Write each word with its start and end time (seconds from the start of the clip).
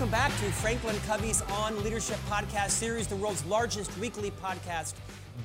Welcome 0.00 0.12
back 0.12 0.30
to 0.38 0.44
Franklin 0.52 0.96
Covey's 1.06 1.42
On 1.42 1.84
Leadership 1.84 2.16
podcast 2.30 2.70
series, 2.70 3.06
the 3.06 3.16
world's 3.16 3.44
largest 3.44 3.94
weekly 3.98 4.30
podcast 4.30 4.94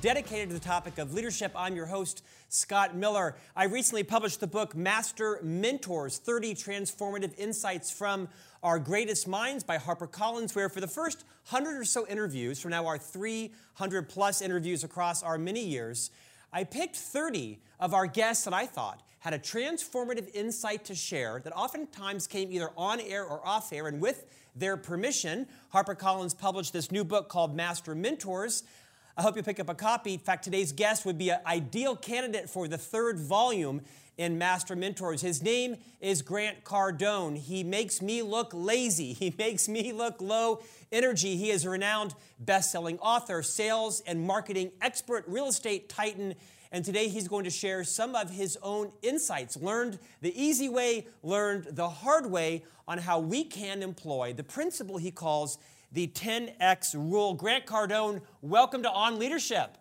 dedicated 0.00 0.48
to 0.48 0.54
the 0.54 0.60
topic 0.60 0.96
of 0.96 1.12
leadership. 1.12 1.52
I'm 1.54 1.76
your 1.76 1.84
host, 1.84 2.24
Scott 2.48 2.96
Miller. 2.96 3.36
I 3.54 3.64
recently 3.64 4.02
published 4.02 4.40
the 4.40 4.46
book 4.46 4.74
Master 4.74 5.40
Mentors 5.42 6.16
30 6.16 6.54
Transformative 6.54 7.38
Insights 7.38 7.90
from 7.90 8.28
Our 8.62 8.78
Greatest 8.78 9.28
Minds 9.28 9.62
by 9.62 9.76
HarperCollins, 9.76 10.56
where 10.56 10.70
for 10.70 10.80
the 10.80 10.88
first 10.88 11.26
100 11.50 11.78
or 11.78 11.84
so 11.84 12.06
interviews, 12.06 12.58
from 12.58 12.70
now 12.70 12.86
our 12.86 12.96
300 12.96 14.08
plus 14.08 14.40
interviews 14.40 14.84
across 14.84 15.22
our 15.22 15.36
many 15.36 15.66
years, 15.66 16.10
I 16.50 16.64
picked 16.64 16.96
30 16.96 17.60
of 17.78 17.92
our 17.92 18.06
guests 18.06 18.46
that 18.46 18.54
I 18.54 18.64
thought 18.64 19.02
had 19.26 19.34
a 19.34 19.38
transformative 19.40 20.32
insight 20.34 20.84
to 20.84 20.94
share 20.94 21.40
that 21.42 21.52
oftentimes 21.52 22.28
came 22.28 22.52
either 22.52 22.70
on 22.76 23.00
air 23.00 23.24
or 23.24 23.44
off 23.44 23.72
air. 23.72 23.88
And 23.88 24.00
with 24.00 24.24
their 24.54 24.76
permission, 24.76 25.48
HarperCollins 25.74 26.38
published 26.38 26.72
this 26.72 26.92
new 26.92 27.02
book 27.02 27.28
called 27.28 27.56
Master 27.56 27.96
Mentors. 27.96 28.62
I 29.16 29.22
hope 29.22 29.36
you 29.36 29.42
pick 29.42 29.58
up 29.58 29.68
a 29.68 29.74
copy. 29.74 30.14
In 30.14 30.20
fact, 30.20 30.44
today's 30.44 30.70
guest 30.70 31.04
would 31.04 31.18
be 31.18 31.30
an 31.30 31.40
ideal 31.44 31.96
candidate 31.96 32.48
for 32.48 32.68
the 32.68 32.78
third 32.78 33.18
volume 33.18 33.80
in 34.16 34.38
Master 34.38 34.76
Mentors. 34.76 35.22
His 35.22 35.42
name 35.42 35.74
is 36.00 36.22
Grant 36.22 36.62
Cardone. 36.62 37.36
He 37.36 37.64
makes 37.64 38.00
me 38.00 38.22
look 38.22 38.52
lazy. 38.54 39.12
He 39.18 39.34
makes 39.36 39.68
me 39.68 39.92
look 39.92 40.20
low 40.20 40.62
energy. 40.92 41.36
He 41.36 41.50
is 41.50 41.64
a 41.64 41.70
renowned 41.70 42.14
best-selling 42.38 43.00
author, 43.00 43.42
sales 43.42 44.02
and 44.06 44.24
marketing 44.24 44.70
expert, 44.80 45.24
real 45.26 45.48
estate 45.48 45.88
titan, 45.88 46.36
and 46.72 46.84
today 46.84 47.08
he's 47.08 47.28
going 47.28 47.44
to 47.44 47.50
share 47.50 47.84
some 47.84 48.14
of 48.14 48.30
his 48.30 48.58
own 48.62 48.92
insights, 49.02 49.56
learned 49.56 49.98
the 50.20 50.40
easy 50.40 50.68
way, 50.68 51.06
learned 51.22 51.64
the 51.70 51.88
hard 51.88 52.30
way 52.30 52.64
on 52.88 52.98
how 52.98 53.18
we 53.18 53.44
can 53.44 53.82
employ 53.82 54.32
the 54.32 54.44
principle 54.44 54.96
he 54.96 55.10
calls 55.10 55.58
the 55.92 56.06
10X 56.08 56.94
rule. 56.94 57.34
Grant 57.34 57.66
Cardone, 57.66 58.20
welcome 58.42 58.82
to 58.82 58.90
On 58.90 59.18
Leadership. 59.18 59.78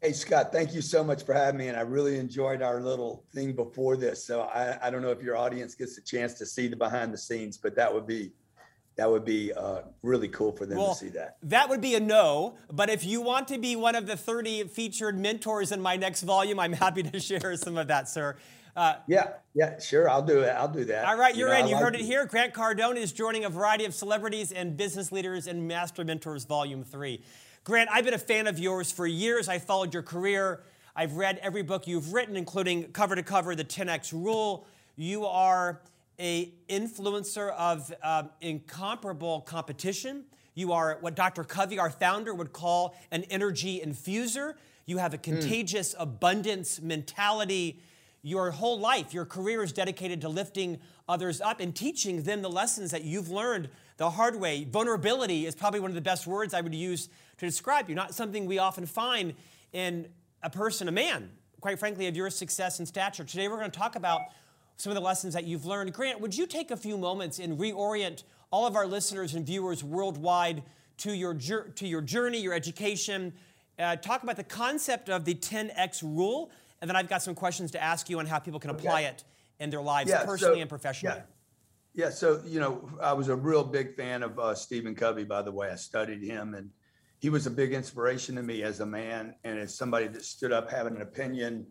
Hey, 0.00 0.12
Scott, 0.12 0.50
thank 0.50 0.72
you 0.72 0.80
so 0.80 1.04
much 1.04 1.24
for 1.24 1.34
having 1.34 1.58
me. 1.58 1.68
And 1.68 1.76
I 1.76 1.82
really 1.82 2.18
enjoyed 2.18 2.62
our 2.62 2.80
little 2.80 3.24
thing 3.34 3.52
before 3.52 3.98
this. 3.98 4.24
So 4.24 4.42
I, 4.42 4.78
I 4.86 4.90
don't 4.90 5.02
know 5.02 5.10
if 5.10 5.22
your 5.22 5.36
audience 5.36 5.74
gets 5.74 5.98
a 5.98 6.02
chance 6.02 6.34
to 6.34 6.46
see 6.46 6.68
the 6.68 6.76
behind 6.76 7.12
the 7.12 7.18
scenes, 7.18 7.58
but 7.58 7.74
that 7.76 7.92
would 7.92 8.06
be 8.06 8.32
that 9.00 9.10
would 9.10 9.24
be 9.24 9.50
uh, 9.50 9.80
really 10.02 10.28
cool 10.28 10.52
for 10.52 10.66
them 10.66 10.76
well, 10.76 10.92
to 10.92 10.94
see 10.94 11.08
that. 11.08 11.38
That 11.44 11.70
would 11.70 11.80
be 11.80 11.94
a 11.94 12.00
no. 12.00 12.58
But 12.70 12.90
if 12.90 13.02
you 13.02 13.22
want 13.22 13.48
to 13.48 13.56
be 13.56 13.74
one 13.74 13.94
of 13.94 14.06
the 14.06 14.14
30 14.14 14.64
featured 14.64 15.18
mentors 15.18 15.72
in 15.72 15.80
my 15.80 15.96
next 15.96 16.20
volume, 16.20 16.60
I'm 16.60 16.74
happy 16.74 17.02
to 17.04 17.18
share 17.20 17.56
some 17.56 17.78
of 17.78 17.88
that, 17.88 18.10
sir. 18.10 18.36
Uh, 18.76 18.96
yeah, 19.08 19.28
yeah, 19.54 19.78
sure. 19.80 20.10
I'll 20.10 20.20
do 20.20 20.40
it. 20.40 20.50
I'll 20.50 20.68
do 20.68 20.84
that. 20.84 21.06
All 21.06 21.16
right, 21.16 21.34
you're 21.34 21.48
you 21.48 21.54
know, 21.54 21.60
in. 21.60 21.68
You 21.68 21.74
like 21.76 21.82
heard 21.82 21.94
it 21.94 22.02
here. 22.02 22.26
Grant 22.26 22.52
Cardone 22.52 22.96
is 22.96 23.10
joining 23.10 23.46
a 23.46 23.48
variety 23.48 23.86
of 23.86 23.94
celebrities 23.94 24.52
and 24.52 24.76
business 24.76 25.10
leaders 25.10 25.46
in 25.46 25.66
Master 25.66 26.04
Mentors 26.04 26.44
Volume 26.44 26.84
3. 26.84 27.22
Grant, 27.64 27.88
I've 27.90 28.04
been 28.04 28.12
a 28.12 28.18
fan 28.18 28.48
of 28.48 28.58
yours 28.58 28.92
for 28.92 29.06
years. 29.06 29.48
I 29.48 29.60
followed 29.60 29.94
your 29.94 30.02
career. 30.02 30.60
I've 30.94 31.14
read 31.14 31.38
every 31.40 31.62
book 31.62 31.86
you've 31.86 32.12
written, 32.12 32.36
including 32.36 32.92
cover 32.92 33.16
to 33.16 33.22
cover, 33.22 33.54
The 33.54 33.64
10X 33.64 34.12
Rule. 34.12 34.66
You 34.96 35.24
are 35.24 35.80
a 36.20 36.52
influencer 36.68 37.50
of 37.54 37.92
um, 38.02 38.30
incomparable 38.40 39.40
competition. 39.40 40.24
You 40.54 40.72
are 40.72 40.98
what 41.00 41.16
Dr. 41.16 41.42
Covey, 41.42 41.78
our 41.78 41.90
founder, 41.90 42.34
would 42.34 42.52
call 42.52 42.94
an 43.10 43.24
energy 43.24 43.80
infuser. 43.84 44.54
You 44.84 44.98
have 44.98 45.14
a 45.14 45.16
hmm. 45.16 45.22
contagious 45.22 45.94
mm. 45.94 46.02
abundance 46.02 46.80
mentality. 46.80 47.80
Your 48.22 48.50
whole 48.50 48.78
life, 48.78 49.14
your 49.14 49.24
career 49.24 49.62
is 49.62 49.72
dedicated 49.72 50.20
to 50.20 50.28
lifting 50.28 50.78
others 51.08 51.40
up 51.40 51.58
and 51.58 51.74
teaching 51.74 52.22
them 52.22 52.42
the 52.42 52.50
lessons 52.50 52.90
that 52.90 53.02
you've 53.02 53.30
learned 53.30 53.70
the 53.96 54.10
hard 54.10 54.38
way. 54.38 54.64
Vulnerability 54.64 55.46
is 55.46 55.54
probably 55.54 55.80
one 55.80 55.90
of 55.90 55.94
the 55.94 56.02
best 56.02 56.26
words 56.26 56.52
I 56.52 56.60
would 56.60 56.74
use 56.74 57.08
to 57.38 57.46
describe 57.46 57.88
you, 57.88 57.94
not 57.94 58.14
something 58.14 58.44
we 58.44 58.58
often 58.58 58.84
find 58.84 59.34
in 59.72 60.08
a 60.42 60.50
person, 60.50 60.86
a 60.86 60.92
man, 60.92 61.30
quite 61.62 61.78
frankly, 61.78 62.08
of 62.08 62.16
your 62.16 62.28
success 62.28 62.78
and 62.78 62.86
stature. 62.86 63.24
Today 63.24 63.48
we're 63.48 63.56
going 63.56 63.70
to 63.70 63.78
talk 63.78 63.96
about 63.96 64.20
some 64.80 64.90
of 64.90 64.94
the 64.94 65.02
lessons 65.02 65.34
that 65.34 65.44
you've 65.44 65.66
learned. 65.66 65.92
Grant, 65.92 66.20
would 66.20 66.34
you 66.34 66.46
take 66.46 66.70
a 66.70 66.76
few 66.76 66.96
moments 66.96 67.38
and 67.38 67.58
reorient 67.58 68.22
all 68.50 68.66
of 68.66 68.76
our 68.76 68.86
listeners 68.86 69.34
and 69.34 69.44
viewers 69.44 69.84
worldwide 69.84 70.62
to 70.98 71.12
your, 71.12 71.34
to 71.34 71.86
your 71.86 72.00
journey, 72.00 72.40
your 72.40 72.54
education? 72.54 73.34
Uh, 73.78 73.96
talk 73.96 74.22
about 74.22 74.36
the 74.36 74.44
concept 74.44 75.10
of 75.10 75.26
the 75.26 75.34
10X 75.34 76.02
rule, 76.02 76.50
and 76.80 76.88
then 76.88 76.96
I've 76.96 77.10
got 77.10 77.22
some 77.22 77.34
questions 77.34 77.72
to 77.72 77.82
ask 77.82 78.08
you 78.08 78.18
on 78.20 78.26
how 78.26 78.38
people 78.38 78.58
can 78.58 78.70
apply 78.70 79.02
okay. 79.02 79.10
it 79.10 79.24
in 79.58 79.68
their 79.68 79.82
lives, 79.82 80.08
yeah, 80.08 80.24
personally 80.24 80.56
so, 80.56 80.60
and 80.62 80.70
professionally. 80.70 81.22
Yeah. 81.94 82.06
yeah. 82.06 82.10
so 82.10 82.40
you 82.46 82.58
know, 82.58 82.88
I 83.02 83.12
was 83.12 83.28
a 83.28 83.36
real 83.36 83.62
big 83.62 83.96
fan 83.96 84.22
of 84.22 84.38
uh, 84.38 84.54
Stephen 84.54 84.94
Covey. 84.94 85.24
By 85.24 85.42
the 85.42 85.52
way, 85.52 85.70
I 85.70 85.76
studied 85.76 86.22
him, 86.22 86.54
and 86.54 86.70
he 87.18 87.28
was 87.28 87.46
a 87.46 87.50
big 87.50 87.74
inspiration 87.74 88.36
to 88.36 88.42
me 88.42 88.62
as 88.62 88.80
a 88.80 88.86
man 88.86 89.34
and 89.44 89.58
as 89.58 89.74
somebody 89.74 90.06
that 90.08 90.24
stood 90.24 90.52
up 90.52 90.70
having 90.70 90.96
an 90.96 91.02
opinion 91.02 91.66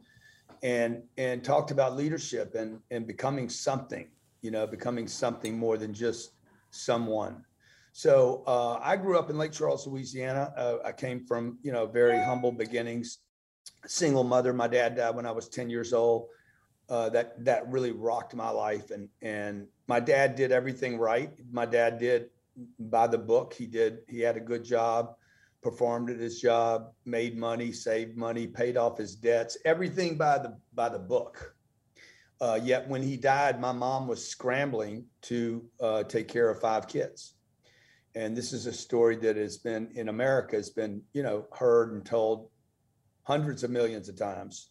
and 0.63 1.03
and 1.17 1.43
talked 1.43 1.71
about 1.71 1.95
leadership 1.95 2.55
and 2.55 2.79
and 2.91 3.07
becoming 3.07 3.49
something 3.49 4.07
you 4.41 4.51
know 4.51 4.67
becoming 4.67 5.07
something 5.07 5.57
more 5.57 5.77
than 5.77 5.93
just 5.93 6.31
someone. 6.71 7.43
So 7.91 8.43
uh, 8.45 8.79
i 8.81 8.95
grew 8.95 9.17
up 9.17 9.29
in 9.29 9.37
lake 9.37 9.51
charles 9.51 9.87
louisiana. 9.87 10.53
Uh, 10.55 10.77
i 10.85 10.91
came 10.91 11.25
from 11.25 11.57
you 11.63 11.71
know 11.71 11.85
very 11.85 12.17
humble 12.17 12.51
beginnings. 12.51 13.19
Single 13.85 14.23
mother 14.23 14.53
my 14.53 14.67
dad 14.67 14.95
died 14.95 15.15
when 15.15 15.25
i 15.25 15.31
was 15.31 15.49
10 15.49 15.69
years 15.69 15.93
old. 15.93 16.27
Uh, 16.89 17.07
that 17.07 17.43
that 17.45 17.69
really 17.69 17.91
rocked 17.91 18.33
my 18.33 18.49
life 18.49 18.89
and 18.89 19.09
and 19.21 19.67
my 19.87 19.99
dad 19.99 20.35
did 20.35 20.51
everything 20.51 20.97
right. 20.97 21.31
My 21.51 21.65
dad 21.65 21.99
did 21.99 22.29
by 22.79 23.07
the 23.07 23.17
book. 23.17 23.53
He 23.53 23.65
did 23.65 23.99
he 24.07 24.21
had 24.21 24.37
a 24.37 24.41
good 24.41 24.63
job 24.63 25.15
performed 25.61 26.09
at 26.09 26.19
his 26.19 26.39
job, 26.39 26.91
made 27.05 27.37
money, 27.37 27.71
saved 27.71 28.17
money, 28.17 28.47
paid 28.47 28.77
off 28.77 28.97
his 28.97 29.15
debts, 29.15 29.57
everything 29.65 30.17
by 30.17 30.37
the 30.37 30.57
by 30.73 30.89
the 30.89 30.99
book. 30.99 31.55
Uh, 32.41 32.59
yet 32.63 32.87
when 32.87 33.01
he 33.01 33.17
died, 33.17 33.59
my 33.59 33.71
mom 33.71 34.07
was 34.07 34.25
scrambling 34.25 35.05
to 35.21 35.65
uh, 35.81 36.03
take 36.03 36.29
care 36.29 36.49
of 36.49 36.59
five 36.61 36.87
kids. 36.87 37.33
And 38.15 38.35
this 38.35 38.53
is 38.53 38.65
a 38.65 38.71
story 38.71 39.17
that 39.17 39.35
has 39.35 39.57
been 39.57 39.89
in 39.95 40.07
America 40.07 40.55
has 40.55 40.69
been 40.69 41.01
you 41.13 41.23
know 41.23 41.47
heard 41.53 41.91
and 41.93 42.05
told 42.05 42.49
hundreds 43.23 43.63
of 43.63 43.69
millions 43.69 44.09
of 44.09 44.17
times 44.17 44.69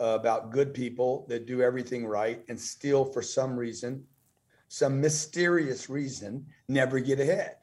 uh, 0.00 0.16
about 0.18 0.50
good 0.50 0.72
people 0.72 1.26
that 1.28 1.46
do 1.46 1.60
everything 1.60 2.06
right 2.06 2.42
and 2.48 2.58
still 2.58 3.04
for 3.04 3.22
some 3.22 3.56
reason, 3.56 4.04
some 4.68 5.00
mysterious 5.00 5.90
reason, 5.90 6.46
never 6.68 6.98
get 7.00 7.20
ahead. 7.20 7.56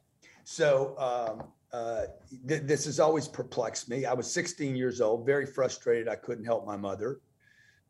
So 0.44 0.96
um, 0.98 1.48
uh, 1.72 2.03
th- 2.47 2.63
this 2.63 2.85
has 2.85 3.00
always 3.00 3.28
perplexed 3.28 3.90
me. 3.90 4.06
I 4.06 4.13
was 4.13 4.31
16 4.31 4.75
years 4.75 5.02
old, 5.02 5.25
very 5.25 5.46
frustrated. 5.46 6.07
I 6.07 6.16
couldn't 6.16 6.46
help 6.46 6.66
my 6.66 6.78
mother. 6.78 7.19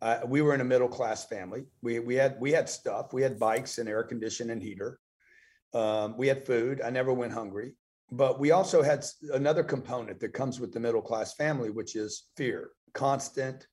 Uh, 0.02 0.20
we 0.26 0.42
were 0.42 0.54
in 0.54 0.62
a 0.62 0.66
middle 0.66 0.88
class 0.88 1.26
family. 1.26 1.66
We 1.82 2.00
we 2.00 2.16
had 2.16 2.38
we 2.40 2.52
had 2.52 2.70
stuff. 2.70 3.12
We 3.12 3.22
had 3.22 3.38
bikes 3.38 3.80
and 3.80 3.90
air 3.90 4.04
conditioning 4.04 4.52
and 4.52 4.64
heater. 4.64 5.00
Um, 5.74 6.16
we 6.18 6.28
had 6.28 6.46
food. 6.46 6.82
I 6.82 6.90
never 6.90 7.14
went 7.14 7.34
hungry. 7.34 7.74
But 8.12 8.40
we 8.40 8.52
also 8.52 8.82
had 8.82 9.06
another 9.34 9.64
component 9.64 10.20
that 10.22 10.34
comes 10.34 10.60
with 10.60 10.74
the 10.74 10.80
middle 10.80 11.02
class 11.02 11.36
family, 11.36 11.70
which 11.70 11.96
is 11.96 12.28
fear, 12.36 12.72
constant 12.94 13.68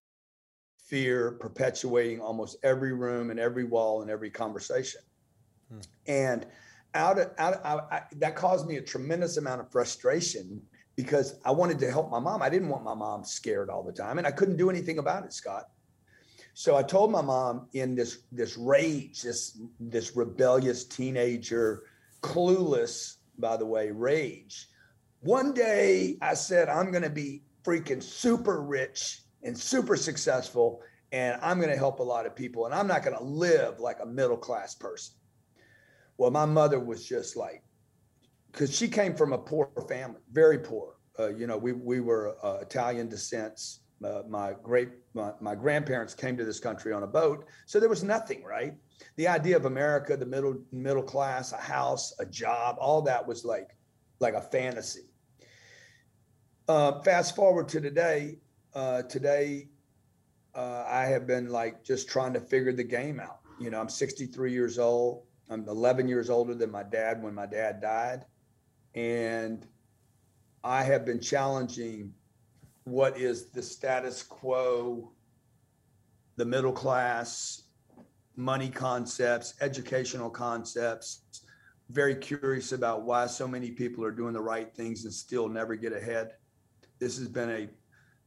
fear, 0.79 1.33
perpetuating 1.33 2.21
almost 2.21 2.57
every 2.63 2.93
room 2.93 3.31
and 3.31 3.41
every 3.41 3.65
wall 3.65 4.03
and 4.03 4.11
every 4.11 4.31
conversation. 4.31 5.01
Hmm. 5.71 5.81
And 6.07 6.47
out 6.95 7.19
of, 7.19 7.31
out 7.39 7.55
of, 7.55 7.65
I, 7.91 7.97
I, 7.97 8.03
that 8.17 8.37
caused 8.37 8.67
me 8.67 8.77
a 8.77 8.83
tremendous 8.83 9.37
amount 9.37 9.61
of 9.61 9.71
frustration 9.71 10.63
because 10.97 11.39
I 11.45 11.51
wanted 11.51 11.79
to 11.81 11.91
help 11.91 12.11
my 12.11 12.19
mom. 12.19 12.43
I 12.43 12.49
didn't 12.49 12.69
want 12.69 12.85
my 12.85 12.95
mom 12.95 13.23
scared 13.25 13.69
all 13.69 13.83
the 13.83 13.93
time, 13.93 14.19
and 14.19 14.27
I 14.27 14.31
couldn't 14.31 14.57
do 14.57 14.71
anything 14.71 14.99
about 14.99 15.25
it, 15.25 15.33
Scott. 15.33 15.65
So 16.55 16.75
I 16.75 16.83
told 16.83 17.13
my 17.13 17.21
mom 17.21 17.69
in 17.75 17.95
this 17.95 18.21
this 18.33 18.57
rage, 18.57 19.23
this 19.23 19.61
this 19.79 20.17
rebellious 20.17 20.85
teenager, 20.85 21.83
clueless, 22.23 23.17
by 23.39 23.59
the 23.59 23.67
way, 23.67 23.91
rage. 23.91 24.69
One 25.21 25.53
day 25.53 26.17
I 26.23 26.33
said, 26.33 26.71
I'm 26.71 26.91
going 26.91 27.03
to 27.03 27.11
be 27.11 27.43
freaking 27.63 28.03
super 28.03 28.63
rich 28.63 29.21
and 29.43 29.57
super 29.57 29.97
successful, 29.97 30.81
and 31.13 31.39
I'm 31.43 31.59
going 31.59 31.73
to 31.73 31.77
help 31.77 31.99
a 31.99 32.03
lot 32.03 32.25
of 32.25 32.35
people, 32.35 32.65
and 32.65 32.75
I'm 32.75 32.87
not 32.87 33.05
going 33.05 33.17
to 33.17 33.23
live 33.23 33.79
like 33.79 33.99
a 34.03 34.07
middle 34.07 34.39
class 34.39 34.75
person. 34.75 35.15
Well, 36.19 36.31
my 36.31 36.47
mother 36.47 36.81
was 36.81 37.07
just 37.07 37.37
like, 37.37 37.63
because 38.51 38.75
she 38.75 38.89
came 38.89 39.15
from 39.15 39.33
a 39.33 39.39
poor 39.39 39.71
family, 39.89 40.21
very 40.33 40.59
poor. 40.59 40.95
Uh, 41.19 41.29
you 41.29 41.47
know, 41.47 41.57
we 41.57 41.73
we 41.73 42.01
were 42.01 42.37
uh, 42.43 42.59
Italian 42.61 43.09
descents. 43.09 43.81
Uh, 44.05 44.23
my 44.29 44.55
great 44.63 44.91
my, 45.15 45.33
my 45.41 45.55
grandparents 45.55 46.15
came 46.15 46.37
to 46.37 46.45
this 46.45 46.61
country 46.61 46.93
on 46.93 47.03
a 47.03 47.07
boat, 47.07 47.47
so 47.65 47.81
there 47.81 47.89
was 47.89 48.03
nothing, 48.03 48.43
right? 48.45 48.75
The 49.17 49.29
idea 49.29 49.57
of 49.57 49.65
America, 49.65 50.17
the 50.17 50.27
middle 50.27 50.59
middle 50.73 51.03
class, 51.03 51.53
a 51.53 51.57
house, 51.57 52.15
a 52.19 52.27
job, 52.27 52.77
all 52.79 53.03
that 53.03 53.27
was 53.27 53.45
like 53.45 53.77
like 54.21 54.35
a 54.35 54.41
fantasy. 54.41 55.09
Uh, 56.69 57.01
fast 57.03 57.37
forward 57.37 57.69
to 57.69 57.81
today. 57.81 58.39
Uh, 58.75 59.03
today, 59.03 59.69
uh, 60.55 60.85
I 60.87 61.07
have 61.07 61.27
been 61.27 61.49
like 61.49 61.85
just 61.85 62.09
trying 62.09 62.33
to 62.35 62.41
figure 62.41 62.73
the 62.73 62.85
game 62.85 63.21
out. 63.21 63.41
You 63.61 63.71
know, 63.71 63.81
I'm 63.81 63.89
63 63.89 64.53
years 64.53 64.79
old. 64.79 65.26
I'm 65.49 65.69
11 65.69 66.09
years 66.09 66.29
older 66.29 66.55
than 66.55 66.71
my 66.71 66.83
dad 66.83 67.23
when 67.23 67.35
my 67.35 67.47
dad 67.47 67.81
died. 67.81 68.25
And 68.95 69.67
I 70.65 70.83
have 70.83 71.05
been 71.05 71.21
challenging 71.21 72.13
what 72.85 73.19
is 73.19 73.51
the 73.51 73.63
status 73.63 74.23
quo, 74.23 75.13
the 76.37 76.45
middle 76.45 76.73
class, 76.73 77.63
money 78.37 78.69
concepts, 78.69 79.55
educational 79.61 80.31
concepts. 80.31 81.23
Very 81.91 82.17
curious 82.17 82.73
about 82.73 83.03
why 83.03 83.27
so 83.27 83.47
many 83.47 83.71
people 83.71 84.05
are 84.05 84.11
doing 84.11 84.33
the 84.33 84.41
right 84.41 84.75
things 84.75 85.05
and 85.05 85.13
still 85.13 85.49
never 85.49 85.77
get 85.77 85.93
ahead. 85.93 86.33
This 86.99 87.17
has 87.19 87.29
been 87.29 87.51
a 87.51 87.69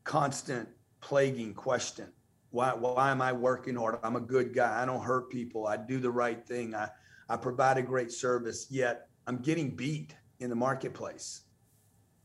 constant 0.05 0.69
plaguing 1.01 1.53
question. 1.53 2.07
Why, 2.51 2.73
why 2.73 3.11
am 3.11 3.21
I 3.21 3.33
working 3.33 3.75
hard? 3.75 3.99
I'm 4.03 4.15
a 4.15 4.21
good 4.21 4.53
guy. 4.53 4.81
I 4.81 4.85
don't 4.85 5.03
hurt 5.03 5.29
people. 5.29 5.67
I 5.67 5.77
do 5.77 5.99
the 5.99 6.09
right 6.09 6.45
thing. 6.47 6.73
I, 6.73 6.89
I 7.29 7.37
provide 7.37 7.77
a 7.77 7.81
great 7.83 8.11
service, 8.11 8.67
yet 8.69 9.07
I'm 9.27 9.37
getting 9.37 9.75
beat 9.75 10.15
in 10.39 10.49
the 10.49 10.55
marketplace. 10.55 11.41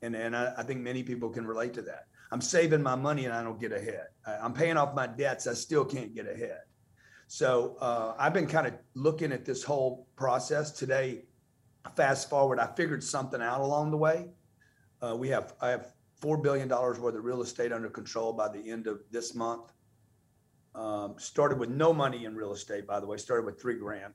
And, 0.03 0.17
and 0.17 0.35
I, 0.35 0.55
I 0.56 0.62
think 0.62 0.81
many 0.81 1.03
people 1.03 1.29
can 1.29 1.47
relate 1.47 1.75
to 1.75 1.83
that. 1.83 2.06
I'm 2.33 2.41
saving 2.41 2.83
my 2.83 2.97
money 2.97 3.27
and 3.27 3.35
I 3.35 3.45
don't 3.45 3.61
get 3.61 3.73
ahead. 3.73 4.06
I'm 4.27 4.55
paying 4.55 4.77
off 4.77 4.95
my 4.95 5.06
debts. 5.06 5.47
I 5.47 5.55
still 5.55 5.85
can't 5.85 6.15
get 6.15 6.27
ahead. 6.27 6.61
So 7.27 7.77
uh, 7.81 8.15
I've 8.19 8.33
been 8.35 8.47
kind 8.47 8.67
of 8.67 8.75
looking 8.95 9.31
at 9.31 9.45
this 9.45 9.62
whole 9.62 10.09
process 10.17 10.73
today. 10.73 11.27
Fast 11.97 12.31
forward, 12.31 12.59
I 12.59 12.67
figured 12.75 13.05
something 13.05 13.43
out 13.43 13.61
along 13.61 13.91
the 13.91 13.97
way. 13.97 14.31
Uh, 15.03 15.15
we 15.17 15.29
have 15.29 15.55
I 15.61 15.69
have 15.69 15.93
four 16.21 16.39
billion 16.39 16.67
dollars 16.67 16.99
worth 16.99 17.15
of 17.15 17.25
real 17.25 17.43
estate 17.43 17.73
under 17.73 17.91
control 17.91 18.33
by 18.33 18.49
the 18.49 18.71
end 18.71 18.87
of 18.87 19.01
this 19.11 19.35
month. 19.35 19.73
Um, 20.75 21.15
started 21.19 21.59
with 21.59 21.69
no 21.69 21.93
money 21.93 22.25
in 22.25 22.35
real 22.35 22.53
estate, 22.53 22.87
by 22.87 23.01
the 23.01 23.06
way. 23.06 23.19
Started 23.19 23.45
with 23.45 23.61
three 23.61 23.77
grand 23.79 24.15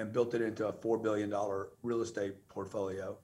and 0.00 0.12
built 0.12 0.34
it 0.34 0.42
into 0.42 0.66
a 0.66 0.72
four 0.72 0.98
billion 0.98 1.30
dollar 1.30 1.68
real 1.82 2.00
estate 2.00 2.34
portfolio. 2.48 3.16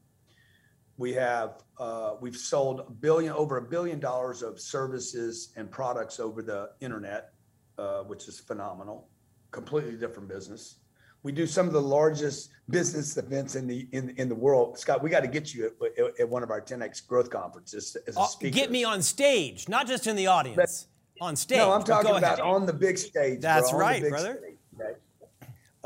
We 0.99 1.13
have 1.15 1.63
uh, 1.79 2.15
we've 2.21 2.37
sold 2.37 2.81
a 2.81 2.91
billion 2.91 3.33
over 3.33 3.59
a 3.59 3.63
billion 3.63 3.99
dollars 3.99 4.43
of 4.43 4.61
services 4.61 5.53
and 5.57 5.71
products 5.71 6.21
over 6.21 6.43
the 6.43 6.71
internet, 6.81 7.33
uh, 7.79 8.01
which 8.03 8.29
is 8.29 8.39
phenomenal. 8.39 9.09
Completely 9.51 9.97
different 9.97 10.29
business. 10.29 10.77
We 11.23 11.33
do 11.33 11.47
some 11.47 11.67
of 11.67 11.73
the 11.73 11.83
largest 11.83 12.51
business 12.71 13.17
events 13.17 13.57
in 13.57 13.67
the 13.67 13.89
in, 13.93 14.11
in 14.17 14.29
the 14.29 14.35
world. 14.35 14.79
Scott, 14.79 15.03
we 15.03 15.11
got 15.11 15.21
to 15.21 15.29
get 15.29 15.53
you 15.53 15.73
at, 15.99 16.21
at, 16.21 16.29
one 16.29 16.43
of 16.43 16.51
our 16.51 16.61
10x 16.61 17.07
growth 17.07 17.31
conferences 17.31 17.97
as 18.07 18.17
a 18.17 18.21
uh, 18.21 18.27
speaker. 18.27 18.55
Get 18.55 18.71
me 18.71 18.85
on 18.85 19.03
stage, 19.03 19.69
not 19.69 19.87
just 19.87 20.07
in 20.07 20.15
the 20.17 20.29
audience. 20.29 20.57
But, 20.57 20.93
on 21.19 21.35
stage. 21.35 21.57
No, 21.57 21.73
I'm 21.73 21.83
talking 21.83 22.15
about 22.15 22.41
on 22.41 22.67
the 22.67 22.75
big 22.75 22.99
stage. 22.99 23.41
That's 23.41 23.71
bro, 23.71 23.81
right, 23.81 24.07
brother. 24.07 24.39
Stage? 24.43 24.56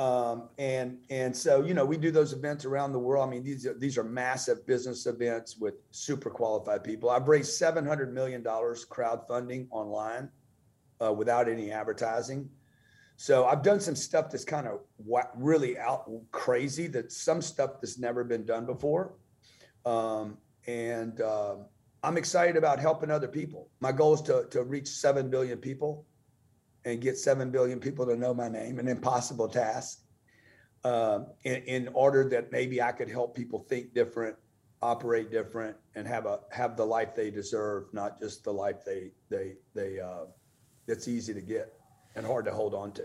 Um, 0.01 0.49
and 0.57 0.97
and 1.11 1.37
so 1.37 1.63
you 1.63 1.75
know 1.75 1.85
we 1.85 1.99
do 1.99 2.11
those 2.11 2.33
events 2.33 2.65
around 2.65 2.93
the 2.93 2.99
world. 2.99 3.29
I 3.29 3.31
mean 3.31 3.45
these 3.45 3.67
are 3.67 3.75
these 3.75 3.99
are 3.99 4.03
massive 4.03 4.67
business 4.67 5.05
events 5.05 5.59
with 5.59 5.75
super 5.91 6.31
qualified 6.31 6.83
people. 6.83 7.11
I've 7.11 7.29
raised 7.29 7.53
seven 7.53 7.85
hundred 7.85 8.15
million 8.15 8.43
dollars 8.43 8.87
crowdfunding 8.91 9.67
online 9.71 10.31
uh, 11.05 11.13
without 11.13 11.51
any 11.51 11.71
advertising. 11.71 12.49
So 13.17 13.45
I've 13.45 13.63
done 13.63 13.79
some 13.79 13.95
stuff 13.95 14.31
that's 14.31 14.47
kind 14.47 14.67
of 14.67 14.81
really 15.37 15.79
out 15.79 16.11
crazy. 16.33 16.87
That 16.87 17.13
some 17.13 17.43
stuff 17.43 17.73
that's 17.83 17.99
never 17.99 18.25
been 18.25 18.47
done 18.47 18.65
before, 18.65 19.13
um, 19.85 20.39
and 20.67 21.21
uh, 21.21 21.57
I'm 22.03 22.17
excited 22.17 22.57
about 22.57 22.81
helping 22.81 23.11
other 23.11 23.29
people. 23.29 23.69
My 23.81 23.93
goal 23.93 24.15
is 24.15 24.23
to 24.23 24.47
to 24.51 24.63
reach 24.63 24.89
seven 24.89 25.29
billion 25.29 25.59
people 25.59 26.07
and 26.85 27.01
get 27.01 27.19
7 27.19 27.51
billion 27.51 27.79
people 27.79 28.07
to 28.07 28.17
know 28.17 28.33
my 28.33 28.49
name, 28.49 28.79
an 28.79 28.89
impossible 28.89 29.49
task, 29.49 30.01
um, 30.85 31.27
in, 31.45 31.57
in 31.65 31.89
order 31.93 32.29
that 32.29 32.51
maybe 32.53 32.81
I 32.81 32.93
could 32.93 33.11
help 33.11 33.37
people 33.37 33.67
think 33.69 33.93
different, 33.93 34.37
operate 34.83 35.31
different, 35.31 35.77
and 35.95 36.07
have 36.07 36.27
a 36.27 36.41
have 36.51 36.77
the 36.77 36.85
life 36.85 37.15
they 37.15 37.31
deserve, 37.31 37.93
not 37.93 38.19
just 38.19 38.45
the 38.45 38.53
life 38.53 38.85
they 38.85 39.11
they 39.29 39.57
they 39.75 40.01
uh, 40.01 40.25
that's 40.87 41.07
easy 41.07 41.35
to 41.35 41.43
get 41.43 41.75
and 42.17 42.25
hard 42.25 42.47
to 42.47 42.53
hold 42.53 42.75
on 42.75 42.93
to. 42.93 43.05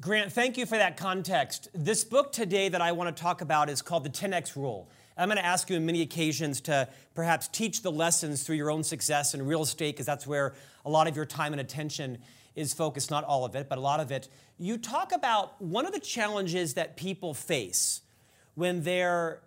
Grant, 0.00 0.32
thank 0.32 0.58
you 0.58 0.66
for 0.66 0.76
that 0.76 0.96
context. 0.96 1.68
This 1.72 2.02
book 2.02 2.32
today 2.32 2.68
that 2.68 2.80
I 2.80 2.90
want 2.90 3.16
to 3.16 3.22
talk 3.22 3.42
about 3.42 3.70
is 3.70 3.80
called 3.80 4.02
The 4.02 4.10
10X 4.10 4.56
Rule. 4.56 4.90
I'm 5.16 5.28
going 5.28 5.38
to 5.38 5.44
ask 5.44 5.70
you 5.70 5.76
on 5.76 5.86
many 5.86 6.02
occasions 6.02 6.60
to 6.62 6.88
perhaps 7.14 7.46
teach 7.46 7.82
the 7.82 7.92
lessons 7.92 8.42
through 8.42 8.56
your 8.56 8.72
own 8.72 8.82
success 8.82 9.34
in 9.34 9.46
real 9.46 9.62
estate, 9.62 9.94
because 9.94 10.04
that's 10.04 10.26
where 10.26 10.54
a 10.84 10.90
lot 10.90 11.06
of 11.06 11.14
your 11.14 11.24
time 11.24 11.52
and 11.52 11.60
attention 11.60 12.18
is 12.54 12.72
focused, 12.72 13.10
not 13.10 13.24
all 13.24 13.44
of 13.44 13.54
it, 13.54 13.68
but 13.68 13.78
a 13.78 13.80
lot 13.80 14.00
of 14.00 14.12
it. 14.12 14.28
You 14.58 14.78
talk 14.78 15.12
about 15.12 15.60
one 15.60 15.86
of 15.86 15.92
the 15.92 16.00
challenges 16.00 16.74
that 16.74 16.96
people 16.96 17.34
face 17.34 18.02
when 18.54 18.82
they're 18.82 19.40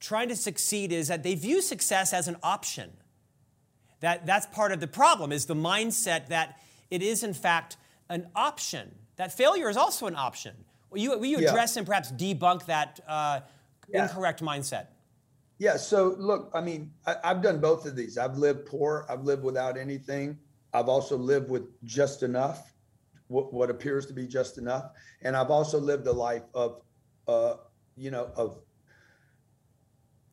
trying 0.00 0.28
to 0.28 0.36
succeed 0.36 0.92
is 0.92 1.08
that 1.08 1.22
they 1.22 1.34
view 1.34 1.62
success 1.62 2.12
as 2.12 2.26
an 2.26 2.36
option. 2.42 2.90
That, 4.00 4.26
that's 4.26 4.46
part 4.46 4.72
of 4.72 4.80
the 4.80 4.86
problem 4.86 5.30
is 5.30 5.46
the 5.46 5.54
mindset 5.54 6.28
that 6.28 6.60
it 6.90 7.02
is 7.02 7.22
in 7.22 7.34
fact 7.34 7.76
an 8.08 8.26
option. 8.34 8.94
That 9.16 9.32
failure 9.32 9.68
is 9.68 9.76
also 9.76 10.06
an 10.06 10.16
option. 10.16 10.54
Will 10.90 10.98
you, 10.98 11.18
will 11.18 11.26
you 11.26 11.38
address 11.38 11.76
yeah. 11.76 11.80
and 11.80 11.86
perhaps 11.86 12.10
debunk 12.10 12.66
that 12.66 12.98
uh, 13.06 13.40
yeah. 13.88 14.04
incorrect 14.04 14.42
mindset? 14.42 14.86
Yeah, 15.58 15.76
so 15.76 16.14
look, 16.18 16.50
I 16.54 16.62
mean, 16.62 16.90
I, 17.06 17.16
have 17.22 17.42
done 17.42 17.60
both 17.60 17.84
of 17.84 17.94
these. 17.94 18.16
I've 18.16 18.38
lived 18.38 18.64
poor, 18.64 19.04
I've 19.10 19.24
lived 19.24 19.44
without 19.44 19.76
anything. 19.76 20.38
I've 20.72 20.88
also 20.88 21.16
lived 21.16 21.50
with 21.50 21.64
just 21.84 22.22
enough, 22.22 22.72
what, 23.28 23.52
what 23.52 23.70
appears 23.70 24.06
to 24.06 24.12
be 24.12 24.26
just 24.26 24.58
enough, 24.58 24.90
and 25.22 25.36
I've 25.36 25.50
also 25.50 25.78
lived 25.78 26.06
a 26.06 26.12
life 26.12 26.44
of, 26.54 26.82
uh, 27.26 27.54
you 27.96 28.10
know, 28.10 28.30
of 28.36 28.60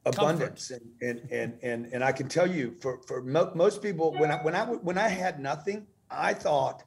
abundance. 0.07 0.71
And, 0.71 0.81
and 1.01 1.31
and 1.31 1.59
and 1.63 1.85
and 1.93 2.03
I 2.03 2.11
can 2.11 2.27
tell 2.27 2.47
you 2.47 2.75
for 2.79 3.01
for 3.07 3.21
mo- 3.21 3.51
most 3.55 3.81
people 3.81 4.13
when 4.13 4.31
I 4.31 4.37
when 4.37 4.55
I 4.55 4.65
when 4.65 4.97
I 4.97 5.07
had 5.07 5.39
nothing 5.39 5.87
I 6.09 6.33
thought 6.33 6.83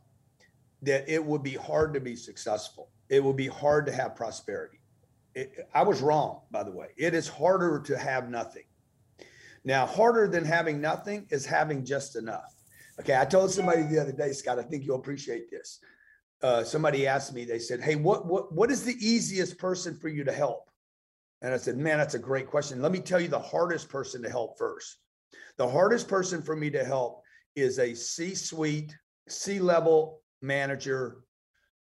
that 0.82 1.08
it 1.08 1.22
would 1.22 1.42
be 1.42 1.54
hard 1.54 1.92
to 1.94 2.00
be 2.00 2.16
successful. 2.16 2.90
It 3.08 3.22
would 3.22 3.36
be 3.36 3.48
hard 3.48 3.86
to 3.86 3.92
have 3.92 4.16
prosperity. 4.16 4.80
It, 5.34 5.68
I 5.74 5.82
was 5.82 6.00
wrong 6.00 6.40
by 6.50 6.62
the 6.62 6.72
way. 6.72 6.88
It 6.96 7.14
is 7.14 7.28
harder 7.28 7.80
to 7.80 7.98
have 7.98 8.30
nothing. 8.30 8.64
Now 9.64 9.84
harder 9.84 10.26
than 10.26 10.44
having 10.44 10.80
nothing 10.80 11.26
is 11.30 11.44
having 11.44 11.84
just 11.84 12.16
enough 12.16 12.59
Okay, 13.00 13.16
I 13.18 13.24
told 13.24 13.50
somebody 13.50 13.82
the 13.82 13.98
other 13.98 14.12
day, 14.12 14.32
Scott. 14.32 14.58
I 14.58 14.62
think 14.62 14.84
you'll 14.84 14.98
appreciate 14.98 15.50
this. 15.50 15.80
Uh, 16.42 16.62
somebody 16.62 17.06
asked 17.06 17.32
me. 17.32 17.46
They 17.46 17.58
said, 17.58 17.80
"Hey, 17.80 17.96
what 17.96 18.26
what 18.26 18.52
what 18.52 18.70
is 18.70 18.84
the 18.84 18.96
easiest 19.00 19.58
person 19.58 19.96
for 19.96 20.08
you 20.08 20.22
to 20.24 20.32
help?" 20.32 20.70
And 21.40 21.54
I 21.54 21.56
said, 21.56 21.78
"Man, 21.78 21.96
that's 21.96 22.14
a 22.14 22.18
great 22.18 22.46
question. 22.46 22.82
Let 22.82 22.92
me 22.92 23.00
tell 23.00 23.18
you 23.18 23.28
the 23.28 23.38
hardest 23.38 23.88
person 23.88 24.22
to 24.22 24.28
help 24.28 24.58
first. 24.58 24.98
The 25.56 25.68
hardest 25.68 26.08
person 26.08 26.42
for 26.42 26.54
me 26.54 26.70
to 26.70 26.84
help 26.84 27.22
is 27.56 27.78
a 27.78 27.94
C-suite, 27.94 28.94
C-level 29.28 30.22
manager, 30.42 31.22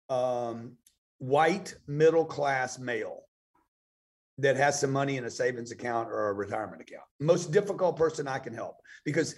um, 0.10 0.78
white 1.20 1.76
middle 1.88 2.26
class 2.26 2.78
male." 2.78 3.22
that 4.38 4.58
has 4.58 4.78
some 4.78 4.92
money 4.92 5.16
in 5.16 5.24
a 5.24 5.30
savings 5.30 5.72
account 5.72 6.10
or 6.10 6.28
a 6.28 6.34
retirement 6.34 6.82
account. 6.82 7.06
Most 7.22 7.54
difficult 7.54 7.96
person 7.96 8.28
I 8.28 8.38
can 8.38 8.54
help 8.54 8.76
because 9.06 9.36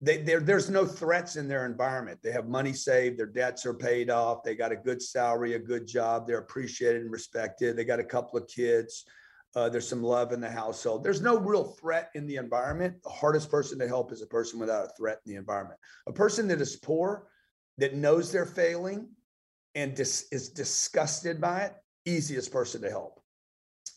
they, 0.00 0.18
there's 0.18 0.70
no 0.70 0.86
threats 0.86 1.36
in 1.36 1.48
their 1.48 1.66
environment. 1.66 2.20
They 2.22 2.30
have 2.30 2.46
money 2.46 2.72
saved, 2.72 3.18
their 3.18 3.26
debts 3.26 3.66
are 3.66 3.74
paid 3.74 4.10
off, 4.10 4.44
they 4.44 4.54
got 4.54 4.70
a 4.70 4.76
good 4.76 5.02
salary, 5.02 5.54
a 5.54 5.58
good 5.58 5.88
job, 5.88 6.26
they're 6.26 6.38
appreciated 6.38 7.02
and 7.02 7.10
respected. 7.10 7.76
They 7.76 7.84
got 7.84 7.98
a 7.98 8.04
couple 8.04 8.38
of 8.38 8.46
kids. 8.46 9.04
Uh, 9.56 9.68
there's 9.68 9.88
some 9.88 10.02
love 10.02 10.32
in 10.32 10.40
the 10.40 10.50
household. 10.50 11.02
There's 11.02 11.22
no 11.22 11.38
real 11.38 11.64
threat 11.64 12.10
in 12.14 12.26
the 12.26 12.36
environment. 12.36 13.02
The 13.02 13.10
hardest 13.10 13.50
person 13.50 13.78
to 13.80 13.88
help 13.88 14.12
is 14.12 14.22
a 14.22 14.26
person 14.26 14.60
without 14.60 14.84
a 14.84 14.92
threat 14.96 15.20
in 15.26 15.32
the 15.32 15.38
environment. 15.38 15.80
A 16.06 16.12
person 16.12 16.46
that 16.48 16.60
is 16.60 16.76
poor, 16.76 17.26
that 17.78 17.94
knows 17.94 18.30
they're 18.30 18.46
failing, 18.46 19.08
and 19.74 19.96
dis- 19.96 20.28
is 20.30 20.50
disgusted 20.50 21.40
by 21.40 21.62
it, 21.62 21.74
easiest 22.04 22.52
person 22.52 22.82
to 22.82 22.90
help. 22.90 23.20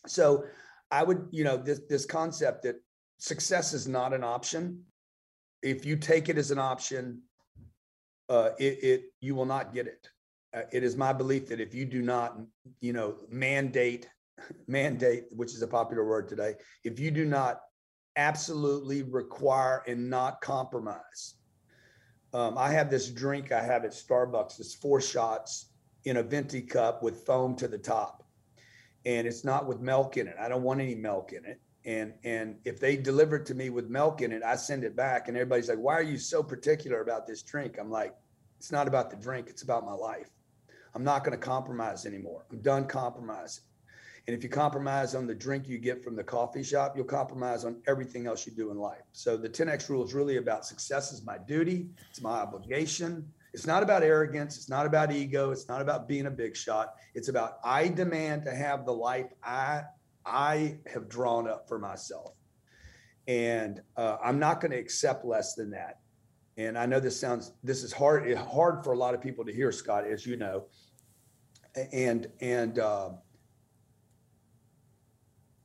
So, 0.08 0.46
I 0.90 1.04
would, 1.04 1.28
you 1.32 1.44
know, 1.44 1.58
this 1.58 1.82
this 1.90 2.06
concept 2.06 2.64
that 2.64 2.76
success 3.18 3.74
is 3.74 3.88
not 3.88 4.14
an 4.14 4.24
option 4.24 4.84
if 5.62 5.86
you 5.86 5.96
take 5.96 6.30
it 6.30 6.38
as 6.38 6.52
an 6.52 6.60
option, 6.60 7.22
uh, 8.30 8.52
it, 8.60 8.84
it 8.84 9.04
you 9.20 9.36
will 9.36 9.46
not 9.46 9.74
get 9.74 9.88
it. 9.88 10.10
Uh, 10.54 10.62
it 10.72 10.84
is 10.84 10.98
my 10.98 11.14
belief 11.14 11.48
that 11.48 11.60
if 11.60 11.74
you 11.74 11.86
do 11.86 12.02
not, 12.02 12.38
you 12.82 12.94
know, 12.94 13.16
mandate, 13.30 14.10
mandate, 14.68 15.26
which 15.32 15.54
is 15.54 15.62
a 15.62 15.68
popular 15.68 16.06
word 16.06 16.28
today, 16.28 16.56
if 16.84 17.00
you 17.00 17.12
do 17.12 17.26
not 17.26 17.62
absolutely 18.18 19.04
require 19.04 19.84
and 19.88 20.10
not 20.10 20.42
compromise. 20.42 21.36
Um, 22.34 22.58
I 22.58 22.70
have 22.72 22.90
this 22.90 23.10
drink 23.10 23.52
I 23.52 23.62
have 23.62 23.86
at 23.86 23.92
Starbucks. 23.92 24.60
It's 24.60 24.74
four 24.74 25.02
shots 25.02 25.72
in 26.06 26.18
a 26.18 26.24
venti 26.24 26.62
cup 26.62 27.04
with 27.04 27.26
foam 27.26 27.56
to 27.58 27.68
the 27.68 27.78
top, 27.78 28.24
and 29.06 29.28
it's 29.28 29.44
not 29.44 29.68
with 29.68 29.80
milk 29.80 30.18
in 30.18 30.28
it. 30.28 30.36
I 30.40 30.50
don't 30.50 30.64
want 30.64 30.82
any 30.82 30.96
milk 30.96 31.34
in 31.34 31.46
it 31.46 31.60
and 31.86 32.14
and 32.24 32.58
if 32.66 32.80
they 32.80 32.96
deliver 32.96 33.38
it 33.38 33.46
to 33.46 33.56
me 33.56 33.70
with 33.70 33.90
milk 33.90 34.22
in 34.22 34.32
it 34.32 34.44
i 34.44 34.56
send 34.56 34.84
it 34.84 34.96
back 34.96 35.28
and 35.28 35.38
everybody's 35.38 35.70
like 35.70 35.78
why 35.80 35.94
are 35.94 36.04
you 36.04 36.18
so 36.18 36.44
particular 36.44 37.02
about 37.02 37.26
this 37.26 37.42
drink 37.42 37.78
i'm 37.80 37.90
like 37.90 38.16
it's 38.60 38.72
not 38.72 38.88
about 38.88 39.10
the 39.10 39.16
drink 39.18 39.48
it's 39.50 39.64
about 39.64 39.86
my 39.86 39.94
life 39.94 40.30
i'm 40.94 41.04
not 41.04 41.24
going 41.24 41.32
to 41.38 41.44
compromise 41.44 42.06
anymore 42.06 42.46
i'm 42.52 42.62
done 42.62 42.86
compromising 42.86 43.64
And 44.28 44.36
if 44.38 44.44
you 44.44 44.50
compromise 44.50 45.16
on 45.16 45.26
the 45.26 45.34
drink 45.34 45.68
you 45.68 45.80
get 45.80 46.04
from 46.04 46.16
the 46.16 46.24
coffee 46.24 46.64
shop, 46.64 46.96
you'll 46.96 47.06
compromise 47.06 47.66
on 47.66 47.82
everything 47.88 48.28
else 48.28 48.46
you 48.46 48.54
do 48.54 48.70
in 48.70 48.78
life. 48.78 49.02
So 49.14 49.36
the 49.36 49.50
10X 49.50 49.90
rule 49.90 50.04
is 50.06 50.14
really 50.14 50.38
about 50.38 50.66
success 50.66 51.12
is 51.12 51.26
my 51.26 51.40
duty, 51.40 51.90
it's 52.10 52.22
my 52.22 52.40
obligation. 52.40 53.28
It's 53.54 53.66
not 53.66 53.84
about 53.84 54.04
arrogance, 54.04 54.56
it's 54.58 54.70
not 54.70 54.86
about 54.86 55.12
ego, 55.12 55.52
it's 55.52 55.68
not 55.68 55.82
about 55.82 56.08
being 56.08 56.28
a 56.28 56.32
big 56.32 56.56
shot. 56.56 56.94
It's 57.16 57.28
about 57.30 57.60
I 57.64 57.88
demand 57.88 58.44
to 58.44 58.56
have 58.56 58.86
the 58.86 58.94
life 58.94 59.34
I 59.44 59.84
I 60.26 60.78
have 60.92 61.10
drawn 61.10 61.48
up 61.48 61.68
for 61.68 61.80
myself. 61.80 62.34
And 63.28 63.82
uh, 63.98 64.18
I'm 64.24 64.40
not 64.40 64.62
going 64.62 64.72
to 64.72 64.78
accept 64.78 65.26
less 65.26 65.56
than 65.56 65.72
that. 65.72 66.00
And 66.58 66.78
I 66.78 66.86
know 66.86 67.00
this 67.00 67.20
sounds 67.20 67.54
this 67.64 67.84
is 67.84 67.94
hard 67.94 68.32
hard 68.36 68.84
for 68.84 68.94
a 68.94 68.98
lot 68.98 69.14
of 69.14 69.22
people 69.22 69.46
to 69.46 69.54
hear, 69.54 69.72
Scott, 69.72 70.06
as 70.06 70.26
you 70.26 70.36
know. 70.36 70.66
And 71.94 72.28
and 72.42 72.78
uh, 72.78 73.12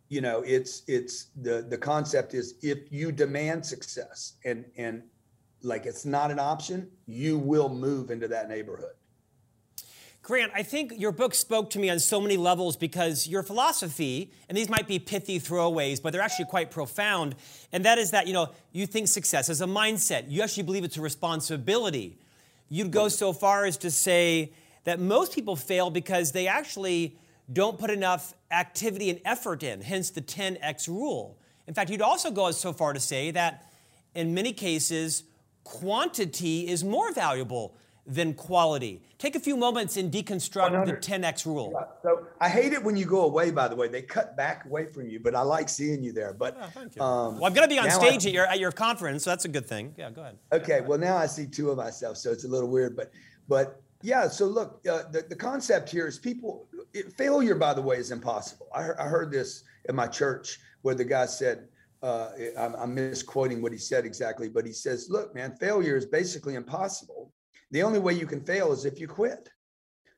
you 0.09 0.21
know 0.21 0.43
it's 0.47 0.83
it's 0.87 1.31
the 1.43 1.67
the 1.69 1.79
concept 1.79 2.35
is 2.35 2.55
if 2.63 2.91
you 2.91 3.11
demand 3.11 3.65
success 3.65 4.35
and 4.45 4.65
and 4.77 5.03
like 5.63 5.87
it's 5.87 6.05
not 6.05 6.31
an 6.31 6.39
option 6.39 6.89
you 7.07 7.39
will 7.39 7.69
move 7.69 8.11
into 8.11 8.29
that 8.29 8.49
neighborhood 8.49 8.95
Grant, 10.27 10.51
I 10.57 10.65
think 10.65 10.93
your 10.97 11.13
book 11.13 11.37
spoke 11.37 11.71
to 11.71 11.79
me 11.79 11.89
on 11.89 12.01
so 12.01 12.21
many 12.21 12.37
levels 12.37 12.77
because 12.77 13.29
your 13.29 13.45
philosophy, 13.45 14.33
and 14.49 14.59
these 14.59 14.69
might 14.69 14.89
be 14.89 14.99
pithy 14.99 15.39
throwaways, 15.39 16.03
but 16.03 16.13
they're 16.13 16.21
actually 16.21 16.47
quite 16.47 16.73
profound, 16.73 17.37
and 17.71 17.85
that 17.85 17.97
is 17.97 18.11
that, 18.11 18.27
you 18.27 18.33
know, 18.33 18.49
you 18.73 18.89
think 18.89 19.07
success 19.07 19.49
is 19.49 19.61
a 19.61 19.67
mindset. 19.67 20.25
You 20.29 20.43
actually 20.43 20.65
believe 20.65 20.83
it's 20.83 20.97
a 20.97 21.01
responsibility. 21.01 22.19
You'd 22.69 22.91
go 22.91 23.07
so 23.07 23.33
far 23.33 23.67
as 23.67 23.77
to 23.77 23.91
say 23.93 24.53
that 24.83 24.99
most 24.99 25.33
people 25.33 25.55
fail 25.55 25.91
because 25.91 26.33
they 26.33 26.49
actually 26.49 27.17
don't 27.53 27.79
put 27.79 27.91
enough 27.91 28.35
activity 28.51 29.11
and 29.11 29.21
effort 29.25 29.63
in, 29.63 29.81
hence 29.81 30.11
the 30.11 30.23
10x 30.23 30.89
rule. 30.89 31.39
In 31.69 31.75
fact, 31.75 31.89
you'd 31.89 32.03
also 32.03 32.33
go 32.33 32.51
so 32.51 32.73
far 32.73 32.95
to 32.95 33.01
say 33.01 33.31
that 33.31 33.71
in 34.17 34.35
many 34.35 34.53
cases, 34.53 35.23
quantity 35.63 36.67
is 36.67 36.83
more 36.83 37.13
valuable 37.13 37.77
than 38.07 38.35
quality. 38.35 39.03
Take 39.19 39.35
a 39.35 39.41
few 39.41 39.57
moments 39.57 39.97
and 39.97 40.13
deconstruct 40.13 40.73
100. 40.73 41.03
the 41.03 41.07
10x 41.07 41.45
rule. 41.47 41.73
Yeah. 41.75 41.87
So 42.03 42.27
I 42.41 42.49
hate 42.49 42.73
it 42.73 42.83
when 42.83 42.97
you 42.97 43.05
go 43.05 43.25
away, 43.25 43.51
by 43.51 43.67
the 43.67 43.75
way. 43.75 43.89
They 43.89 44.03
cut 44.03 44.37
back 44.37 44.65
away 44.67 44.87
from 44.87 45.09
you, 45.09 45.19
but 45.19 45.35
I 45.35 45.41
like 45.41 45.69
seeing 45.69 46.05
you 46.05 46.13
there. 46.13 46.33
But 46.33 46.57
oh, 46.61 46.83
you. 46.95 47.03
Um, 47.03 47.35
well, 47.37 47.47
I'm 47.47 47.55
going 47.55 47.69
to 47.69 47.75
be 47.75 47.79
on 47.79 47.91
stage 47.91 48.27
I, 48.27 48.29
at, 48.29 48.35
your, 48.35 48.47
at 48.47 48.61
your 48.61 48.73
conference, 48.73 49.25
so 49.25 49.31
that's 49.31 49.45
a 49.45 49.49
good 49.49 49.67
thing. 49.67 49.95
Yeah, 49.97 50.11
go 50.11 50.23
ahead. 50.23 50.39
Okay, 50.53 50.81
well, 50.83 50.99
now 50.99 51.17
I 51.17 51.27
see 51.27 51.47
two 51.47 51.71
of 51.71 51.77
myself, 51.77 52.17
so 52.17 52.31
it's 52.31 52.45
a 52.45 52.49
little 52.49 52.69
weird. 52.69 52.97
But, 52.97 53.11
but 53.49 53.81
yeah, 54.03 54.29
so 54.29 54.47
look, 54.47 54.87
uh, 54.89 55.05
the, 55.11 55.23
the 55.29 55.37
concept 55.37 55.91
here 55.91 56.07
is 56.07 56.19
people, 56.19 56.69
it, 56.95 57.13
failure, 57.15 57.55
by 57.55 57.75
the 57.75 57.83
way, 57.83 57.97
is 57.97 58.13
impossible. 58.13 58.69
I, 58.75 58.91
I 58.99 59.05
heard 59.05 59.33
this 59.33 59.65
in 59.89 59.97
my 59.97 60.07
church 60.07 60.61
where 60.83 60.95
the 60.95 61.05
guy 61.05 61.27
said, 61.27 61.69
uh, 62.03 62.29
I'm, 62.59 62.75
I'm 62.75 62.95
misquoting 62.95 63.63
what 63.63 63.73
he 63.73 63.79
said 63.79 64.05
exactly, 64.05 64.49
but 64.49 64.67
he 64.67 64.73
says, 64.73 65.09
look, 65.11 65.35
man, 65.35 65.57
failure 65.57 65.97
is 65.97 66.07
basically 66.07 66.55
impossible. 66.55 67.33
The 67.71 67.83
only 67.83 67.99
way 67.99 68.15
you 68.15 68.27
can 68.27 68.45
fail 68.45 68.73
is 68.73 68.85
if 68.85 69.01
you 69.01 69.09
quit. 69.09 69.49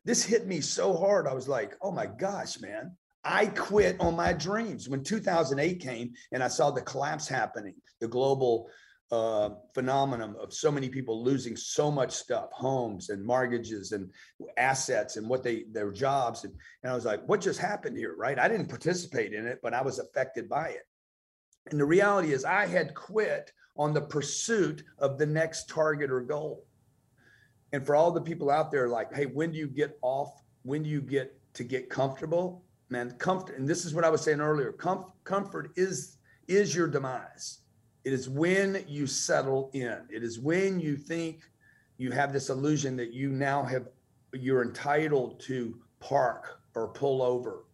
This 0.05 0.25
hit 0.25 0.47
me 0.47 0.61
so 0.61 0.97
hard. 0.97 1.27
I 1.27 1.35
was 1.35 1.49
like, 1.49 1.75
oh 1.83 1.91
my 1.91 2.07
gosh, 2.07 2.61
man. 2.61 2.97
I 3.25 3.47
quit 3.47 3.97
on 4.01 4.17
my 4.17 4.33
dreams 4.33 4.89
when 4.89 5.03
2008 5.03 5.81
came 5.81 6.15
and 6.33 6.43
I 6.43 6.49
saw 6.49 6.71
the 6.71 6.81
collapse 6.81 7.29
happening, 7.29 7.75
the 8.01 8.09
global 8.09 8.71
uh, 9.11 9.51
phenomenon 9.75 10.37
of 10.41 10.53
so 10.53 10.71
many 10.71 10.89
people 10.89 11.25
losing 11.25 11.57
so 11.57 11.91
much 11.91 12.13
stuff, 12.13 12.51
homes 12.53 13.09
and 13.09 13.25
mortgages 13.25 13.93
and 13.93 14.11
assets 14.57 15.17
and 15.17 15.29
what 15.29 15.43
they 15.43 15.65
their 15.73 15.91
jobs. 15.91 16.45
And, 16.45 16.55
and 16.83 16.93
I 16.93 16.95
was 16.95 17.05
like, 17.05 17.27
what 17.27 17.41
just 17.41 17.59
happened 17.59 17.97
here? 17.97 18.15
Right. 18.17 18.39
I 18.39 18.49
didn't 18.49 18.69
participate 18.69 19.33
in 19.33 19.47
it, 19.47 19.61
but 19.63 19.75
I 19.75 19.83
was 19.83 19.99
affected 19.99 20.49
by 20.49 20.69
it. 20.69 20.87
And 21.71 21.81
the 21.81 21.87
reality 21.87 22.33
is 22.33 22.45
I 22.45 22.67
had 22.67 22.95
quit 22.95 23.51
on 23.77 23.95
the 23.95 24.03
pursuit 24.03 24.83
of 24.99 25.19
the 25.19 25.27
next 25.27 25.69
target 25.69 26.11
or 26.11 26.21
goal. 26.21 26.67
And 27.73 27.85
for 27.85 27.95
all 27.95 28.11
the 28.11 28.21
people 28.21 28.51
out 28.51 28.71
there, 28.71 28.89
like, 28.89 29.15
hey, 29.15 29.27
when 29.27 29.53
do 29.53 29.59
you 29.59 29.69
get 29.69 29.99
off? 30.03 30.43
When 30.63 30.83
do 30.83 30.89
you 30.89 31.01
get 31.01 31.39
to 31.55 31.65
get 31.65 31.91
comfortable? 31.91 32.63
Man, 32.89 33.11
comfort. 33.19 33.59
And 33.59 33.69
this 33.69 33.85
is 33.85 33.95
what 33.95 34.05
I 34.05 34.11
was 34.11 34.23
saying 34.23 34.41
earlier. 34.41 34.73
Com- 34.73 35.13
comfort 35.25 35.73
is 35.77 36.17
is 36.47 36.75
your 36.75 36.89
demise 36.89 37.61
it 38.09 38.15
is 38.15 38.27
when 38.27 38.85
you 38.89 39.07
settle 39.07 39.71
in. 39.75 39.99
It 40.09 40.23
is 40.23 40.39
when 40.39 40.81
you 40.81 40.97
think 40.97 41.43
you 41.99 42.11
have 42.11 42.33
this 42.33 42.49
illusion 42.49 42.97
that 42.97 43.13
you 43.13 43.31
now 43.31 43.63
have 43.65 43.89
you're 44.33 44.63
entitled 44.63 45.41
to 45.41 45.79
park 46.01 46.59
or 46.75 46.89
pull 46.89 47.21
over. 47.21 47.65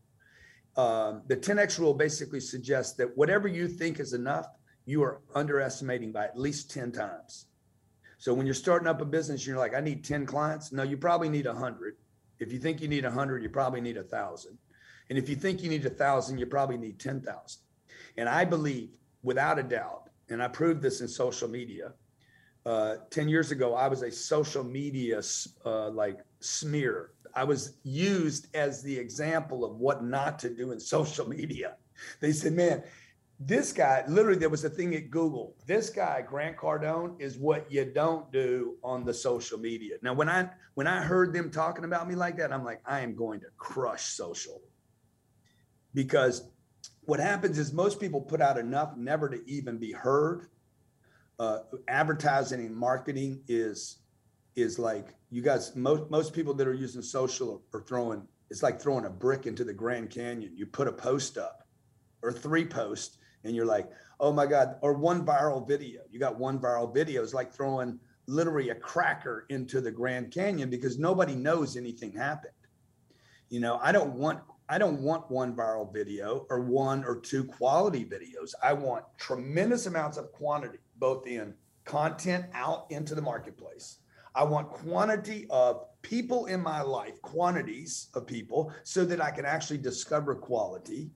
Um, 0.76 1.22
the 1.28 1.36
10x 1.36 1.78
rule 1.78 1.94
basically 1.94 2.40
suggests 2.40 2.96
that 2.96 3.16
whatever 3.16 3.46
you 3.46 3.68
think 3.68 4.00
is 4.00 4.12
enough, 4.12 4.46
you 4.86 5.04
are 5.04 5.20
underestimating 5.36 6.10
by 6.10 6.24
at 6.24 6.36
least 6.36 6.68
10 6.68 6.90
times. 6.90 7.46
So 8.24 8.32
when 8.32 8.46
you're 8.46 8.54
starting 8.54 8.88
up 8.88 9.02
a 9.02 9.04
business, 9.04 9.46
you're 9.46 9.58
like, 9.58 9.74
I 9.74 9.80
need 9.80 10.02
10 10.02 10.24
clients. 10.24 10.72
No, 10.72 10.82
you 10.82 10.96
probably 10.96 11.28
need 11.28 11.44
100. 11.44 11.96
If 12.38 12.54
you 12.54 12.58
think 12.58 12.80
you 12.80 12.88
need 12.88 13.04
100, 13.04 13.42
you 13.42 13.50
probably 13.50 13.82
need 13.82 13.96
1,000. 13.96 14.56
And 15.10 15.18
if 15.18 15.28
you 15.28 15.36
think 15.36 15.62
you 15.62 15.68
need 15.68 15.84
1,000, 15.84 16.38
you 16.38 16.46
probably 16.46 16.78
need 16.78 16.98
10,000. 16.98 17.60
And 18.16 18.26
I 18.26 18.46
believe, 18.46 18.88
without 19.22 19.58
a 19.58 19.62
doubt, 19.62 20.08
and 20.30 20.42
I 20.42 20.48
proved 20.48 20.80
this 20.80 21.02
in 21.02 21.08
social 21.08 21.48
media. 21.48 21.92
Uh, 22.64 22.96
10 23.10 23.28
years 23.28 23.50
ago, 23.50 23.74
I 23.74 23.88
was 23.88 24.00
a 24.00 24.10
social 24.10 24.64
media 24.64 25.20
uh, 25.66 25.90
like 25.90 26.20
smear. 26.40 27.10
I 27.34 27.44
was 27.44 27.76
used 27.82 28.46
as 28.56 28.82
the 28.82 28.96
example 28.98 29.66
of 29.66 29.76
what 29.76 30.02
not 30.02 30.38
to 30.38 30.48
do 30.48 30.72
in 30.72 30.80
social 30.96 31.28
media. 31.28 31.74
They 32.20 32.32
said, 32.32 32.54
man, 32.54 32.84
this 33.40 33.72
guy, 33.72 34.04
literally, 34.06 34.38
there 34.38 34.48
was 34.48 34.64
a 34.64 34.70
thing 34.70 34.94
at 34.94 35.10
Google. 35.10 35.56
This 35.66 35.90
guy, 35.90 36.22
Grant 36.22 36.56
Cardone, 36.56 37.20
is 37.20 37.36
what 37.36 37.70
you 37.70 37.84
don't 37.84 38.30
do 38.30 38.76
on 38.82 39.04
the 39.04 39.12
social 39.12 39.58
media. 39.58 39.96
Now, 40.02 40.14
when 40.14 40.28
I 40.28 40.48
when 40.74 40.86
I 40.86 41.00
heard 41.00 41.32
them 41.32 41.50
talking 41.50 41.84
about 41.84 42.08
me 42.08 42.14
like 42.14 42.36
that, 42.38 42.52
I'm 42.52 42.64
like, 42.64 42.80
I 42.86 43.00
am 43.00 43.14
going 43.14 43.40
to 43.40 43.46
crush 43.56 44.04
social. 44.04 44.62
Because 45.94 46.48
what 47.02 47.20
happens 47.20 47.58
is 47.58 47.72
most 47.72 48.00
people 48.00 48.20
put 48.20 48.40
out 48.40 48.56
enough 48.56 48.96
never 48.96 49.28
to 49.28 49.40
even 49.50 49.78
be 49.78 49.92
heard. 49.92 50.48
Uh, 51.38 51.58
advertising 51.88 52.60
and 52.60 52.76
marketing 52.76 53.42
is 53.48 53.98
is 54.54 54.78
like 54.78 55.08
you 55.30 55.42
guys 55.42 55.74
most 55.74 56.08
most 56.08 56.32
people 56.32 56.54
that 56.54 56.68
are 56.68 56.74
using 56.74 57.02
social 57.02 57.60
are 57.72 57.80
throwing 57.80 58.22
it's 58.50 58.62
like 58.62 58.80
throwing 58.80 59.04
a 59.06 59.10
brick 59.10 59.46
into 59.46 59.64
the 59.64 59.72
Grand 59.72 60.10
Canyon. 60.10 60.52
You 60.54 60.66
put 60.66 60.86
a 60.86 60.92
post 60.92 61.36
up 61.36 61.66
or 62.22 62.30
three 62.30 62.64
posts 62.64 63.18
and 63.44 63.54
you're 63.54 63.66
like, 63.66 63.88
oh 64.20 64.32
my 64.32 64.46
God, 64.46 64.76
or 64.80 64.94
one 64.94 65.24
viral 65.24 65.66
video. 65.66 66.02
You 66.10 66.18
got 66.18 66.38
one 66.38 66.58
viral 66.58 66.92
video. 66.92 67.22
It's 67.22 67.34
like 67.34 67.52
throwing 67.52 67.98
literally 68.26 68.70
a 68.70 68.74
cracker 68.74 69.46
into 69.50 69.80
the 69.80 69.90
Grand 69.90 70.30
Canyon 70.30 70.70
because 70.70 70.98
nobody 70.98 71.34
knows 71.34 71.76
anything 71.76 72.12
happened. 72.12 72.52
You 73.50 73.60
know, 73.60 73.78
I 73.82 73.92
don't 73.92 74.14
want 74.14 74.40
I 74.68 74.78
don't 74.78 75.02
want 75.02 75.30
one 75.30 75.54
viral 75.54 75.92
video 75.92 76.46
or 76.48 76.60
one 76.60 77.04
or 77.04 77.20
two 77.20 77.44
quality 77.44 78.04
videos. 78.04 78.54
I 78.62 78.72
want 78.72 79.04
tremendous 79.18 79.84
amounts 79.84 80.16
of 80.16 80.32
quantity, 80.32 80.78
both 80.96 81.26
in 81.26 81.54
content 81.84 82.46
out 82.54 82.86
into 82.88 83.14
the 83.14 83.20
marketplace. 83.20 83.98
I 84.34 84.42
want 84.42 84.70
quantity 84.70 85.46
of 85.50 85.84
people 86.00 86.46
in 86.46 86.60
my 86.62 86.80
life, 86.80 87.20
quantities 87.20 88.08
of 88.14 88.26
people, 88.26 88.72
so 88.82 89.04
that 89.04 89.20
I 89.20 89.30
can 89.30 89.44
actually 89.44 89.78
discover 89.78 90.34
quality. 90.34 91.10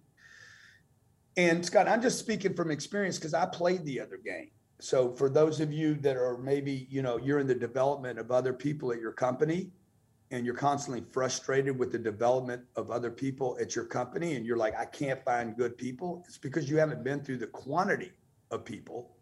And 1.39 1.65
Scott, 1.65 1.87
I'm 1.87 2.03
just 2.03 2.19
speaking 2.19 2.53
from 2.53 2.73
experience 2.73 3.17
because 3.17 3.33
I 3.33 3.47
played 3.47 3.85
the 3.85 4.01
other 4.01 4.17
game. 4.17 4.51
So 4.81 5.13
for 5.13 5.31
those 5.31 5.61
of 5.61 5.73
you 5.73 5.95
that 5.95 6.17
are 6.17 6.37
maybe, 6.37 6.89
you 6.91 7.01
know, 7.01 7.17
you're 7.17 7.39
in 7.39 7.47
the 7.47 7.55
development 7.55 8.19
of 8.19 8.33
other 8.33 8.53
people 8.53 8.93
at 8.93 9.01
your 9.01 9.13
company, 9.13 9.71
and 10.33 10.45
you're 10.45 10.55
constantly 10.55 11.05
frustrated 11.13 11.79
with 11.79 11.93
the 11.93 11.99
development 11.99 12.63
of 12.75 12.91
other 12.91 13.11
people 13.11 13.57
at 13.61 13.75
your 13.75 13.85
company 13.85 14.35
and 14.35 14.45
you're 14.45 14.59
like 14.59 14.79
i 14.79 14.85
can't 14.85 15.25
find 15.25 15.57
good 15.57 15.75
people 15.79 16.23
it's 16.27 16.37
because 16.37 16.69
you 16.69 16.77
haven't 16.77 17.03
been 17.03 17.23
through 17.25 17.39
the 17.39 17.47
quantity 17.47 18.13
of 18.51 18.63
people 18.63 19.17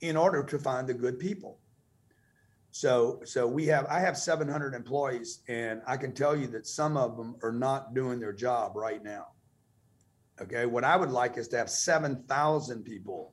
in 0.00 0.16
order 0.16 0.42
to 0.42 0.58
find 0.58 0.88
the 0.88 0.94
good 0.94 1.16
people 1.16 1.60
so 2.72 3.20
so 3.24 3.46
we 3.46 3.66
have 3.66 3.86
i 3.86 4.00
have 4.00 4.18
700 4.18 4.74
employees 4.74 5.42
and 5.46 5.80
i 5.86 5.96
can 5.96 6.12
tell 6.12 6.36
you 6.36 6.48
that 6.48 6.66
some 6.66 6.96
of 6.96 7.16
them 7.16 7.36
are 7.42 7.52
not 7.52 7.94
doing 7.94 8.18
their 8.18 8.32
job 8.32 8.72
right 8.74 9.04
now 9.04 9.28
okay 10.40 10.66
what 10.66 10.84
i 10.84 10.96
would 10.96 11.10
like 11.10 11.36
is 11.36 11.48
to 11.48 11.56
have 11.56 11.70
7000 11.70 12.84
people 12.84 13.32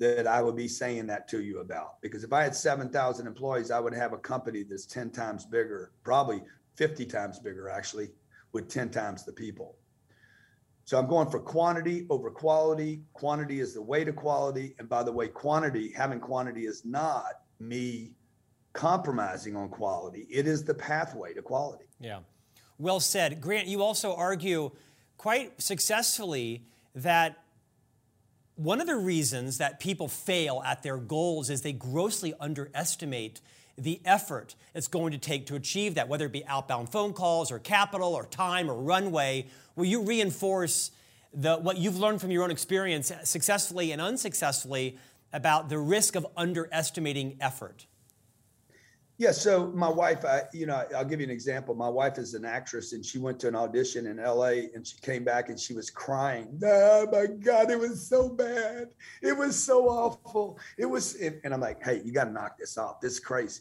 that 0.00 0.26
I 0.26 0.40
would 0.40 0.56
be 0.56 0.66
saying 0.66 1.06
that 1.08 1.28
to 1.28 1.42
you 1.42 1.60
about. 1.60 2.00
Because 2.00 2.24
if 2.24 2.32
I 2.32 2.42
had 2.42 2.56
7,000 2.56 3.26
employees, 3.26 3.70
I 3.70 3.78
would 3.78 3.94
have 3.94 4.14
a 4.14 4.18
company 4.18 4.62
that's 4.62 4.86
10 4.86 5.10
times 5.10 5.44
bigger, 5.44 5.92
probably 6.04 6.42
50 6.76 7.04
times 7.04 7.38
bigger, 7.38 7.68
actually, 7.68 8.08
with 8.52 8.68
10 8.68 8.88
times 8.88 9.26
the 9.26 9.32
people. 9.32 9.76
So 10.84 10.98
I'm 10.98 11.06
going 11.06 11.30
for 11.30 11.38
quantity 11.38 12.06
over 12.08 12.30
quality. 12.30 13.02
Quantity 13.12 13.60
is 13.60 13.74
the 13.74 13.82
way 13.82 14.02
to 14.02 14.12
quality. 14.12 14.74
And 14.78 14.88
by 14.88 15.02
the 15.02 15.12
way, 15.12 15.28
quantity, 15.28 15.92
having 15.92 16.18
quantity 16.18 16.64
is 16.64 16.82
not 16.84 17.42
me 17.60 18.12
compromising 18.72 19.56
on 19.56 19.68
quality, 19.68 20.26
it 20.30 20.46
is 20.46 20.64
the 20.64 20.74
pathway 20.74 21.34
to 21.34 21.42
quality. 21.42 21.84
Yeah. 22.00 22.20
Well 22.78 23.00
said. 23.00 23.40
Grant, 23.40 23.66
you 23.66 23.82
also 23.82 24.14
argue 24.14 24.70
quite 25.20 25.60
successfully 25.60 26.62
that 26.94 27.44
one 28.54 28.80
of 28.80 28.86
the 28.86 28.96
reasons 28.96 29.58
that 29.58 29.78
people 29.78 30.08
fail 30.08 30.62
at 30.64 30.82
their 30.82 30.96
goals 30.96 31.50
is 31.50 31.60
they 31.60 31.74
grossly 31.74 32.32
underestimate 32.40 33.42
the 33.76 34.00
effort 34.06 34.54
it's 34.74 34.88
going 34.88 35.12
to 35.12 35.18
take 35.18 35.44
to 35.44 35.56
achieve 35.56 35.96
that, 35.96 36.08
whether 36.08 36.24
it 36.24 36.32
be 36.32 36.42
outbound 36.46 36.90
phone 36.90 37.12
calls 37.12 37.52
or 37.52 37.58
capital 37.58 38.14
or 38.14 38.24
time 38.24 38.70
or 38.70 38.74
runway. 38.80 39.46
Will 39.76 39.84
you 39.84 40.00
reinforce 40.00 40.90
the, 41.34 41.58
what 41.58 41.76
you've 41.76 41.98
learned 41.98 42.22
from 42.22 42.30
your 42.30 42.42
own 42.42 42.50
experience, 42.50 43.12
successfully 43.24 43.92
and 43.92 44.00
unsuccessfully, 44.00 44.96
about 45.34 45.68
the 45.68 45.76
risk 45.76 46.16
of 46.16 46.26
underestimating 46.34 47.36
effort? 47.42 47.84
Yeah, 49.20 49.32
so 49.32 49.66
my 49.74 49.90
wife, 49.90 50.24
I, 50.24 50.44
you 50.54 50.64
know, 50.64 50.82
I'll 50.96 51.04
give 51.04 51.20
you 51.20 51.26
an 51.26 51.30
example. 51.30 51.74
My 51.74 51.90
wife 51.90 52.16
is 52.16 52.32
an 52.32 52.46
actress, 52.46 52.94
and 52.94 53.04
she 53.04 53.18
went 53.18 53.38
to 53.40 53.48
an 53.48 53.54
audition 53.54 54.06
in 54.06 54.16
LA, 54.16 54.70
and 54.74 54.86
she 54.86 54.96
came 55.02 55.24
back 55.24 55.50
and 55.50 55.60
she 55.60 55.74
was 55.74 55.90
crying. 55.90 56.58
Oh 56.64 57.06
my 57.12 57.26
God, 57.26 57.70
it 57.70 57.78
was 57.78 58.08
so 58.08 58.30
bad. 58.30 58.88
It 59.20 59.36
was 59.36 59.62
so 59.62 59.90
awful. 59.90 60.58
It 60.78 60.86
was, 60.86 61.16
and 61.16 61.52
I'm 61.52 61.60
like, 61.60 61.84
hey, 61.84 62.00
you 62.02 62.12
got 62.12 62.24
to 62.24 62.30
knock 62.32 62.56
this 62.58 62.78
off. 62.78 63.02
This 63.02 63.12
is 63.12 63.20
crazy. 63.20 63.60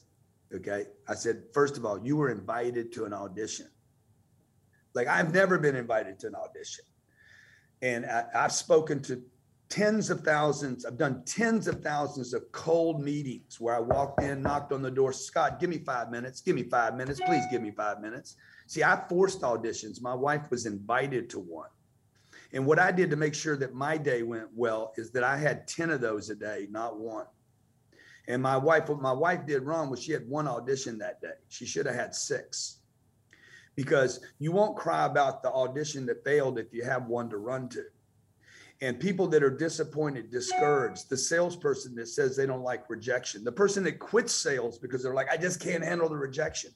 Okay, 0.55 0.85
I 1.09 1.13
said, 1.13 1.43
first 1.53 1.75
of 1.75 1.85
all, 1.85 1.99
you 2.01 2.15
were 2.15 2.29
invited 2.29 2.93
to 2.93 3.03
an 3.03 3.11
audition. 3.11 3.67
Like 4.93 5.07
I've 5.07 5.33
never 5.33 5.57
been 5.57 5.75
invited 5.75 6.19
to 6.19 6.27
an 6.27 6.35
audition, 6.35 6.85
and 7.81 8.05
I, 8.05 8.23
I've 8.33 8.53
spoken 8.53 9.01
to 9.01 9.21
tens 9.69 10.09
of 10.09 10.21
thousands. 10.21 10.83
I've 10.85 10.97
done 10.97 11.23
tens 11.25 11.67
of 11.67 11.81
thousands 11.83 12.33
of 12.33 12.51
cold 12.51 13.01
meetings 13.01 13.59
where 13.59 13.75
I 13.75 13.79
walked 13.79 14.21
in, 14.23 14.41
knocked 14.41 14.73
on 14.73 14.81
the 14.81 14.91
door. 14.91 15.13
Scott, 15.13 15.59
give 15.59 15.69
me 15.69 15.77
five 15.77 16.09
minutes. 16.09 16.41
Give 16.41 16.55
me 16.55 16.63
five 16.63 16.95
minutes. 16.95 17.21
Please 17.23 17.43
give 17.51 17.61
me 17.61 17.71
five 17.71 18.01
minutes. 18.01 18.35
See, 18.65 18.83
I 18.83 19.03
forced 19.07 19.41
auditions. 19.41 20.01
My 20.01 20.13
wife 20.13 20.49
was 20.49 20.65
invited 20.65 21.29
to 21.31 21.39
one. 21.39 21.69
And 22.51 22.65
what 22.65 22.79
I 22.79 22.91
did 22.91 23.11
to 23.11 23.15
make 23.15 23.35
sure 23.35 23.55
that 23.57 23.75
my 23.75 23.95
day 23.95 24.23
went 24.23 24.47
well 24.55 24.93
is 24.97 25.11
that 25.11 25.23
I 25.23 25.38
had 25.38 25.67
10 25.67 25.91
of 25.91 26.01
those 26.01 26.31
a 26.31 26.35
day, 26.35 26.67
not 26.71 26.99
one. 26.99 27.27
And 28.27 28.41
my 28.41 28.57
wife, 28.57 28.89
what 28.89 29.01
my 29.01 29.11
wife 29.11 29.45
did 29.45 29.63
wrong 29.63 29.89
was 29.89 30.01
she 30.01 30.11
had 30.11 30.27
one 30.27 30.47
audition 30.47 30.97
that 30.97 31.21
day. 31.21 31.33
She 31.49 31.65
should 31.65 31.85
have 31.85 31.95
had 31.95 32.15
six. 32.15 32.77
Because 33.75 34.19
you 34.39 34.51
won't 34.51 34.75
cry 34.75 35.05
about 35.05 35.43
the 35.43 35.51
audition 35.51 36.07
that 36.07 36.23
failed 36.23 36.57
if 36.57 36.73
you 36.73 36.83
have 36.83 37.05
one 37.05 37.29
to 37.29 37.38
run 37.38 37.69
to 37.69 37.83
and 38.81 39.00
people 39.00 39.27
that 39.27 39.43
are 39.43 39.50
disappointed, 39.50 40.29
discouraged, 40.29 41.09
the 41.09 41.17
salesperson 41.17 41.95
that 41.95 42.07
says 42.07 42.36
they 42.36 42.45
don't 42.45 42.63
like 42.63 42.89
rejection, 42.89 43.43
the 43.43 43.51
person 43.51 43.83
that 43.83 44.00
quits 44.00 44.33
sales 44.33 44.77
because 44.77 45.03
they're 45.03 45.13
like, 45.13 45.29
I 45.29 45.38
just 45.38 45.59
can't 45.59 45.83
handle 45.83 46.07
the 46.07 46.15
rejection. 46.15 46.71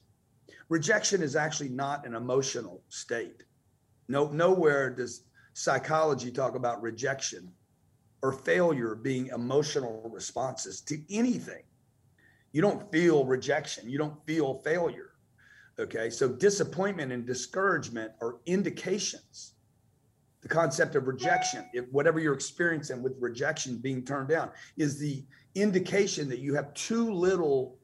Rejection 0.68 1.22
is 1.22 1.34
actually 1.34 1.70
not 1.70 2.06
an 2.06 2.14
emotional 2.14 2.82
state. 2.88 3.44
No, 4.08 4.28
nowhere 4.30 4.90
does 4.90 5.24
psychology 5.54 6.30
talk 6.30 6.56
about 6.56 6.82
rejection 6.82 7.50
or 8.22 8.32
failure 8.32 8.94
being 8.94 9.28
emotional 9.28 10.10
responses 10.12 10.82
to 10.82 11.00
anything. 11.10 11.62
You 12.52 12.60
don't 12.60 12.90
feel 12.92 13.24
rejection, 13.24 13.88
you 13.88 13.98
don't 13.98 14.24
feel 14.26 14.60
failure. 14.62 15.10
Okay, 15.78 16.10
so 16.10 16.28
disappointment 16.28 17.12
and 17.12 17.26
discouragement 17.26 18.12
are 18.20 18.36
indications 18.46 19.53
the 20.44 20.48
concept 20.48 20.94
of 20.94 21.06
rejection, 21.06 21.64
if 21.72 21.86
whatever 21.90 22.20
you're 22.20 22.34
experiencing 22.34 23.02
with 23.02 23.16
rejection 23.18 23.78
being 23.78 24.04
turned 24.04 24.28
down, 24.28 24.50
is 24.76 24.98
the 24.98 25.24
indication 25.54 26.28
that 26.28 26.38
you 26.38 26.54
have 26.54 26.74
too 26.74 27.10
little, 27.10 27.78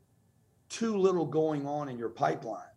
too 0.68 0.94
little 0.98 1.24
going 1.24 1.66
on 1.66 1.88
in 1.88 1.98
your 1.98 2.10
pipeline. 2.10 2.68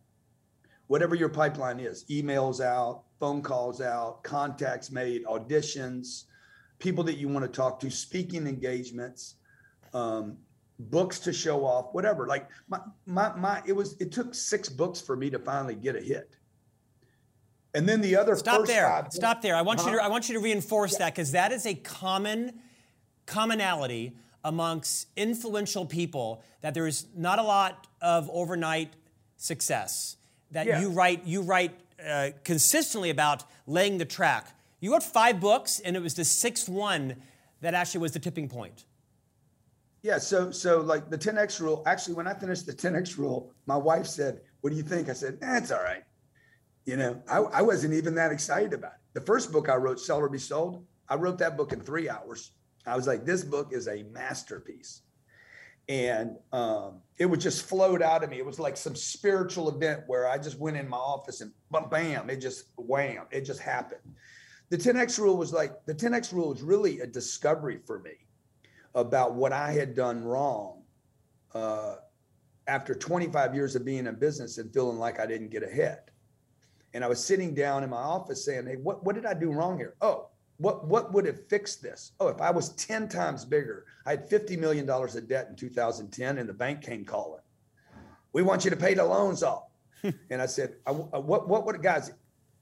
Whatever 0.86 1.14
your 1.14 1.28
pipeline 1.28 1.80
is, 1.80 2.06
emails 2.10 2.64
out, 2.64 3.02
phone 3.20 3.42
calls 3.42 3.82
out, 3.82 4.22
contacts 4.22 4.90
made, 4.90 5.22
auditions, 5.26 6.24
people 6.78 7.04
that 7.04 7.18
you 7.18 7.28
want 7.28 7.44
to 7.44 7.54
talk 7.54 7.78
to, 7.80 7.90
speaking 7.90 8.46
engagements, 8.46 9.34
um, 9.92 10.38
books 10.78 11.18
to 11.18 11.32
show 11.32 11.66
off, 11.66 11.92
whatever. 11.92 12.26
Like 12.26 12.48
my 12.68 12.80
my 13.04 13.36
my, 13.36 13.62
it 13.66 13.74
was 13.74 14.00
it 14.00 14.12
took 14.12 14.34
six 14.34 14.66
books 14.70 15.02
for 15.02 15.14
me 15.14 15.28
to 15.28 15.38
finally 15.38 15.74
get 15.74 15.94
a 15.94 16.00
hit 16.00 16.36
and 17.74 17.88
then 17.88 18.00
the 18.00 18.16
other 18.16 18.36
stop 18.36 18.66
there. 18.66 19.06
Stop 19.10 19.42
there. 19.42 19.56
I 19.56 19.62
want 19.62 19.80
uh-huh. 19.80 19.90
you 19.90 19.96
to 19.98 20.04
I 20.04 20.08
want 20.08 20.28
you 20.28 20.34
to 20.34 20.40
reinforce 20.40 20.92
yeah. 20.92 20.98
that 21.00 21.14
because 21.14 21.32
that 21.32 21.52
is 21.52 21.66
a 21.66 21.74
common 21.74 22.60
commonality 23.26 24.16
amongst 24.44 25.08
influential 25.16 25.84
people 25.86 26.42
that 26.60 26.74
there 26.74 26.86
is 26.86 27.06
not 27.16 27.38
a 27.38 27.42
lot 27.42 27.86
of 28.00 28.30
overnight 28.30 28.92
success. 29.36 30.16
That 30.52 30.66
yeah. 30.66 30.80
you 30.80 30.90
write 30.90 31.26
you 31.26 31.42
write 31.42 31.72
uh, 32.06 32.30
consistently 32.44 33.10
about 33.10 33.44
laying 33.66 33.98
the 33.98 34.04
track. 34.04 34.48
You 34.80 34.92
wrote 34.92 35.02
five 35.02 35.40
books, 35.40 35.80
and 35.80 35.96
it 35.96 36.02
was 36.02 36.14
the 36.14 36.24
sixth 36.24 36.68
one 36.68 37.16
that 37.60 37.74
actually 37.74 38.00
was 38.00 38.12
the 38.12 38.18
tipping 38.18 38.48
point. 38.48 38.84
Yeah, 40.02 40.18
so 40.18 40.50
so 40.50 40.80
like 40.80 41.08
the 41.08 41.16
10x 41.16 41.60
rule. 41.60 41.82
Actually, 41.86 42.14
when 42.14 42.26
I 42.26 42.34
finished 42.34 42.66
the 42.66 42.74
10x 42.74 43.16
rule, 43.16 43.50
my 43.66 43.76
wife 43.76 44.06
said, 44.06 44.42
"What 44.60 44.70
do 44.70 44.76
you 44.76 44.82
think?" 44.82 45.08
I 45.08 45.14
said, 45.14 45.40
"That's 45.40 45.70
eh, 45.70 45.76
all 45.76 45.82
right." 45.82 46.04
You 46.84 46.96
know, 46.96 47.22
I, 47.28 47.38
I 47.38 47.62
wasn't 47.62 47.94
even 47.94 48.14
that 48.16 48.30
excited 48.30 48.74
about 48.74 48.92
it. 48.92 48.98
The 49.14 49.20
first 49.20 49.52
book 49.52 49.68
I 49.68 49.76
wrote, 49.76 49.98
Sell 49.98 50.18
or 50.18 50.28
Be 50.28 50.38
Sold, 50.38 50.84
I 51.08 51.14
wrote 51.14 51.38
that 51.38 51.56
book 51.56 51.72
in 51.72 51.80
three 51.80 52.08
hours. 52.08 52.52
I 52.86 52.96
was 52.96 53.06
like, 53.06 53.24
this 53.24 53.42
book 53.42 53.72
is 53.72 53.88
a 53.88 54.02
masterpiece. 54.04 55.02
And 55.88 56.36
um, 56.52 57.00
it 57.18 57.26
would 57.26 57.40
just 57.40 57.66
float 57.66 58.02
out 58.02 58.24
of 58.24 58.30
me. 58.30 58.38
It 58.38 58.46
was 58.46 58.58
like 58.58 58.76
some 58.76 58.94
spiritual 58.94 59.68
event 59.68 60.02
where 60.06 60.28
I 60.28 60.38
just 60.38 60.58
went 60.58 60.76
in 60.76 60.88
my 60.88 60.96
office 60.96 61.40
and 61.40 61.52
bam, 61.90 62.30
it 62.30 62.36
just 62.36 62.66
wham, 62.76 63.24
it 63.30 63.42
just 63.42 63.60
happened. 63.60 64.00
The 64.70 64.78
10X 64.78 65.18
rule 65.18 65.36
was 65.36 65.52
like, 65.52 65.84
the 65.86 65.94
10X 65.94 66.32
rule 66.32 66.48
was 66.48 66.62
really 66.62 67.00
a 67.00 67.06
discovery 67.06 67.78
for 67.86 68.00
me 68.00 68.26
about 68.94 69.34
what 69.34 69.52
I 69.52 69.72
had 69.72 69.94
done 69.94 70.24
wrong 70.24 70.82
uh, 71.54 71.96
after 72.66 72.94
25 72.94 73.54
years 73.54 73.76
of 73.76 73.84
being 73.84 74.06
in 74.06 74.14
business 74.14 74.58
and 74.58 74.72
feeling 74.72 74.98
like 74.98 75.20
I 75.20 75.26
didn't 75.26 75.50
get 75.50 75.62
ahead 75.62 76.10
and 76.94 77.04
I 77.04 77.08
was 77.08 77.22
sitting 77.22 77.54
down 77.54 77.84
in 77.84 77.90
my 77.90 77.98
office 77.98 78.44
saying, 78.44 78.66
"Hey, 78.66 78.76
what 78.76 79.04
what 79.04 79.14
did 79.14 79.26
I 79.26 79.34
do 79.34 79.52
wrong 79.52 79.76
here? 79.76 79.94
Oh, 80.00 80.28
what 80.58 80.86
what 80.86 81.12
would 81.12 81.26
have 81.26 81.46
fixed 81.48 81.82
this? 81.82 82.12
Oh, 82.20 82.28
if 82.28 82.40
I 82.40 82.50
was 82.50 82.70
10 82.70 83.08
times 83.08 83.44
bigger, 83.44 83.84
I 84.06 84.10
had 84.10 84.28
50 84.28 84.56
million 84.56 84.86
dollars 84.86 85.16
of 85.16 85.28
debt 85.28 85.48
in 85.50 85.56
2010 85.56 86.38
and 86.38 86.48
the 86.48 86.54
bank 86.54 86.80
came 86.80 87.04
calling. 87.04 87.42
We 88.32 88.42
want 88.42 88.64
you 88.64 88.70
to 88.70 88.76
pay 88.76 88.94
the 88.94 89.04
loans 89.04 89.42
off." 89.42 89.64
and 90.30 90.40
I 90.40 90.46
said, 90.46 90.76
I, 90.86 90.90
uh, 90.90 91.20
"What 91.20 91.48
what 91.48 91.66
would 91.66 91.82
guys 91.82 92.12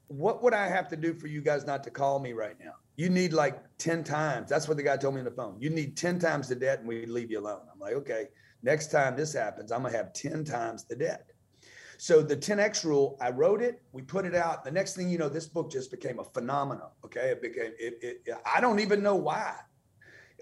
what 0.07 0.43
would 0.43 0.53
I 0.53 0.67
have 0.67 0.87
to 0.89 0.95
do 0.95 1.13
for 1.13 1.27
you 1.27 1.41
guys 1.41 1.65
not 1.65 1.83
to 1.85 1.89
call 1.89 2.19
me 2.19 2.33
right 2.33 2.55
now? 2.59 2.73
You 2.95 3.09
need 3.09 3.33
like 3.33 3.59
10 3.79 4.03
times. 4.03 4.49
That's 4.49 4.67
what 4.67 4.77
the 4.77 4.83
guy 4.83 4.97
told 4.97 5.15
me 5.15 5.21
on 5.21 5.25
the 5.25 5.31
phone. 5.31 5.57
You 5.59 5.71
need 5.71 5.97
10 5.97 6.19
times 6.19 6.47
the 6.47 6.55
debt 6.55 6.79
and 6.79 6.87
we 6.87 7.05
leave 7.05 7.31
you 7.31 7.39
alone. 7.39 7.61
I'm 7.71 7.79
like, 7.79 7.93
okay, 7.93 8.27
next 8.61 8.91
time 8.91 9.15
this 9.15 9.33
happens, 9.33 9.71
I'm 9.71 9.81
gonna 9.81 9.97
have 9.97 10.13
10 10.13 10.43
times 10.43 10.83
the 10.83 10.95
debt. 10.95 11.32
So 11.97 12.21
the 12.21 12.35
10x 12.35 12.83
rule, 12.83 13.17
I 13.21 13.29
wrote 13.29 13.61
it, 13.61 13.81
we 13.91 14.01
put 14.01 14.25
it 14.25 14.35
out. 14.35 14.63
The 14.63 14.71
next 14.71 14.95
thing 14.95 15.09
you 15.09 15.17
know, 15.17 15.29
this 15.29 15.47
book 15.47 15.71
just 15.71 15.91
became 15.91 16.19
a 16.19 16.23
phenomenon. 16.23 16.89
Okay, 17.05 17.29
it 17.29 17.41
became 17.41 17.71
it. 17.79 17.99
it 18.01 18.29
I 18.45 18.61
don't 18.61 18.79
even 18.79 19.03
know 19.03 19.15
why. 19.15 19.55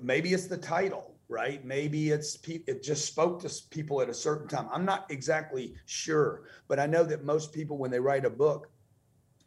Maybe 0.01 0.33
it's 0.33 0.47
the 0.47 0.57
title, 0.57 1.15
right? 1.27 1.63
Maybe 1.63 2.09
it's 2.09 2.37
it 2.47 2.83
just 2.83 3.05
spoke 3.05 3.41
to 3.41 3.51
people 3.69 4.01
at 4.01 4.09
a 4.09 4.13
certain 4.13 4.47
time. 4.47 4.67
I'm 4.71 4.85
not 4.85 5.09
exactly 5.09 5.75
sure, 5.85 6.43
but 6.67 6.79
I 6.79 6.85
know 6.85 7.03
that 7.03 7.23
most 7.23 7.53
people 7.53 7.77
when 7.77 7.91
they 7.91 7.99
write 7.99 8.25
a 8.25 8.29
book, 8.29 8.69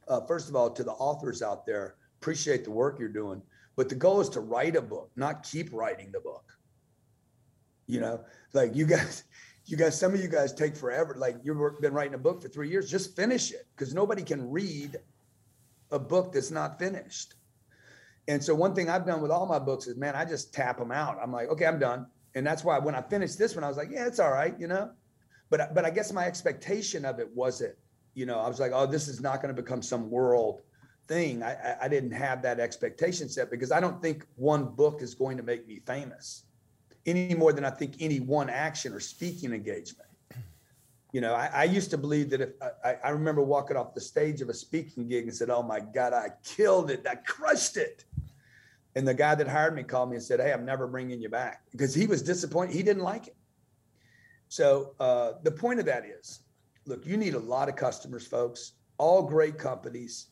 uh, 0.09 0.21
first 0.23 0.49
of 0.49 0.57
all, 0.57 0.71
to 0.71 0.85
the 0.85 0.93
authors 0.93 1.43
out 1.43 1.67
there, 1.67 1.97
appreciate 2.21 2.65
the 2.65 2.71
work 2.71 2.99
you're 2.99 3.09
doing, 3.09 3.43
but 3.77 3.89
the 3.89 3.95
goal 3.95 4.21
is 4.21 4.29
to 4.31 4.41
write 4.41 4.77
a 4.77 4.83
book, 4.83 5.11
not 5.17 5.43
keep 5.43 5.73
writing 5.73 6.11
the 6.13 6.21
book. 6.21 6.45
You 7.87 8.01
know, 8.01 8.25
like 8.53 8.75
you 8.75 8.87
guys 8.87 9.25
you 9.67 9.77
guys, 9.77 9.99
some 9.99 10.15
of 10.15 10.21
you 10.21 10.29
guys 10.29 10.53
take 10.53 10.77
forever. 10.77 11.15
Like 11.17 11.37
you've 11.43 11.81
been 11.81 11.95
writing 11.95 12.15
a 12.15 12.19
book 12.19 12.43
for 12.43 12.49
three 12.49 12.69
years, 12.69 12.91
just 12.91 13.17
finish 13.17 13.51
it 13.53 13.67
because 13.75 13.95
nobody 13.95 14.23
can 14.23 14.51
read 14.51 14.99
a 15.91 15.99
book 15.99 16.33
that's 16.33 16.51
not 16.51 16.79
finished. 16.79 17.35
And 18.29 18.43
so 18.43 18.55
one 18.55 18.75
thing 18.75 18.89
I've 18.89 19.07
done 19.07 19.21
with 19.21 19.31
all 19.31 19.47
my 19.47 19.59
books 19.59 19.87
is, 19.87 19.97
man, 19.97 20.15
I 20.15 20.25
just 20.25 20.53
tap 20.53 20.79
them 20.79 20.93
out. 20.93 21.19
I'm 21.23 21.33
like, 21.33 21.49
okay, 21.49 21.67
I'm 21.67 21.79
done. 21.79 22.07
And 22.35 22.47
that's 22.47 22.65
why 22.65 22.79
when 22.79 22.95
I 22.95 23.03
finished 23.03 23.39
this 23.39 23.55
one, 23.55 23.65
I 23.65 23.69
was 23.69 23.77
like, 23.77 23.91
yeah, 23.91 24.07
it's 24.07 24.19
all 24.19 24.33
right, 24.33 24.59
you 24.59 24.67
know. 24.67 24.91
But 25.51 25.75
but 25.75 25.85
I 25.85 25.91
guess 25.91 26.13
my 26.13 26.27
expectation 26.27 27.05
of 27.05 27.21
it 27.21 27.29
wasn't, 27.35 27.75
you 28.15 28.27
know, 28.27 28.39
I 28.39 28.49
was 28.49 28.61
like, 28.61 28.73
oh, 28.75 28.87
this 28.87 29.09
is 29.09 29.21
not 29.21 29.43
going 29.43 29.55
to 29.55 29.63
become 29.63 29.83
some 29.83 30.11
world 30.11 30.63
thing. 31.07 31.43
I, 31.43 31.53
I 31.53 31.77
I 31.83 31.89
didn't 31.89 32.13
have 32.13 32.43
that 32.43 32.61
expectation 32.61 33.29
set 33.29 33.51
because 33.51 33.71
I 33.71 33.79
don't 33.79 34.01
think 34.03 34.27
one 34.37 34.65
book 34.65 35.01
is 35.03 35.15
going 35.15 35.37
to 35.37 35.43
make 35.43 35.67
me 35.69 35.81
famous 35.87 36.44
any 37.07 37.35
more 37.35 37.53
than 37.53 37.65
I 37.65 37.71
think 37.71 37.97
any 38.01 38.21
one 38.21 38.49
action 38.49 38.93
or 38.93 39.01
speaking 39.01 39.53
engagement. 39.53 40.09
You 41.13 41.21
know, 41.21 41.35
I, 41.35 41.47
I 41.55 41.65
used 41.65 41.91
to 41.91 41.99
believe 41.99 42.31
that 42.31 42.41
if 42.41 42.51
I, 42.85 42.97
I, 43.05 43.11
remember 43.11 43.41
walking 43.41 43.77
off 43.77 43.95
the 43.95 44.01
stage 44.01 44.41
of 44.41 44.49
a 44.49 44.55
speaking 44.55 45.07
gig 45.07 45.25
and 45.25 45.35
said, 45.35 45.49
Oh 45.49 45.63
my 45.63 45.79
God, 45.79 46.13
I 46.13 46.31
killed 46.43 46.91
it, 46.91 47.07
I 47.09 47.15
crushed 47.15 47.77
it. 47.77 48.05
And 48.97 49.07
the 49.07 49.15
guy 49.15 49.37
that 49.37 49.47
hired 49.47 49.77
me 49.77 49.85
called 49.85 50.11
me 50.11 50.17
and 50.17 50.25
said, 50.25 50.41
Hey, 50.41 50.53
I'm 50.53 50.65
never 50.65 50.89
bringing 50.89 51.21
you 51.21 51.29
back 51.29 51.63
because 51.71 51.95
he 51.95 52.07
was 52.07 52.21
disappointed. 52.21 52.75
He 52.75 52.83
didn't 52.83 53.05
like 53.05 53.29
it. 53.29 53.37
So 54.49 54.95
uh, 54.99 55.33
the 55.45 55.53
point 55.53 55.79
of 55.79 55.87
that 55.87 56.05
is 56.05 56.41
look, 56.87 57.07
you 57.07 57.17
need 57.17 57.35
a 57.35 57.39
lot 57.39 57.69
of 57.69 57.77
customers, 57.77 58.27
folks, 58.27 58.73
all 58.99 59.23
great 59.23 59.57
companies 59.57 60.29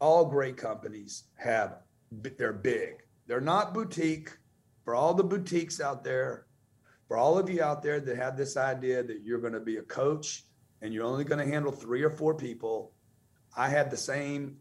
all 0.00 0.24
great 0.24 0.56
companies 0.56 1.24
have, 1.36 1.78
they're 2.10 2.52
big. 2.52 3.02
They're 3.26 3.40
not 3.40 3.74
boutique. 3.74 4.30
For 4.88 4.94
all 4.94 5.12
the 5.12 5.22
boutiques 5.22 5.82
out 5.82 6.02
there, 6.02 6.46
for 7.08 7.18
all 7.18 7.36
of 7.36 7.50
you 7.50 7.62
out 7.62 7.82
there 7.82 8.00
that 8.00 8.16
have 8.16 8.38
this 8.38 8.56
idea 8.56 9.02
that 9.02 9.20
you're 9.22 9.38
going 9.38 9.52
to 9.52 9.60
be 9.60 9.76
a 9.76 9.82
coach 9.82 10.44
and 10.80 10.94
you're 10.94 11.04
only 11.04 11.24
going 11.24 11.46
to 11.46 11.52
handle 11.52 11.70
three 11.70 12.02
or 12.02 12.08
four 12.08 12.34
people, 12.34 12.94
I 13.54 13.68
had 13.68 13.90
the 13.90 13.98
same 13.98 14.56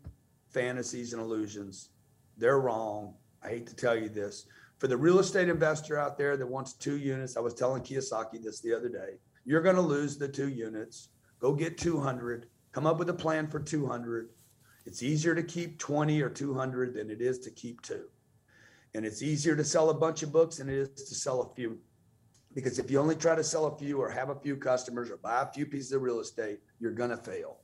fantasies 0.49 1.13
and 1.13 1.21
illusions. 1.21 1.91
They're 2.37 2.59
wrong. 2.59 3.13
I 3.41 3.47
hate 3.47 3.67
to 3.67 3.75
tell 3.77 3.95
you 3.95 4.09
this. 4.09 4.47
For 4.79 4.87
the 4.87 4.97
real 4.97 5.19
estate 5.19 5.47
investor 5.47 5.97
out 5.97 6.17
there 6.17 6.35
that 6.35 6.45
wants 6.45 6.73
two 6.73 6.97
units, 6.97 7.37
I 7.37 7.39
was 7.39 7.53
telling 7.53 7.81
Kiyosaki 7.81 8.43
this 8.43 8.59
the 8.59 8.75
other 8.75 8.89
day. 8.89 9.19
You're 9.45 9.61
going 9.61 9.77
to 9.77 9.81
lose 9.81 10.17
the 10.17 10.27
two 10.27 10.49
units. 10.49 11.07
Go 11.39 11.53
get 11.53 11.77
200. 11.77 12.47
Come 12.73 12.85
up 12.85 12.99
with 12.99 13.09
a 13.09 13.13
plan 13.13 13.47
for 13.47 13.61
200. 13.61 14.27
It's 14.85 15.03
easier 15.03 15.35
to 15.35 15.43
keep 15.43 15.79
20 15.79 16.21
or 16.21 16.29
200 16.29 16.95
than 16.95 17.09
it 17.09 17.21
is 17.21 17.39
to 17.39 17.49
keep 17.49 17.81
two. 17.81 18.09
And 18.95 19.05
it's 19.05 19.21
easier 19.21 19.55
to 19.55 19.63
sell 19.63 19.89
a 19.89 19.93
bunch 19.93 20.23
of 20.23 20.31
books 20.31 20.57
than 20.57 20.69
it 20.69 20.75
is 20.75 20.89
to 21.03 21.15
sell 21.15 21.41
a 21.41 21.55
few. 21.55 21.77
Because 22.53 22.79
if 22.79 22.89
you 22.89 22.99
only 22.99 23.15
try 23.15 23.35
to 23.35 23.43
sell 23.43 23.65
a 23.67 23.77
few 23.77 24.01
or 24.01 24.09
have 24.09 24.29
a 24.29 24.35
few 24.35 24.55
customers 24.55 25.11
or 25.11 25.17
buy 25.17 25.43
a 25.43 25.51
few 25.51 25.65
pieces 25.65 25.91
of 25.91 26.01
real 26.01 26.19
estate, 26.19 26.59
you're 26.79 26.91
going 26.91 27.11
to 27.11 27.17
fail. 27.17 27.59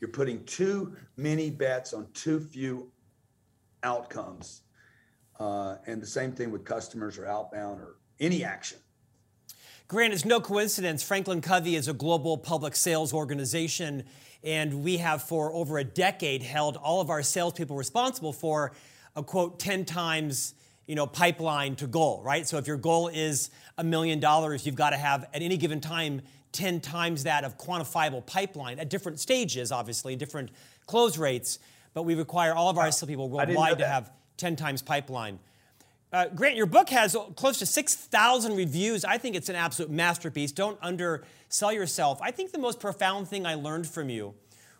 You're 0.00 0.10
putting 0.10 0.44
too 0.44 0.96
many 1.16 1.50
bets 1.50 1.92
on 1.92 2.06
too 2.12 2.38
few 2.38 2.92
outcomes. 3.82 4.62
Uh, 5.40 5.76
and 5.86 6.02
the 6.02 6.06
same 6.06 6.32
thing 6.32 6.50
with 6.50 6.64
customers 6.64 7.18
or 7.18 7.26
outbound 7.26 7.80
or 7.80 7.96
any 8.20 8.44
action. 8.44 8.78
Grant, 9.86 10.12
it's 10.12 10.24
no 10.24 10.40
coincidence 10.40 11.02
Franklin 11.02 11.40
Covey 11.40 11.74
is 11.74 11.88
a 11.88 11.94
global 11.94 12.36
public 12.36 12.76
sales 12.76 13.14
organization, 13.14 14.04
and 14.44 14.84
we 14.84 14.98
have 14.98 15.22
for 15.22 15.52
over 15.54 15.78
a 15.78 15.84
decade 15.84 16.42
held 16.42 16.76
all 16.76 17.00
of 17.00 17.08
our 17.08 17.22
salespeople 17.22 17.74
responsible 17.74 18.32
for 18.32 18.72
a 19.18 19.22
quote 19.22 19.58
10 19.58 19.84
times 19.84 20.54
you 20.86 20.94
know 20.94 21.06
pipeline 21.06 21.76
to 21.76 21.86
goal, 21.86 22.22
right? 22.24 22.46
So 22.48 22.56
if 22.56 22.66
your 22.66 22.78
goal 22.78 23.08
is 23.08 23.50
a 23.76 23.84
million 23.84 24.20
dollars, 24.20 24.64
you've 24.64 24.74
got 24.74 24.90
to 24.90 24.96
have 24.96 25.24
at 25.34 25.42
any 25.42 25.56
given 25.56 25.80
time 25.80 26.22
10 26.52 26.80
times 26.80 27.24
that 27.24 27.44
of 27.44 27.58
quantifiable 27.58 28.24
pipeline 28.24 28.78
at 28.78 28.88
different 28.88 29.20
stages, 29.20 29.70
obviously, 29.70 30.16
different 30.16 30.50
close 30.86 31.18
rates. 31.18 31.58
But 31.92 32.04
we 32.04 32.14
require 32.14 32.54
all 32.54 32.70
of 32.70 32.78
our 32.78 32.90
salespeople 32.90 33.28
worldwide 33.28 33.78
to 33.78 33.86
have 33.86 34.10
10 34.38 34.56
times 34.56 34.82
pipeline. 34.82 35.40
Uh, 36.10 36.28
Grant, 36.28 36.56
your 36.56 36.66
book 36.66 36.88
has 36.88 37.14
close 37.36 37.58
to 37.58 37.66
6,000 37.66 38.56
reviews. 38.56 39.04
I 39.04 39.18
think 39.18 39.36
it's 39.36 39.50
an 39.50 39.56
absolute 39.56 39.90
masterpiece. 39.90 40.52
Don't 40.52 40.78
undersell 40.80 41.72
yourself. 41.72 42.18
I 42.22 42.30
think 42.30 42.52
the 42.52 42.58
most 42.58 42.80
profound 42.80 43.28
thing 43.28 43.44
I 43.44 43.56
learned 43.56 43.86
from 43.86 44.08
you 44.08 44.34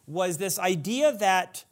was 0.06 0.38
this 0.38 0.58
idea 0.58 1.12
that 1.18 1.64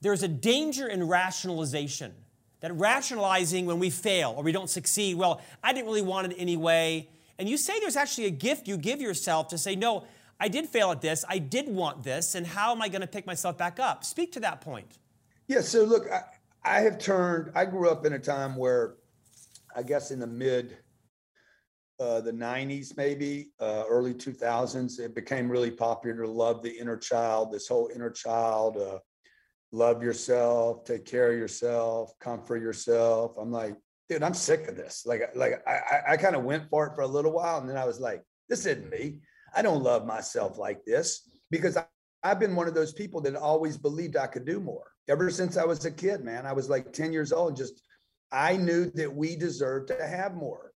there's 0.00 0.22
a 0.22 0.28
danger 0.28 0.86
in 0.86 1.08
rationalization. 1.08 2.14
That 2.60 2.76
rationalizing 2.76 3.66
when 3.66 3.78
we 3.78 3.88
fail 3.88 4.34
or 4.36 4.42
we 4.42 4.50
don't 4.50 4.68
succeed, 4.68 5.16
well, 5.16 5.40
I 5.62 5.72
didn't 5.72 5.86
really 5.86 6.02
want 6.02 6.32
it 6.32 6.36
anyway. 6.38 7.08
And 7.38 7.48
you 7.48 7.56
say 7.56 7.78
there's 7.78 7.96
actually 7.96 8.26
a 8.26 8.30
gift 8.30 8.66
you 8.66 8.76
give 8.76 9.00
yourself 9.00 9.48
to 9.48 9.58
say, 9.58 9.76
no, 9.76 10.04
I 10.40 10.48
did 10.48 10.68
fail 10.68 10.90
at 10.90 11.00
this, 11.00 11.24
I 11.28 11.38
did 11.38 11.68
want 11.68 12.02
this, 12.02 12.34
and 12.34 12.46
how 12.46 12.72
am 12.72 12.82
I 12.82 12.88
going 12.88 13.00
to 13.00 13.06
pick 13.06 13.26
myself 13.26 13.56
back 13.58 13.78
up? 13.78 14.04
Speak 14.04 14.32
to 14.32 14.40
that 14.40 14.60
point. 14.60 14.98
Yeah, 15.46 15.60
so 15.60 15.84
look, 15.84 16.10
I, 16.10 16.22
I 16.64 16.80
have 16.80 16.98
turned, 16.98 17.52
I 17.54 17.64
grew 17.64 17.90
up 17.90 18.04
in 18.04 18.12
a 18.12 18.18
time 18.18 18.56
where 18.56 18.96
I 19.74 19.82
guess 19.82 20.10
in 20.10 20.18
the 20.18 20.26
mid, 20.26 20.78
uh, 22.00 22.20
the 22.20 22.32
90s, 22.32 22.96
maybe 22.96 23.50
uh, 23.60 23.84
early 23.88 24.14
2000s, 24.14 25.00
it 25.00 25.14
became 25.14 25.50
really 25.50 25.70
popular 25.70 26.24
to 26.24 26.30
love 26.30 26.62
the 26.62 26.70
inner 26.70 26.96
child, 26.96 27.52
this 27.52 27.66
whole 27.66 27.90
inner 27.92 28.10
child, 28.10 28.76
uh, 28.76 28.98
love 29.72 30.02
yourself, 30.02 30.84
take 30.84 31.04
care 31.04 31.32
of 31.32 31.38
yourself, 31.38 32.18
comfort 32.20 32.62
yourself. 32.62 33.36
I'm 33.38 33.52
like, 33.52 33.76
dude, 34.08 34.22
I'm 34.22 34.34
sick 34.34 34.68
of 34.68 34.76
this. 34.76 35.04
Like, 35.06 35.22
like 35.34 35.62
I, 35.66 36.12
I 36.12 36.16
kind 36.16 36.36
of 36.36 36.44
went 36.44 36.68
for 36.70 36.86
it 36.86 36.94
for 36.94 37.02
a 37.02 37.06
little 37.06 37.32
while, 37.32 37.58
and 37.58 37.68
then 37.68 37.76
I 37.76 37.84
was 37.84 38.00
like, 38.00 38.22
this 38.48 38.66
isn't 38.66 38.90
me. 38.90 39.20
I 39.54 39.62
don't 39.62 39.82
love 39.82 40.06
myself 40.06 40.58
like 40.58 40.84
this 40.84 41.28
because 41.50 41.76
I, 41.76 41.84
I've 42.22 42.40
been 42.40 42.56
one 42.56 42.68
of 42.68 42.74
those 42.74 42.92
people 42.92 43.20
that 43.22 43.36
always 43.36 43.76
believed 43.76 44.16
I 44.16 44.26
could 44.26 44.44
do 44.44 44.60
more 44.60 44.92
ever 45.08 45.30
since 45.30 45.56
I 45.56 45.64
was 45.64 45.84
a 45.84 45.90
kid, 45.90 46.22
man. 46.22 46.46
I 46.46 46.52
was 46.52 46.68
like 46.68 46.92
10 46.92 47.12
years 47.12 47.32
old, 47.32 47.56
just 47.56 47.82
I 48.30 48.56
knew 48.56 48.90
that 48.92 49.14
we 49.14 49.36
deserved 49.36 49.88
to 49.88 50.06
have 50.06 50.34
more. 50.34 50.72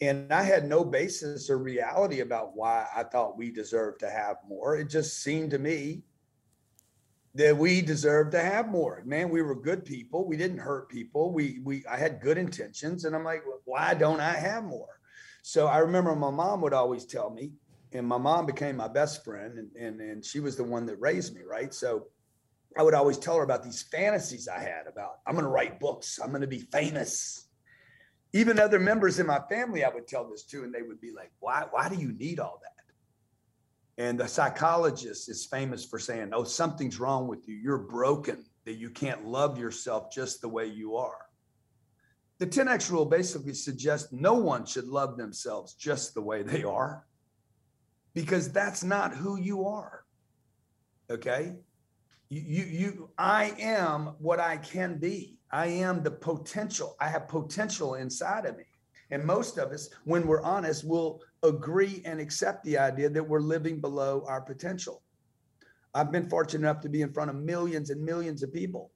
And 0.00 0.32
I 0.32 0.42
had 0.42 0.66
no 0.66 0.82
basis 0.82 1.50
or 1.50 1.58
reality 1.58 2.20
about 2.20 2.56
why 2.56 2.86
I 2.94 3.04
thought 3.04 3.36
we 3.36 3.50
deserved 3.50 4.00
to 4.00 4.10
have 4.10 4.36
more. 4.48 4.76
It 4.76 4.88
just 4.88 5.22
seemed 5.22 5.50
to 5.50 5.58
me 5.58 6.02
that 7.34 7.56
we 7.56 7.80
deserve 7.80 8.30
to 8.30 8.40
have 8.40 8.68
more. 8.68 9.02
Man, 9.06 9.30
we 9.30 9.42
were 9.42 9.54
good 9.54 9.84
people. 9.84 10.26
We 10.26 10.36
didn't 10.36 10.58
hurt 10.58 10.88
people. 10.88 11.32
We 11.32 11.60
we 11.64 11.84
I 11.86 11.96
had 11.96 12.20
good 12.20 12.38
intentions. 12.38 13.04
And 13.04 13.14
I'm 13.14 13.24
like, 13.24 13.42
why 13.64 13.94
don't 13.94 14.20
I 14.20 14.32
have 14.32 14.64
more? 14.64 15.00
So 15.42 15.66
I 15.66 15.78
remember 15.78 16.14
my 16.14 16.30
mom 16.30 16.60
would 16.62 16.72
always 16.72 17.06
tell 17.06 17.30
me, 17.30 17.52
and 17.92 18.06
my 18.06 18.18
mom 18.18 18.46
became 18.46 18.76
my 18.76 18.88
best 18.88 19.24
friend, 19.24 19.58
and, 19.58 19.74
and, 19.74 20.00
and 20.00 20.24
she 20.24 20.38
was 20.40 20.56
the 20.56 20.64
one 20.64 20.84
that 20.86 21.00
raised 21.00 21.34
me, 21.34 21.42
right? 21.48 21.72
So 21.72 22.08
I 22.76 22.82
would 22.82 22.94
always 22.94 23.18
tell 23.18 23.36
her 23.36 23.42
about 23.42 23.64
these 23.64 23.82
fantasies 23.82 24.48
I 24.48 24.60
had 24.60 24.86
about 24.86 25.20
I'm 25.26 25.34
going 25.34 25.44
to 25.44 25.50
write 25.50 25.80
books, 25.80 26.18
I'm 26.22 26.30
going 26.30 26.42
to 26.42 26.46
be 26.46 26.60
famous. 26.60 27.46
Even 28.32 28.60
other 28.60 28.78
members 28.78 29.18
in 29.18 29.26
my 29.26 29.40
family, 29.50 29.82
I 29.82 29.88
would 29.88 30.06
tell 30.06 30.28
this 30.28 30.44
to, 30.44 30.62
and 30.62 30.72
they 30.72 30.82
would 30.82 31.00
be 31.00 31.10
like, 31.10 31.32
"Why? 31.40 31.66
Why 31.68 31.88
do 31.88 31.96
you 31.96 32.12
need 32.12 32.38
all 32.38 32.60
that?" 32.62 32.79
And 34.00 34.18
the 34.18 34.26
psychologist 34.26 35.28
is 35.28 35.44
famous 35.44 35.84
for 35.84 35.98
saying, 35.98 36.30
"Oh, 36.32 36.44
something's 36.44 36.98
wrong 36.98 37.28
with 37.28 37.46
you. 37.46 37.54
You're 37.54 37.76
broken. 37.76 38.46
That 38.64 38.74
you 38.74 38.90
can't 38.90 39.26
love 39.26 39.58
yourself 39.58 40.10
just 40.10 40.40
the 40.40 40.48
way 40.48 40.66
you 40.66 40.96
are." 40.96 41.26
The 42.38 42.46
10x 42.46 42.90
rule 42.90 43.04
basically 43.04 43.52
suggests 43.52 44.10
no 44.10 44.34
one 44.34 44.64
should 44.64 44.88
love 44.88 45.18
themselves 45.18 45.74
just 45.74 46.14
the 46.14 46.22
way 46.22 46.42
they 46.42 46.64
are, 46.64 47.06
because 48.14 48.50
that's 48.50 48.82
not 48.82 49.14
who 49.14 49.38
you 49.38 49.66
are. 49.66 50.04
Okay 51.10 51.56
you, 52.30 52.42
you, 52.46 52.64
you, 52.64 53.10
I 53.18 53.54
am 53.58 54.14
what 54.18 54.38
I 54.38 54.56
can 54.56 54.98
be. 54.98 55.38
I 55.50 55.66
am 55.66 56.02
the 56.02 56.12
potential. 56.12 56.96
I 57.00 57.08
have 57.08 57.26
potential 57.28 57.96
inside 57.96 58.46
of 58.46 58.56
me. 58.56 58.64
And 59.10 59.24
most 59.24 59.58
of 59.58 59.72
us, 59.72 59.88
when 60.04 60.26
we're 60.26 60.42
honest, 60.42 60.84
will 60.84 61.22
agree 61.42 62.02
and 62.04 62.20
accept 62.20 62.64
the 62.64 62.78
idea 62.78 63.08
that 63.08 63.28
we're 63.28 63.40
living 63.40 63.80
below 63.80 64.24
our 64.26 64.40
potential. 64.40 65.02
I've 65.94 66.12
been 66.12 66.28
fortunate 66.28 66.68
enough 66.68 66.80
to 66.82 66.88
be 66.88 67.02
in 67.02 67.12
front 67.12 67.30
of 67.30 67.36
millions 67.36 67.90
and 67.90 68.02
millions 68.02 68.42
of 68.42 68.52
people. 68.52 68.92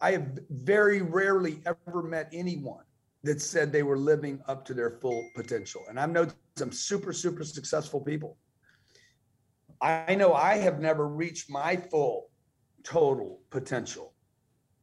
I 0.00 0.12
have 0.12 0.38
very 0.50 1.00
rarely 1.00 1.60
ever 1.64 2.02
met 2.02 2.28
anyone 2.32 2.84
that 3.22 3.40
said 3.40 3.70
they 3.70 3.84
were 3.84 3.98
living 3.98 4.40
up 4.48 4.64
to 4.64 4.74
their 4.74 4.98
full 5.00 5.24
potential. 5.36 5.84
And 5.88 6.00
I've 6.00 6.10
known 6.10 6.32
some 6.56 6.72
super, 6.72 7.12
super 7.12 7.44
successful 7.44 8.00
people. 8.00 8.36
I 9.80 10.14
know 10.16 10.32
I 10.34 10.56
have 10.58 10.80
never 10.80 11.08
reached 11.08 11.50
my 11.50 11.76
full 11.76 12.30
total 12.82 13.40
potential. 13.50 14.11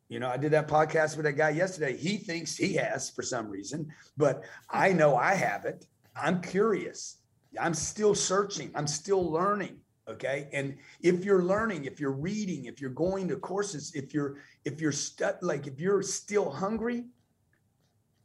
You 0.09 0.19
know, 0.19 0.27
I 0.27 0.37
did 0.37 0.51
that 0.53 0.67
podcast 0.67 1.15
with 1.15 1.25
that 1.25 1.33
guy 1.33 1.51
yesterday. 1.51 1.95
He 1.95 2.17
thinks 2.17 2.57
he 2.57 2.73
has 2.73 3.11
for 3.11 3.21
some 3.21 3.47
reason, 3.47 3.87
but 4.17 4.43
I 4.69 4.91
know 4.91 5.15
I 5.15 5.35
haven't. 5.35 5.85
I'm 6.15 6.41
curious. 6.41 7.17
I'm 7.59 7.75
still 7.75 8.15
searching. 8.15 8.71
I'm 8.73 8.87
still 8.87 9.31
learning. 9.31 9.77
Okay. 10.09 10.49
And 10.51 10.77
if 11.01 11.23
you're 11.23 11.43
learning, 11.43 11.85
if 11.85 11.99
you're 11.99 12.11
reading, 12.11 12.65
if 12.65 12.81
you're 12.81 12.89
going 12.89 13.27
to 13.27 13.37
courses, 13.37 13.91
if 13.93 14.11
you're, 14.11 14.37
if 14.65 14.81
you're 14.81 14.91
stu- 14.91 15.37
like, 15.43 15.67
if 15.67 15.79
you're 15.79 16.01
still 16.01 16.49
hungry, 16.49 17.05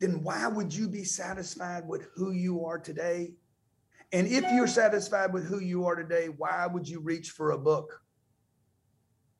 then 0.01 0.23
why 0.23 0.49
would 0.49 0.75
you 0.75 0.88
be 0.88 1.05
satisfied 1.05 1.87
with 1.87 2.09
who 2.16 2.33
you 2.33 2.64
are 2.64 2.79
today? 2.79 3.35
And 4.12 4.27
if 4.27 4.44
you're 4.53 4.66
satisfied 4.66 5.35
with 5.35 5.47
who 5.47 5.61
you 5.61 5.85
are 5.85 5.97
today, 5.97 6.29
why 6.29 6.66
would 6.66 6.88
you 6.88 7.01
reach 7.01 7.31
for 7.31 7.51
a 7.51 7.59
book? 7.59 8.01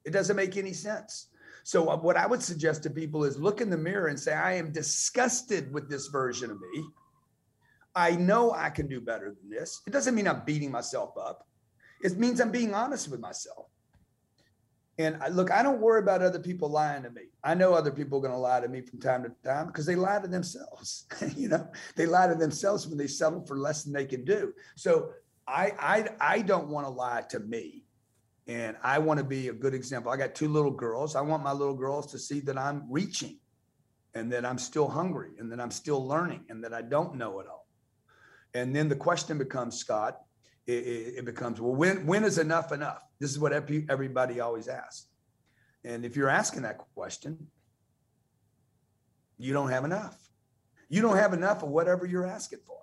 It 0.05 0.11
doesn't 0.11 0.37
make 0.37 0.59
any 0.59 0.75
sense. 0.75 1.29
So, 1.65 1.89
uh, 1.89 1.97
what 1.97 2.19
I 2.19 2.27
would 2.27 2.43
suggest 2.43 2.83
to 2.83 2.91
people 2.91 3.25
is 3.25 3.39
look 3.39 3.63
in 3.63 3.71
the 3.71 3.79
mirror 3.79 4.09
and 4.09 4.21
say, 4.21 4.35
I 4.35 4.53
am 4.53 4.71
disgusted 4.71 5.73
with 5.73 5.89
this 5.89 6.09
version 6.09 6.51
of 6.51 6.59
me. 6.61 6.85
I 7.95 8.13
know 8.13 8.53
I 8.53 8.69
can 8.69 8.87
do 8.87 9.01
better 9.01 9.35
than 9.41 9.51
this. 9.51 9.81
It 9.87 9.91
doesn't 9.91 10.15
mean 10.15 10.29
I'm 10.29 10.45
beating 10.45 10.71
myself 10.71 11.17
up, 11.19 11.49
it 12.03 12.19
means 12.19 12.41
I'm 12.41 12.51
being 12.51 12.75
honest 12.75 13.11
with 13.11 13.19
myself. 13.19 13.67
And 14.99 15.17
I, 15.21 15.29
look, 15.29 15.51
I 15.51 15.63
don't 15.63 15.81
worry 15.81 16.01
about 16.01 16.23
other 16.23 16.39
people 16.39 16.69
lying 16.69 17.03
to 17.03 17.11
me. 17.11 17.23
I 17.43 17.55
know 17.55 17.73
other 17.73 17.91
people 17.91 18.19
are 18.19 18.23
going 18.23 18.33
to 18.33 18.39
lie 18.39 18.61
to 18.61 18.69
me 18.69 18.81
from 18.81 19.01
time 19.01 19.25
to 19.25 19.33
time 19.43 19.67
because 19.67 19.87
they 19.87 19.97
lie 19.97 20.21
to 20.21 20.29
themselves. 20.29 21.07
you 21.37 21.49
know, 21.49 21.67
they 21.97 22.07
lie 22.07 22.29
to 22.29 22.37
themselves 22.37 22.87
when 22.87 22.99
they 22.99 23.09
settle 23.09 23.45
for 23.45 23.59
less 23.59 23.83
than 23.83 23.93
they 23.93 24.05
can 24.05 24.25
do. 24.25 24.53
So 24.77 25.11
I 25.49 25.73
I 25.79 26.09
I 26.21 26.43
don't 26.43 26.69
want 26.69 26.87
to 26.87 26.91
lie 26.91 27.23
to 27.31 27.41
me 27.41 27.84
and 28.47 28.77
I 28.83 28.99
want 28.99 29.19
to 29.19 29.25
be 29.25 29.49
a 29.49 29.53
good 29.53 29.75
example. 29.75 30.13
I 30.13 30.17
got 30.17 30.35
two 30.35 30.49
little 30.49 30.71
girls. 30.71 31.17
I 31.17 31.23
want 31.23 31.43
my 31.43 31.53
little 31.53 31.75
girls 31.75 32.13
to 32.13 32.19
see 32.19 32.41
that 32.41 32.59
I'm 32.59 32.85
reaching 32.91 33.39
and 34.15 34.31
that 34.33 34.45
I'm 34.45 34.59
still 34.59 34.89
hungry 34.89 35.31
and 35.39 35.51
that 35.51 35.61
I'm 35.61 35.71
still 35.71 36.07
learning 36.07 36.45
and 36.51 36.63
that 36.63 36.75
I 36.75 36.83
don't 36.83 37.17
know 37.17 37.41
it 37.41 37.47
all. 37.47 37.67
And 38.53 38.77
then 38.77 38.89
the 38.89 38.97
question 38.97 39.39
becomes, 39.39 39.77
Scott, 39.77 40.21
it, 40.67 40.73
it, 40.73 41.25
becomes, 41.25 41.61
well, 41.61 41.75
when, 41.75 42.07
when 42.07 42.25
is 42.25 42.39
enough 42.39 42.71
enough? 42.71 43.03
This 43.19 43.31
is 43.31 43.39
what 43.39 43.53
everybody 43.53 44.41
always 44.41 44.69
asks. 44.69 45.07
And 45.85 46.05
if 46.05 46.17
you're 46.17 46.31
asking 46.31 46.63
that 46.63 46.79
question, 46.95 47.49
you 49.39 49.53
don't 49.53 49.71
have 49.71 49.85
enough. 49.85 50.17
You 50.89 51.03
don't 51.03 51.17
have 51.17 51.33
enough 51.33 51.63
of 51.63 51.71
whatever 51.71 52.07
you're 52.07 52.27
asking 52.27 52.61
for. 52.67 52.79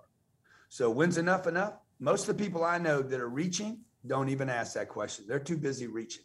So 0.68 0.90
when's 0.90 1.18
enough 1.18 1.46
enough? 1.46 1.74
Most 1.98 2.28
of 2.28 2.36
the 2.36 2.44
people 2.44 2.64
I 2.64 2.78
know 2.78 3.02
that 3.02 3.20
are 3.20 3.28
reaching 3.28 3.80
don't 4.06 4.28
even 4.28 4.48
ask 4.48 4.74
that 4.74 4.88
question. 4.88 5.24
They're 5.28 5.38
too 5.38 5.56
busy 5.56 5.86
reaching. 5.86 6.22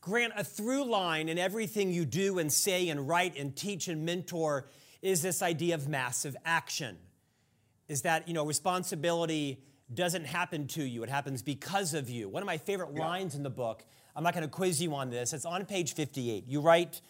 Grant, 0.00 0.32
a 0.36 0.44
through 0.44 0.84
line 0.84 1.28
in 1.28 1.38
everything 1.38 1.90
you 1.90 2.04
do 2.04 2.38
and 2.38 2.52
say 2.52 2.88
and 2.88 3.08
write 3.08 3.36
and 3.36 3.56
teach 3.56 3.88
and 3.88 4.04
mentor 4.04 4.68
is 5.02 5.22
this 5.22 5.42
idea 5.42 5.74
of 5.74 5.88
massive 5.88 6.36
action. 6.44 6.96
Is 7.88 8.02
that, 8.02 8.28
you 8.28 8.34
know, 8.34 8.44
responsibility 8.44 9.62
doesn't 9.92 10.26
happen 10.26 10.66
to 10.66 10.82
you, 10.82 11.02
it 11.02 11.08
happens 11.08 11.42
because 11.42 11.94
of 11.94 12.10
you. 12.10 12.28
One 12.28 12.42
of 12.42 12.46
my 12.46 12.58
favorite 12.58 12.90
yeah. 12.94 13.06
lines 13.06 13.34
in 13.34 13.42
the 13.42 13.50
book, 13.50 13.84
I'm 14.14 14.24
not 14.24 14.34
going 14.34 14.44
to 14.44 14.50
quiz 14.50 14.82
you 14.82 14.94
on 14.94 15.10
this, 15.10 15.32
it's 15.32 15.44
on 15.44 15.64
page 15.64 15.94
58. 15.94 16.44
You 16.46 16.60
write, 16.60 17.00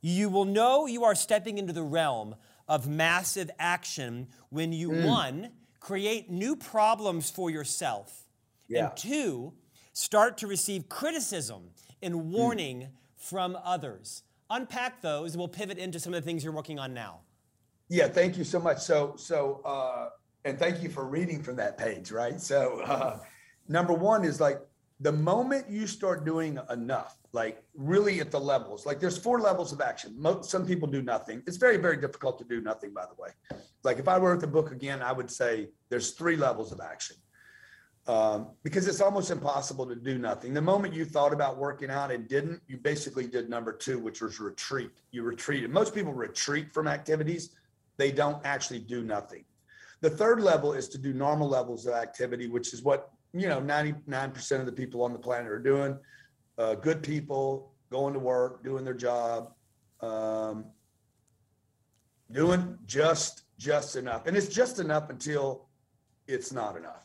You 0.00 0.28
will 0.28 0.44
know 0.44 0.86
you 0.86 1.04
are 1.04 1.14
stepping 1.14 1.58
into 1.58 1.72
the 1.72 1.82
realm 1.82 2.34
of 2.68 2.88
massive 2.88 3.50
action 3.58 4.28
when 4.48 4.72
you, 4.72 4.90
mm. 4.90 5.06
one, 5.06 5.50
create 5.80 6.30
new 6.30 6.56
problems 6.56 7.28
for 7.28 7.50
yourself, 7.50 8.21
yeah. 8.68 8.88
and 8.88 8.96
two, 8.96 9.52
start 9.92 10.38
to 10.38 10.46
receive 10.46 10.88
criticism 10.88 11.70
and 12.02 12.14
mm. 12.14 12.22
warning 12.24 12.80
mm. 12.80 12.88
from 13.16 13.56
others. 13.64 14.22
Unpack 14.50 15.00
those, 15.00 15.32
and 15.32 15.38
we'll 15.38 15.48
pivot 15.48 15.78
into 15.78 15.98
some 15.98 16.12
of 16.12 16.22
the 16.22 16.26
things 16.26 16.44
you're 16.44 16.52
working 16.52 16.78
on 16.78 16.92
now. 16.92 17.20
Yeah, 17.88 18.08
thank 18.08 18.36
you 18.36 18.44
so 18.44 18.58
much. 18.58 18.78
So, 18.78 19.14
so, 19.16 19.60
uh, 19.64 20.10
and 20.44 20.58
thank 20.58 20.82
you 20.82 20.88
for 20.88 21.06
reading 21.06 21.42
from 21.42 21.56
that 21.56 21.78
page, 21.78 22.10
right? 22.10 22.40
So, 22.40 22.80
uh, 22.80 23.18
number 23.68 23.92
one 23.92 24.24
is 24.24 24.40
like 24.40 24.60
the 25.00 25.12
moment 25.12 25.68
you 25.68 25.86
start 25.86 26.24
doing 26.24 26.58
enough, 26.70 27.16
like 27.32 27.62
really 27.74 28.20
at 28.20 28.30
the 28.30 28.38
levels, 28.40 28.86
like 28.86 29.00
there's 29.00 29.18
four 29.18 29.40
levels 29.40 29.72
of 29.72 29.80
action. 29.80 30.14
Most, 30.16 30.50
some 30.50 30.66
people 30.66 30.86
do 30.86 31.02
nothing. 31.02 31.42
It's 31.46 31.56
very, 31.56 31.76
very 31.76 31.96
difficult 31.96 32.38
to 32.38 32.44
do 32.44 32.60
nothing, 32.60 32.92
by 32.92 33.06
the 33.06 33.20
way. 33.20 33.30
Like 33.84 33.98
if 33.98 34.06
I 34.06 34.18
wrote 34.18 34.40
the 34.40 34.46
book 34.46 34.70
again, 34.70 35.02
I 35.02 35.12
would 35.12 35.30
say 35.30 35.68
there's 35.88 36.12
three 36.12 36.36
levels 36.36 36.72
of 36.72 36.80
action 36.80 37.16
um, 38.08 38.48
because 38.64 38.88
it's 38.88 39.00
almost 39.00 39.30
impossible 39.30 39.86
to 39.86 39.94
do 39.94 40.18
nothing. 40.18 40.52
The 40.54 40.60
moment 40.60 40.92
you 40.92 41.04
thought 41.04 41.32
about 41.32 41.56
working 41.56 41.90
out 41.90 42.10
and 42.10 42.26
didn't, 42.26 42.60
you 42.66 42.76
basically 42.76 43.26
did 43.26 43.48
number 43.48 43.72
two, 43.72 43.98
which 43.98 44.20
was 44.20 44.40
retreat. 44.40 44.90
You 45.12 45.22
retreated. 45.22 45.70
Most 45.70 45.94
people 45.94 46.12
retreat 46.12 46.72
from 46.72 46.88
activities, 46.88 47.50
they 47.98 48.10
don't 48.10 48.44
actually 48.44 48.80
do 48.80 49.02
nothing. 49.02 49.44
The 50.00 50.10
third 50.10 50.40
level 50.40 50.72
is 50.72 50.88
to 50.88 50.98
do 50.98 51.12
normal 51.12 51.48
levels 51.48 51.86
of 51.86 51.94
activity, 51.94 52.48
which 52.48 52.74
is 52.74 52.82
what 52.82 53.10
you 53.32 53.48
know 53.48 53.60
99% 53.60 54.60
of 54.60 54.66
the 54.66 54.72
people 54.72 55.02
on 55.02 55.12
the 55.12 55.18
planet 55.18 55.50
are 55.50 55.60
doing. 55.60 55.96
Uh, 56.58 56.74
good 56.74 57.02
people 57.02 57.72
going 57.90 58.12
to 58.14 58.18
work, 58.18 58.64
doing 58.64 58.84
their 58.84 58.94
job, 58.94 59.52
um, 60.00 60.64
doing 62.32 62.76
just 62.84 63.42
just 63.58 63.94
enough, 63.94 64.26
and 64.26 64.36
it's 64.36 64.48
just 64.48 64.80
enough 64.80 65.08
until 65.08 65.68
it's 66.26 66.52
not 66.52 66.76
enough 66.76 67.01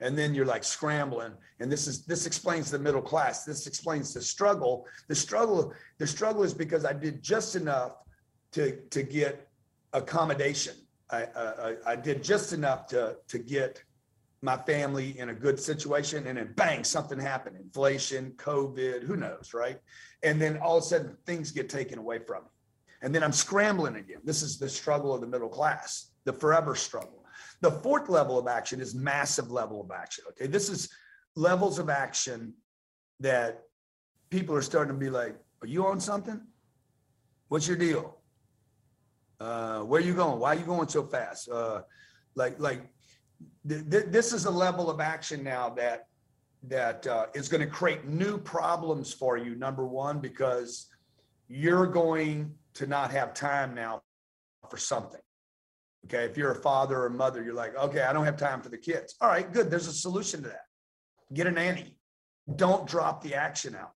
and 0.00 0.16
then 0.16 0.34
you're 0.34 0.46
like 0.46 0.64
scrambling. 0.64 1.32
And 1.60 1.70
this 1.70 1.86
is 1.86 2.04
this 2.04 2.26
explains 2.26 2.70
the 2.70 2.78
middle 2.78 3.02
class. 3.02 3.44
This 3.44 3.66
explains 3.66 4.14
the 4.14 4.22
struggle. 4.22 4.86
The 5.08 5.14
struggle 5.14 5.72
the 5.98 6.06
struggle 6.06 6.42
is 6.44 6.54
because 6.54 6.84
i 6.84 6.92
did 6.92 7.22
just 7.22 7.56
enough 7.56 7.96
to 8.52 8.76
to 8.90 9.02
get 9.02 9.48
accommodation. 9.92 10.74
I 11.10 11.26
i, 11.34 11.74
I 11.86 11.96
did 11.96 12.22
just 12.22 12.52
enough 12.52 12.86
to 12.88 13.16
to 13.28 13.38
get 13.38 13.82
my 14.40 14.56
family 14.56 15.18
in 15.18 15.30
a 15.30 15.34
good 15.34 15.58
situation. 15.58 16.26
And 16.28 16.38
then 16.38 16.52
bang 16.54 16.84
something 16.84 17.18
happened. 17.18 17.56
Inflation 17.56 18.32
covid 18.36 19.02
who 19.02 19.16
knows 19.16 19.52
right? 19.52 19.80
And 20.22 20.40
then 20.40 20.58
all 20.58 20.78
of 20.78 20.84
a 20.84 20.86
sudden 20.86 21.16
things 21.26 21.50
get 21.50 21.68
taken 21.68 21.98
away 21.98 22.20
from 22.20 22.44
me. 22.44 22.50
And 23.02 23.12
then 23.14 23.24
i'm 23.24 23.32
scrambling 23.32 23.96
again. 23.96 24.20
This 24.22 24.42
is 24.42 24.58
the 24.58 24.68
struggle 24.68 25.12
of 25.12 25.20
the 25.20 25.26
middle 25.26 25.48
class 25.48 26.12
the 26.24 26.32
forever 26.32 26.74
struggle 26.74 27.17
the 27.60 27.70
fourth 27.70 28.08
level 28.08 28.38
of 28.38 28.46
action 28.46 28.80
is 28.80 28.94
massive 28.94 29.50
level 29.50 29.80
of 29.80 29.90
action. 29.90 30.24
Okay. 30.30 30.46
This 30.46 30.68
is 30.68 30.88
levels 31.34 31.78
of 31.78 31.90
action 31.90 32.54
that 33.20 33.62
people 34.30 34.54
are 34.54 34.62
starting 34.62 34.92
to 34.92 34.98
be 34.98 35.10
like, 35.10 35.36
are 35.62 35.66
you 35.66 35.86
on 35.86 36.00
something? 36.00 36.40
What's 37.48 37.66
your 37.66 37.76
deal? 37.76 38.18
Uh, 39.40 39.80
where 39.80 40.00
are 40.00 40.04
you 40.04 40.14
going? 40.14 40.38
Why 40.38 40.54
are 40.54 40.58
you 40.58 40.64
going 40.64 40.88
so 40.88 41.04
fast? 41.04 41.48
Uh, 41.48 41.82
like, 42.34 42.58
like 42.58 42.82
th- 43.68 43.88
th- 43.90 44.06
this 44.08 44.32
is 44.32 44.44
a 44.44 44.50
level 44.50 44.90
of 44.90 45.00
action 45.00 45.42
now 45.42 45.70
that 45.70 46.06
that 46.64 47.06
uh, 47.06 47.26
is 47.34 47.48
going 47.48 47.60
to 47.60 47.68
create 47.68 48.04
new 48.04 48.36
problems 48.36 49.12
for 49.12 49.36
you. 49.36 49.54
Number 49.54 49.86
one, 49.86 50.18
because 50.18 50.88
you're 51.46 51.86
going 51.86 52.52
to 52.74 52.86
not 52.86 53.12
have 53.12 53.32
time 53.32 53.76
now 53.76 54.02
for 54.68 54.76
something. 54.76 55.20
Okay. 56.08 56.24
If 56.24 56.38
you're 56.38 56.52
a 56.52 56.62
father 56.62 57.04
or 57.04 57.10
mother, 57.10 57.42
you're 57.42 57.54
like, 57.54 57.76
okay, 57.76 58.02
I 58.02 58.14
don't 58.14 58.24
have 58.24 58.38
time 58.38 58.62
for 58.62 58.70
the 58.70 58.78
kids. 58.78 59.14
All 59.20 59.28
right, 59.28 59.52
good. 59.52 59.70
There's 59.70 59.88
a 59.88 59.92
solution 59.92 60.42
to 60.42 60.48
that. 60.48 60.64
Get 61.34 61.46
a 61.46 61.50
nanny. 61.50 61.98
Don't 62.56 62.86
drop 62.86 63.22
the 63.22 63.34
action 63.34 63.74
out. 63.74 63.92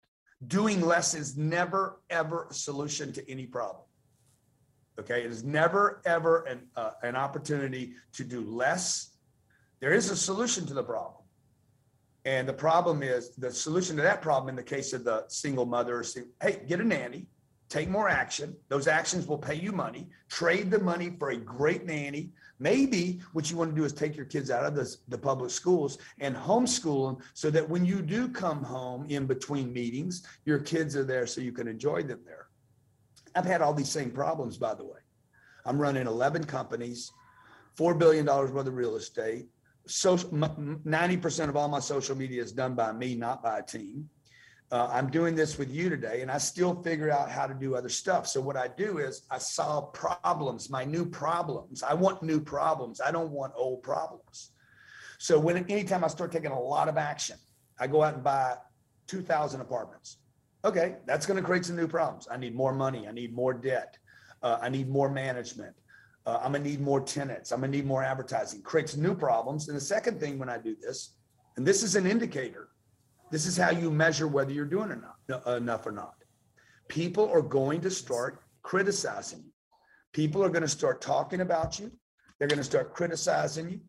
Doing 0.47 0.81
less 0.81 1.13
is 1.13 1.37
never, 1.37 2.01
ever 2.09 2.47
a 2.49 2.53
solution 2.53 3.13
to 3.13 3.31
any 3.31 3.45
problem. 3.45 3.83
Okay. 4.99 5.23
It 5.23 5.29
is 5.29 5.43
never, 5.43 6.01
ever 6.05 6.45
an, 6.45 6.61
uh, 6.75 6.91
an 7.03 7.15
opportunity 7.15 7.93
to 8.13 8.23
do 8.23 8.41
less. 8.41 9.11
There 9.79 9.93
is 9.93 10.09
a 10.09 10.17
solution 10.17 10.65
to 10.65 10.73
the 10.73 10.83
problem. 10.83 11.23
And 12.25 12.49
the 12.49 12.53
problem 12.53 13.03
is 13.03 13.35
the 13.35 13.51
solution 13.51 13.95
to 13.97 14.01
that 14.01 14.21
problem 14.21 14.49
in 14.49 14.55
the 14.55 14.63
case 14.63 14.93
of 14.93 15.03
the 15.03 15.25
single 15.27 15.65
mother, 15.65 16.03
hey, 16.41 16.63
get 16.67 16.81
a 16.81 16.83
nanny 16.83 17.27
take 17.69 17.87
more 17.87 18.09
action. 18.09 18.55
Those 18.67 18.87
actions 18.87 19.27
will 19.27 19.37
pay 19.37 19.53
you 19.53 19.71
money. 19.71 20.09
Trade 20.27 20.71
the 20.71 20.79
money 20.79 21.15
for 21.19 21.29
a 21.29 21.37
great 21.37 21.85
nanny. 21.85 22.31
Maybe 22.59 23.21
what 23.33 23.49
you 23.49 23.57
want 23.57 23.69
to 23.71 23.75
do 23.75 23.85
is 23.85 23.93
take 23.93 24.15
your 24.17 24.25
kids 24.25 24.49
out 24.49 24.65
of 24.65 24.75
the, 24.75 24.93
the 25.07 25.17
public 25.17 25.51
schools 25.51 25.99
and 26.19 26.35
homeschool 26.35 27.07
them 27.07 27.25
so 27.33 27.49
that 27.51 27.69
when 27.69 27.85
you 27.85 28.01
do 28.01 28.27
come 28.27 28.63
home 28.63 29.05
in 29.09 29.27
between 29.27 29.71
meetings, 29.71 30.23
your 30.45 30.59
kids 30.59 30.95
are 30.95 31.03
there 31.03 31.27
so 31.27 31.41
you 31.41 31.51
can 31.51 31.67
enjoy 31.67 32.01
them 32.03 32.19
there. 32.25 32.47
I've 33.35 33.45
had 33.45 33.61
all 33.61 33.73
these 33.73 33.89
same 33.89 34.09
problems, 34.09 34.57
by 34.57 34.73
the 34.73 34.83
way. 34.83 34.99
I'm 35.65 35.79
running 35.79 36.07
11 36.07 36.45
companies, 36.45 37.11
$4 37.77 37.97
billion 37.97 38.25
worth 38.25 38.55
of 38.55 38.73
real 38.73 38.95
estate. 38.95 39.47
So 39.85 40.17
90% 40.17 41.49
of 41.49 41.55
all 41.55 41.67
my 41.67 41.79
social 41.79 42.15
media 42.15 42.41
is 42.41 42.51
done 42.51 42.73
by 42.73 42.91
me, 42.91 43.15
not 43.15 43.43
by 43.43 43.59
a 43.59 43.63
team 43.63 44.09
uh, 44.71 44.87
I'm 44.91 45.09
doing 45.09 45.35
this 45.35 45.57
with 45.57 45.71
you 45.71 45.89
today, 45.89 46.21
and 46.21 46.29
I 46.29 46.37
still 46.37 46.79
figure 46.83 47.09
out 47.09 47.31
how 47.31 47.47
to 47.47 47.55
do 47.55 47.75
other 47.75 47.89
stuff. 47.89 48.27
So 48.27 48.39
what 48.39 48.55
I 48.55 48.67
do 48.67 48.99
is 48.99 49.23
I 49.31 49.39
solve 49.39 49.93
problems, 49.93 50.69
my 50.69 50.85
new 50.85 51.05
problems. 51.05 51.81
I 51.81 51.95
want 51.95 52.21
new 52.21 52.39
problems. 52.39 53.01
I 53.01 53.11
don't 53.11 53.31
want 53.31 53.53
old 53.55 53.81
problems. 53.81 54.51
So 55.17 55.39
when 55.39 55.57
anytime 55.69 56.03
I 56.03 56.07
start 56.07 56.31
taking 56.31 56.51
a 56.51 56.59
lot 56.59 56.87
of 56.87 56.97
action, 56.97 57.37
I 57.79 57.87
go 57.87 58.03
out 58.03 58.13
and 58.13 58.23
buy 58.23 58.57
2,000 59.07 59.59
apartments. 59.59 60.17
Okay, 60.63 60.97
that's 61.05 61.25
going 61.25 61.39
to 61.39 61.45
create 61.45 61.65
some 61.65 61.75
new 61.75 61.87
problems. 61.87 62.27
I 62.29 62.37
need 62.37 62.53
more 62.53 62.73
money. 62.73 63.07
I 63.07 63.11
need 63.11 63.33
more 63.33 63.53
debt. 63.53 63.97
Uh, 64.43 64.59
I 64.61 64.69
need 64.69 64.87
more 64.87 65.09
management. 65.09 65.75
Uh, 66.25 66.39
I'm 66.43 66.51
going 66.51 66.63
to 66.63 66.69
need 66.69 66.81
more 66.81 67.01
tenants. 67.01 67.51
I'm 67.51 67.61
going 67.61 67.71
to 67.71 67.77
need 67.77 67.87
more 67.87 68.03
advertising. 68.03 68.61
Creates 68.61 68.95
new 68.95 69.15
problems. 69.15 69.67
And 69.67 69.75
the 69.75 69.81
second 69.81 70.19
thing 70.19 70.37
when 70.37 70.49
I 70.49 70.57
do 70.59 70.75
this, 70.79 71.15
and 71.57 71.65
this 71.65 71.81
is 71.81 71.95
an 71.95 72.05
indicator 72.05 72.69
this 73.31 73.45
is 73.45 73.57
how 73.57 73.71
you 73.71 73.91
measure 73.91 74.27
whether 74.27 74.51
you're 74.51 74.65
doing 74.65 74.91
enough, 74.91 75.47
enough 75.47 75.85
or 75.85 75.91
not. 75.91 76.15
People 76.87 77.29
are 77.29 77.41
going 77.41 77.81
to 77.81 77.91
start 77.91 78.41
criticizing 78.63 79.39
you. 79.39 79.51
People 80.13 80.43
are 80.43 80.49
going 80.49 80.63
to 80.63 80.67
start 80.67 81.01
talking 81.01 81.41
about 81.41 81.79
you. 81.79 81.91
They're 82.37 82.47
going 82.47 82.57
to 82.57 82.63
start 82.63 82.93
criticizing 82.93 83.69
you. 83.69 83.79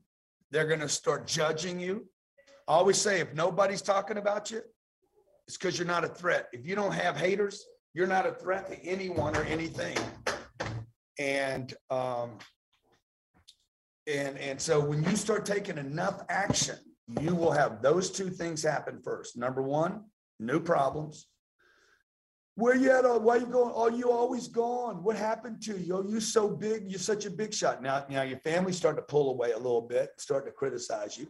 They're 0.51 0.67
going 0.67 0.81
to 0.81 0.89
start 0.89 1.27
judging 1.27 1.81
you. 1.81 2.07
I 2.69 2.75
always 2.75 2.99
say 2.99 3.21
if 3.21 3.33
nobody's 3.35 3.83
talking 3.83 4.19
about 4.19 4.51
you, 4.51 4.61
it's 5.47 5.57
because 5.57 5.79
you're 5.79 5.87
not 5.87 6.05
a 6.05 6.09
threat. 6.09 6.49
If 6.53 6.67
you 6.67 6.75
don't 6.75 6.93
have 6.93 7.17
haters, 7.17 7.65
you're 7.95 8.07
not 8.07 8.27
a 8.27 8.33
threat 8.33 8.69
to 8.71 8.85
anyone 8.85 9.37
or 9.37 9.43
anything. 9.45 9.97
And 11.19 11.75
um, 11.91 12.39
and 14.07 14.39
and 14.39 14.61
so 14.61 14.81
when 14.81 15.03
you 15.05 15.17
start 15.17 15.45
taking 15.45 15.79
enough 15.79 16.23
action 16.29 16.79
you 17.21 17.35
will 17.35 17.53
have 17.53 17.83
those 17.83 18.11
two 18.11 18.31
things 18.31 18.63
happen 18.63 19.01
first. 19.03 19.37
Number 19.37 19.63
one, 19.63 20.05
new 20.39 20.61
problems. 20.61 21.27
Where 22.57 22.75
you 22.75 22.91
at? 22.91 23.23
Why 23.23 23.37
you 23.37 23.47
going? 23.47 23.73
Are 23.75 23.91
you 23.91 24.11
always 24.11 24.49
gone. 24.49 25.03
What 25.03 25.17
happened 25.17 25.63
to 25.63 25.79
you? 25.79 25.97
Oh, 25.97 26.05
you 26.07 26.21
so 26.21 26.49
big. 26.49 26.91
You're 26.91 26.99
such 26.99 27.25
a 27.25 27.31
big 27.31 27.55
shot. 27.55 27.83
Now, 27.83 28.05
now 28.11 28.23
your 28.23 28.39
family's 28.41 28.77
starting 28.77 29.01
to 29.01 29.07
pull 29.07 29.31
away 29.31 29.53
a 29.53 29.57
little 29.57 29.81
bit, 29.81 30.11
starting 30.19 30.51
to 30.51 30.55
criticize 30.55 31.17
you. 31.17 31.29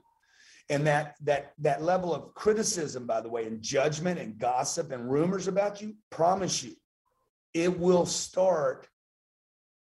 And 0.70 0.86
that 0.86 1.14
that 1.22 1.52
that 1.58 1.82
level 1.82 2.14
of 2.14 2.34
criticism, 2.34 3.06
by 3.06 3.20
the 3.20 3.28
way, 3.28 3.46
and 3.46 3.62
judgment 3.62 4.18
and 4.18 4.38
gossip 4.38 4.92
and 4.92 5.10
rumors 5.10 5.46
about 5.46 5.80
you, 5.80 5.94
promise 6.10 6.62
you, 6.62 6.74
it 7.54 7.78
will 7.78 8.06
start 8.06 8.88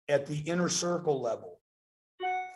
at 0.08 0.26
the 0.26 0.38
inner 0.38 0.68
circle 0.68 1.20
level 1.20 1.57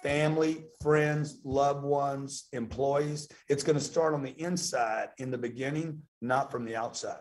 family, 0.02 0.64
friends, 0.80 1.38
loved 1.44 1.84
ones, 1.84 2.48
employees. 2.52 3.28
It's 3.48 3.62
going 3.62 3.78
to 3.78 3.84
start 3.84 4.14
on 4.14 4.22
the 4.22 4.34
inside 4.40 5.10
in 5.18 5.30
the 5.30 5.38
beginning, 5.38 6.02
not 6.20 6.50
from 6.50 6.64
the 6.64 6.76
outside. 6.76 7.18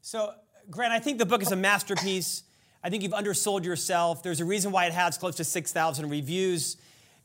So, 0.00 0.32
Grant, 0.70 0.92
I 0.92 0.98
think 0.98 1.18
the 1.18 1.26
book 1.26 1.42
is 1.42 1.52
a 1.52 1.56
masterpiece. 1.56 2.42
I 2.82 2.90
think 2.90 3.02
you've 3.02 3.12
undersold 3.12 3.64
yourself. 3.64 4.22
There's 4.22 4.40
a 4.40 4.44
reason 4.44 4.72
why 4.72 4.86
it 4.86 4.92
has 4.92 5.18
close 5.18 5.36
to 5.36 5.44
6,000 5.44 6.08
reviews. 6.08 6.76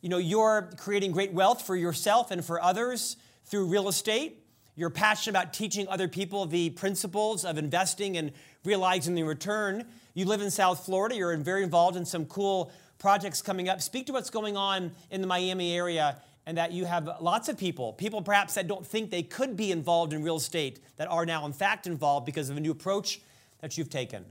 You 0.02 0.10
know, 0.10 0.18
you're 0.18 0.72
creating 0.78 1.12
great 1.12 1.34
wealth 1.34 1.62
for 1.62 1.76
yourself 1.76 2.32
and 2.32 2.44
for 2.44 2.62
others 2.62 3.18
through 3.46 3.68
real 3.68 3.88
estate. 3.88 4.44
You're 4.76 4.90
passionate 4.90 5.38
about 5.38 5.54
teaching 5.54 5.88
other 5.88 6.08
people 6.08 6.46
the 6.46 6.72
principles 6.72 7.46
of 7.46 7.58
investing 7.58 8.18
and 8.18 8.32
realizing 8.64 9.16
the 9.16 9.24
return. 9.24 9.86
You 10.14 10.26
live 10.26 10.42
in 10.42 10.50
South 10.50 10.86
Florida. 10.86 11.16
You're 11.16 11.36
very 11.38 11.64
involved 11.64 11.98
in 11.98 12.06
some 12.06 12.26
cool 12.26 12.72
projects 13.02 13.42
coming 13.42 13.68
up. 13.68 13.82
Speak 13.82 14.06
to 14.06 14.14
what's 14.14 14.30
going 14.30 14.56
on 14.56 14.92
in 15.10 15.22
the 15.22 15.28
Miami 15.28 15.76
area 15.76 16.22
and 16.46 16.58
that 16.58 16.72
you 16.72 16.86
have 16.86 17.10
lots 17.20 17.50
of 17.50 17.58
people, 17.58 17.94
people 17.94 18.22
perhaps 18.22 18.54
that 18.54 18.68
don't 18.68 18.86
think 18.86 19.10
they 19.10 19.24
could 19.24 19.58
be 19.58 19.72
involved 19.72 20.14
in 20.14 20.24
real 20.24 20.38
estate, 20.38 20.80
that 20.98 21.08
are 21.10 21.26
now 21.26 21.46
in 21.46 21.52
fact 21.52 21.88
involved 21.88 22.26
because 22.26 22.50
of 22.50 22.58
a 22.58 22.60
new 22.60 22.72
approach 22.72 23.20
that 23.60 23.78
you've 23.78 23.90
taken. 23.90 24.24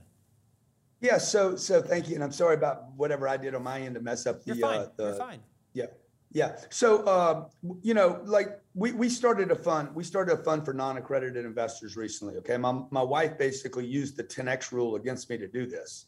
Yeah, 1.00 1.18
so 1.18 1.56
so 1.56 1.80
thank 1.80 2.08
you, 2.08 2.14
and 2.14 2.22
I'm 2.22 2.32
sorry 2.32 2.54
about 2.54 2.92
whatever 2.96 3.26
I 3.26 3.36
did 3.36 3.54
on 3.54 3.62
my 3.62 3.80
end 3.80 3.94
to 3.94 4.00
mess 4.00 4.26
up 4.26 4.44
the. 4.44 4.54
You're 4.54 4.68
fine. 4.68 4.80
Uh, 4.80 4.88
the 4.96 5.04
You're 5.04 5.14
fine. 5.14 5.40
Yeah, 5.72 5.86
yeah. 6.30 6.56
So 6.68 7.06
um, 7.08 7.46
you 7.82 7.94
know, 7.94 8.20
like 8.24 8.60
we 8.74 8.92
we 8.92 9.08
started 9.08 9.50
a 9.50 9.56
fund. 9.56 9.94
We 9.94 10.04
started 10.04 10.38
a 10.38 10.42
fund 10.42 10.64
for 10.64 10.74
non-accredited 10.74 11.46
investors 11.46 11.96
recently. 11.96 12.36
Okay, 12.36 12.58
my 12.58 12.82
my 12.90 13.02
wife 13.02 13.38
basically 13.38 13.86
used 13.86 14.18
the 14.18 14.24
10x 14.24 14.72
rule 14.72 14.96
against 14.96 15.30
me 15.30 15.38
to 15.38 15.48
do 15.48 15.64
this. 15.64 16.04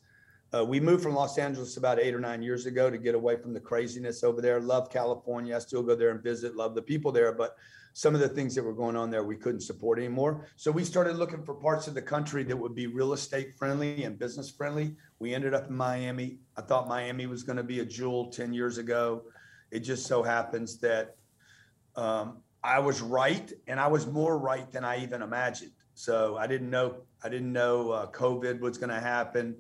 Uh, 0.54 0.64
we 0.64 0.78
moved 0.78 1.02
from 1.02 1.14
Los 1.14 1.38
Angeles 1.38 1.78
about 1.78 1.98
eight 1.98 2.14
or 2.14 2.20
nine 2.20 2.42
years 2.42 2.66
ago 2.66 2.90
to 2.90 2.98
get 2.98 3.14
away 3.14 3.36
from 3.36 3.54
the 3.54 3.60
craziness 3.60 4.22
over 4.22 4.42
there. 4.42 4.60
Love 4.60 4.90
California. 4.90 5.56
I 5.56 5.58
still 5.60 5.82
go 5.82 5.94
there 5.94 6.10
and 6.10 6.22
visit. 6.22 6.54
Love 6.54 6.74
the 6.74 6.82
people 6.82 7.10
there, 7.10 7.32
but 7.32 7.56
some 7.94 8.14
of 8.14 8.20
the 8.20 8.28
things 8.28 8.54
that 8.54 8.62
were 8.62 8.74
going 8.74 8.96
on 8.96 9.10
there 9.10 9.24
we 9.24 9.36
couldn't 9.36 9.60
support 9.60 9.98
anymore. 9.98 10.46
So 10.56 10.70
we 10.70 10.84
started 10.84 11.16
looking 11.16 11.42
for 11.42 11.54
parts 11.54 11.88
of 11.88 11.94
the 11.94 12.02
country 12.02 12.42
that 12.44 12.56
would 12.56 12.74
be 12.74 12.86
real 12.86 13.12
estate 13.12 13.54
friendly 13.54 14.04
and 14.04 14.18
business 14.18 14.50
friendly. 14.50 14.94
We 15.18 15.34
ended 15.34 15.54
up 15.54 15.68
in 15.68 15.76
Miami. 15.76 16.38
I 16.56 16.62
thought 16.62 16.88
Miami 16.88 17.26
was 17.26 17.42
going 17.42 17.56
to 17.56 17.62
be 17.62 17.80
a 17.80 17.84
jewel 17.84 18.30
10 18.30 18.52
years 18.52 18.78
ago. 18.78 19.22
It 19.70 19.80
just 19.80 20.06
so 20.06 20.22
happens 20.22 20.78
that 20.80 21.16
um, 21.96 22.38
I 22.62 22.78
was 22.78 23.00
right, 23.00 23.50
and 23.66 23.80
I 23.80 23.86
was 23.86 24.06
more 24.06 24.38
right 24.38 24.70
than 24.70 24.84
I 24.84 25.02
even 25.02 25.22
imagined. 25.22 25.72
So 25.94 26.36
I 26.36 26.46
didn't 26.46 26.70
know 26.70 26.96
I 27.24 27.28
didn't 27.28 27.52
know 27.52 27.90
uh, 27.90 28.10
COVID 28.10 28.60
was 28.60 28.78
going 28.78 28.90
to 28.90 29.00
happen. 29.00 29.56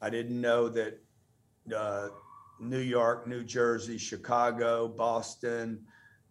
I 0.00 0.10
didn't 0.10 0.40
know 0.40 0.68
that 0.68 1.00
uh, 1.74 2.08
New 2.60 2.80
York, 2.80 3.26
New 3.26 3.44
Jersey, 3.44 3.98
Chicago, 3.98 4.88
Boston, 4.88 5.84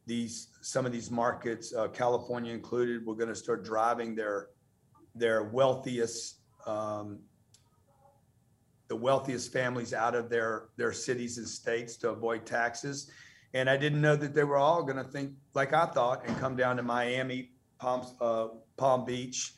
these 0.06 0.50
some 0.62 0.86
of 0.86 0.92
these 0.92 1.10
markets, 1.10 1.74
uh, 1.74 1.88
California 1.88 2.54
included, 2.54 3.06
were 3.06 3.16
going 3.16 3.30
to 3.30 3.36
start 3.36 3.64
driving 3.64 4.16
their 4.16 4.50
their 5.16 5.44
wealthiest 5.44 6.42
um, 6.68 7.20
the 8.88 8.96
wealthiest 8.96 9.52
families 9.52 9.94
out 9.94 10.16
of 10.16 10.30
their 10.30 10.70
their 10.78 10.94
cities 10.94 11.38
and 11.38 11.48
states 11.48 11.98
to 11.98 12.10
avoid 12.10 12.46
taxes. 12.46 13.10
And 13.54 13.70
I 13.70 13.78
didn't 13.78 14.02
know 14.02 14.16
that 14.16 14.34
they 14.34 14.44
were 14.44 14.58
all 14.58 14.84
going 14.84 14.98
to 14.98 15.04
think 15.04 15.32
like 15.54 15.74
I 15.74 15.86
thought 15.86 16.28
and 16.28 16.38
come 16.38 16.56
down 16.56 16.76
to 16.78 16.84
Miami, 16.84 17.52
Palm, 17.80 18.06
uh, 18.20 18.48
Palm 18.78 19.06
Beach, 19.06 19.54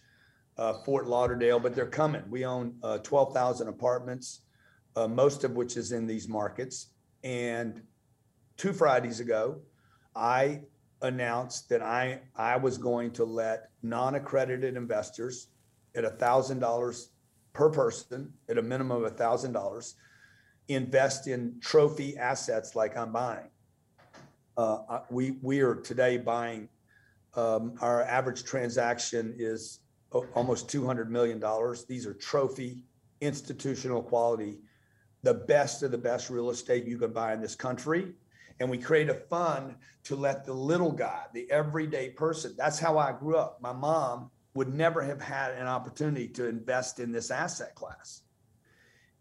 uh, 0.58 0.74
Fort 0.74 1.08
Lauderdale, 1.08 1.60
but 1.60 1.76
they're 1.76 1.86
coming. 1.86 2.24
We 2.30 2.46
own 2.46 2.76
uh, 2.84 3.00
12,000 3.00 3.68
apartments, 3.68 4.42
uh, 4.96 5.08
most 5.08 5.44
of 5.44 5.56
which 5.56 5.78
is 5.78 5.92
in 5.92 6.08
these 6.08 6.28
markets. 6.28 6.88
And 7.24 7.82
two 8.58 8.74
Fridays 8.74 9.20
ago, 9.20 9.60
I 10.16 10.62
announced 11.02 11.70
that 11.70 11.82
I, 11.82 12.22
I 12.36 12.58
was 12.58 12.78
going 12.78 13.12
to 13.12 13.24
let 13.24 13.70
non-accredited 13.84 14.76
investors 14.76 15.50
at 15.96 16.04
$1,000 16.04 17.08
per 17.54 17.70
person, 17.70 18.34
at 18.50 18.58
a 18.58 18.62
minimum 18.62 19.04
of 19.04 19.16
$1,000, 19.16 19.94
invest 20.70 21.28
in 21.28 21.56
trophy 21.62 22.18
assets 22.18 22.76
like 22.76 22.98
I'm 22.98 23.12
buying. 23.12 23.50
Uh, 24.58 25.02
we, 25.12 25.38
we 25.44 25.62
are 25.62 25.76
today 25.76 26.18
buying, 26.18 26.68
um, 27.36 27.76
our 27.80 28.02
average 28.04 28.44
transaction 28.44 29.36
is 29.38 29.80
almost 30.12 30.68
$200 30.68 31.10
million. 31.10 31.44
These 31.88 32.06
are 32.06 32.14
trophy, 32.14 32.84
institutional 33.22 34.02
quality, 34.02 34.60
the 35.24 35.34
best 35.34 35.84
of 35.84 35.92
the 35.92 35.98
best 35.98 36.30
real 36.30 36.50
estate 36.50 36.86
you 36.86 36.98
can 36.98 37.12
buy 37.12 37.34
in 37.34 37.42
this 37.42 37.56
country. 37.56 38.14
And 38.60 38.70
we 38.70 38.78
create 38.78 39.10
a 39.10 39.14
fund 39.14 39.76
to 40.06 40.16
let 40.16 40.46
the 40.46 40.54
little 40.54 40.92
guy, 40.92 41.24
the 41.34 41.50
everyday 41.52 42.10
person, 42.10 42.56
that's 42.58 42.80
how 42.80 42.98
I 42.98 43.12
grew 43.12 43.36
up. 43.38 43.60
My 43.62 43.74
mom 43.74 44.32
would 44.54 44.74
never 44.74 45.04
have 45.04 45.22
had 45.22 45.52
an 45.52 45.68
opportunity 45.68 46.28
to 46.30 46.48
invest 46.48 47.00
in 47.00 47.12
this 47.12 47.30
asset 47.30 47.76
class. 47.76 48.22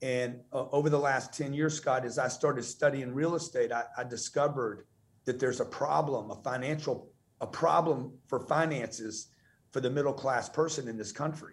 And 0.00 0.40
uh, 0.52 0.68
over 0.70 0.88
the 0.88 0.98
last 0.98 1.34
10 1.34 1.52
years, 1.52 1.74
Scott, 1.74 2.04
as 2.04 2.18
I 2.18 2.28
started 2.28 2.62
studying 2.62 3.12
real 3.12 3.34
estate, 3.34 3.72
I, 3.72 3.84
I 3.98 4.04
discovered 4.04 4.86
that 5.24 5.38
there's 5.38 5.60
a 5.60 5.64
problem, 5.64 6.30
a 6.30 6.36
financial, 6.36 7.10
a 7.40 7.46
problem 7.46 8.12
for 8.28 8.40
finances 8.40 9.28
for 9.76 9.82
the 9.82 9.90
middle 9.90 10.14
class 10.14 10.48
person 10.48 10.88
in 10.88 10.96
this 10.96 11.12
country. 11.12 11.52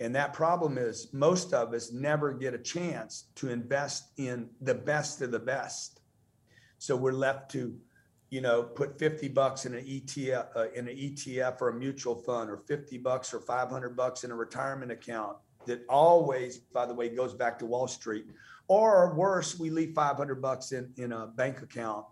And 0.00 0.14
that 0.14 0.34
problem 0.34 0.76
is 0.76 1.08
most 1.14 1.54
of 1.54 1.72
us 1.72 1.90
never 1.90 2.34
get 2.34 2.52
a 2.52 2.58
chance 2.58 3.30
to 3.36 3.48
invest 3.48 4.10
in 4.18 4.50
the 4.60 4.74
best 4.74 5.22
of 5.22 5.30
the 5.30 5.38
best. 5.38 6.02
So 6.76 6.94
we're 6.94 7.12
left 7.12 7.50
to, 7.52 7.74
you 8.28 8.42
know, 8.42 8.62
put 8.62 8.98
50 8.98 9.28
bucks 9.28 9.64
in 9.64 9.74
an 9.74 9.82
ETF, 9.82 10.48
uh, 10.54 10.70
in 10.72 10.88
an 10.88 10.94
ETF 10.94 11.62
or 11.62 11.70
a 11.70 11.74
mutual 11.74 12.16
fund, 12.16 12.50
or 12.50 12.58
50 12.58 12.98
bucks 12.98 13.32
or 13.32 13.40
500 13.40 13.96
bucks 13.96 14.24
in 14.24 14.30
a 14.30 14.34
retirement 14.34 14.92
account 14.92 15.38
that 15.64 15.86
always, 15.88 16.58
by 16.58 16.84
the 16.84 16.92
way, 16.92 17.08
goes 17.08 17.32
back 17.32 17.58
to 17.60 17.64
Wall 17.64 17.88
Street. 17.88 18.26
Or 18.66 19.14
worse, 19.14 19.58
we 19.58 19.70
leave 19.70 19.94
500 19.94 20.42
bucks 20.42 20.72
in, 20.72 20.92
in 20.98 21.12
a 21.12 21.28
bank 21.28 21.62
account 21.62 22.04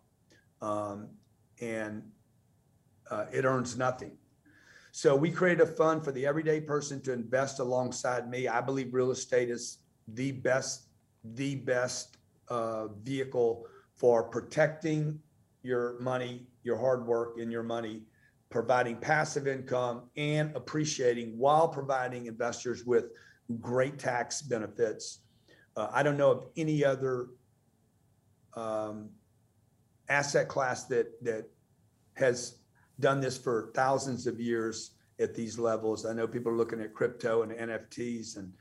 um, 0.62 1.09
and 1.61 2.05
uh, 3.11 3.27
it 3.31 3.44
earns 3.44 3.77
nothing. 3.77 4.16
So 4.97 5.15
we 5.15 5.31
created 5.31 5.61
a 5.61 5.67
fund 5.67 6.03
for 6.03 6.11
the 6.11 6.25
everyday 6.25 6.59
person 6.59 7.03
to 7.03 7.13
invest 7.13 7.59
alongside 7.61 8.31
me. 8.31 8.49
I 8.49 8.63
believe 8.63 8.95
real 8.95 9.11
estate 9.11 9.51
is 9.51 9.81
the 10.09 10.33
best, 10.33 10.87
the 11.23 11.57
best 11.57 12.17
uh, 12.49 12.87
vehicle 13.03 13.67
for 13.95 14.23
protecting 14.23 15.21
your 15.63 16.01
money, 16.01 16.47
your 16.63 16.79
hard 16.79 17.07
work, 17.07 17.39
and 17.39 17.53
your 17.53 17.63
money, 17.63 18.05
providing 18.49 18.97
passive 18.97 19.47
income 19.47 20.05
and 20.17 20.57
appreciating 20.57 21.37
while 21.37 21.69
providing 21.69 22.25
investors 22.25 22.87
with 22.87 23.11
great 23.61 23.99
tax 23.99 24.41
benefits. 24.41 25.19
Uh, 25.77 25.89
I 25.93 26.03
don't 26.03 26.17
know 26.17 26.31
of 26.31 26.47
any 26.57 26.83
other 26.83 27.27
um, 28.55 29.11
asset 30.09 30.49
class 30.49 30.85
that 30.85 31.23
that 31.23 31.51
has 32.15 32.61
done 33.01 33.21
this 33.21 33.37
for 33.37 33.71
thousands 33.75 34.27
of 34.27 34.41
years 34.41 34.93
at 35.21 35.35
these 35.35 35.59
levels. 35.59 36.05
I 36.07 36.13
know 36.13 36.27
people 36.27 36.53
are 36.53 36.57
looking 36.57 36.81
at 36.81 36.95
crypto 36.95 37.43
and 37.43 37.53
NFTs 37.53 38.37
and 38.37 38.53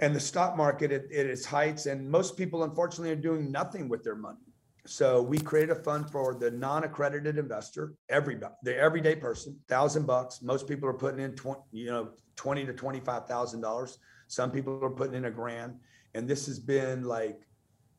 and 0.00 0.14
the 0.14 0.20
stock 0.20 0.56
market 0.56 0.90
at, 0.90 1.04
at, 1.12 1.26
its 1.26 1.44
heights. 1.44 1.86
And 1.86 2.10
most 2.10 2.36
people, 2.36 2.64
unfortunately, 2.64 3.12
are 3.12 3.16
doing 3.16 3.52
nothing 3.52 3.88
with 3.88 4.02
their 4.02 4.16
money. 4.16 4.38
So 4.86 5.22
we 5.22 5.38
created 5.38 5.70
a 5.70 5.82
fund 5.82 6.10
for 6.10 6.34
the 6.34 6.50
non-accredited 6.50 7.38
investor, 7.38 7.94
everybody, 8.08 8.52
the 8.64 8.76
everyday 8.76 9.14
person, 9.14 9.56
thousand 9.68 10.04
bucks. 10.04 10.42
Most 10.42 10.66
people 10.66 10.88
are 10.88 10.94
putting 10.94 11.20
in 11.20 11.34
twenty, 11.34 11.62
you 11.70 11.86
know, 11.86 12.10
twenty 12.36 12.66
to 12.66 12.72
twenty-five 12.72 13.26
thousand 13.26 13.60
dollars. 13.60 13.98
Some 14.26 14.50
people 14.50 14.80
are 14.82 14.90
putting 14.90 15.14
in 15.14 15.26
a 15.26 15.30
grand, 15.30 15.76
and 16.14 16.28
this 16.28 16.44
has 16.46 16.58
been 16.58 17.04
like 17.04 17.40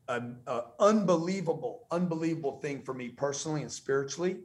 an 0.08 0.36
unbelievable, 0.78 1.86
unbelievable 1.90 2.60
thing 2.60 2.82
for 2.82 2.94
me 2.94 3.08
personally 3.08 3.62
and 3.62 3.72
spiritually 3.72 4.38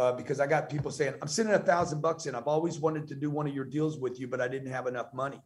uh, 0.00 0.12
because 0.12 0.40
I 0.40 0.46
got 0.46 0.70
people 0.70 0.90
saying, 0.90 1.12
I'm 1.20 1.28
sending 1.28 1.54
a 1.54 1.58
thousand 1.58 2.00
bucks 2.00 2.24
in. 2.24 2.34
I've 2.34 2.46
always 2.46 2.78
wanted 2.80 3.06
to 3.08 3.14
do 3.14 3.28
one 3.28 3.46
of 3.46 3.54
your 3.54 3.66
deals 3.66 3.98
with 3.98 4.18
you, 4.18 4.26
but 4.28 4.40
I 4.40 4.48
didn't 4.48 4.72
have 4.72 4.86
enough 4.86 5.12
money. 5.12 5.42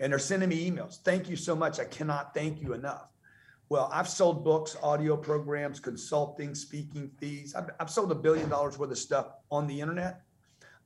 And 0.00 0.10
they're 0.10 0.18
sending 0.18 0.48
me 0.48 0.70
emails. 0.70 1.02
Thank 1.02 1.28
you 1.28 1.36
so 1.36 1.54
much. 1.54 1.78
I 1.78 1.84
cannot 1.84 2.32
thank 2.32 2.62
you 2.62 2.72
enough. 2.72 3.10
Well, 3.68 3.90
I've 3.92 4.08
sold 4.08 4.42
books, 4.42 4.74
audio 4.82 5.18
programs, 5.18 5.80
consulting, 5.80 6.54
speaking 6.54 7.10
fees. 7.20 7.54
I've, 7.54 7.70
I've 7.78 7.90
sold 7.90 8.10
a 8.10 8.14
billion 8.14 8.48
dollars 8.48 8.78
worth 8.78 8.90
of 8.90 8.96
stuff 8.96 9.26
on 9.50 9.66
the 9.66 9.78
internet. 9.78 10.22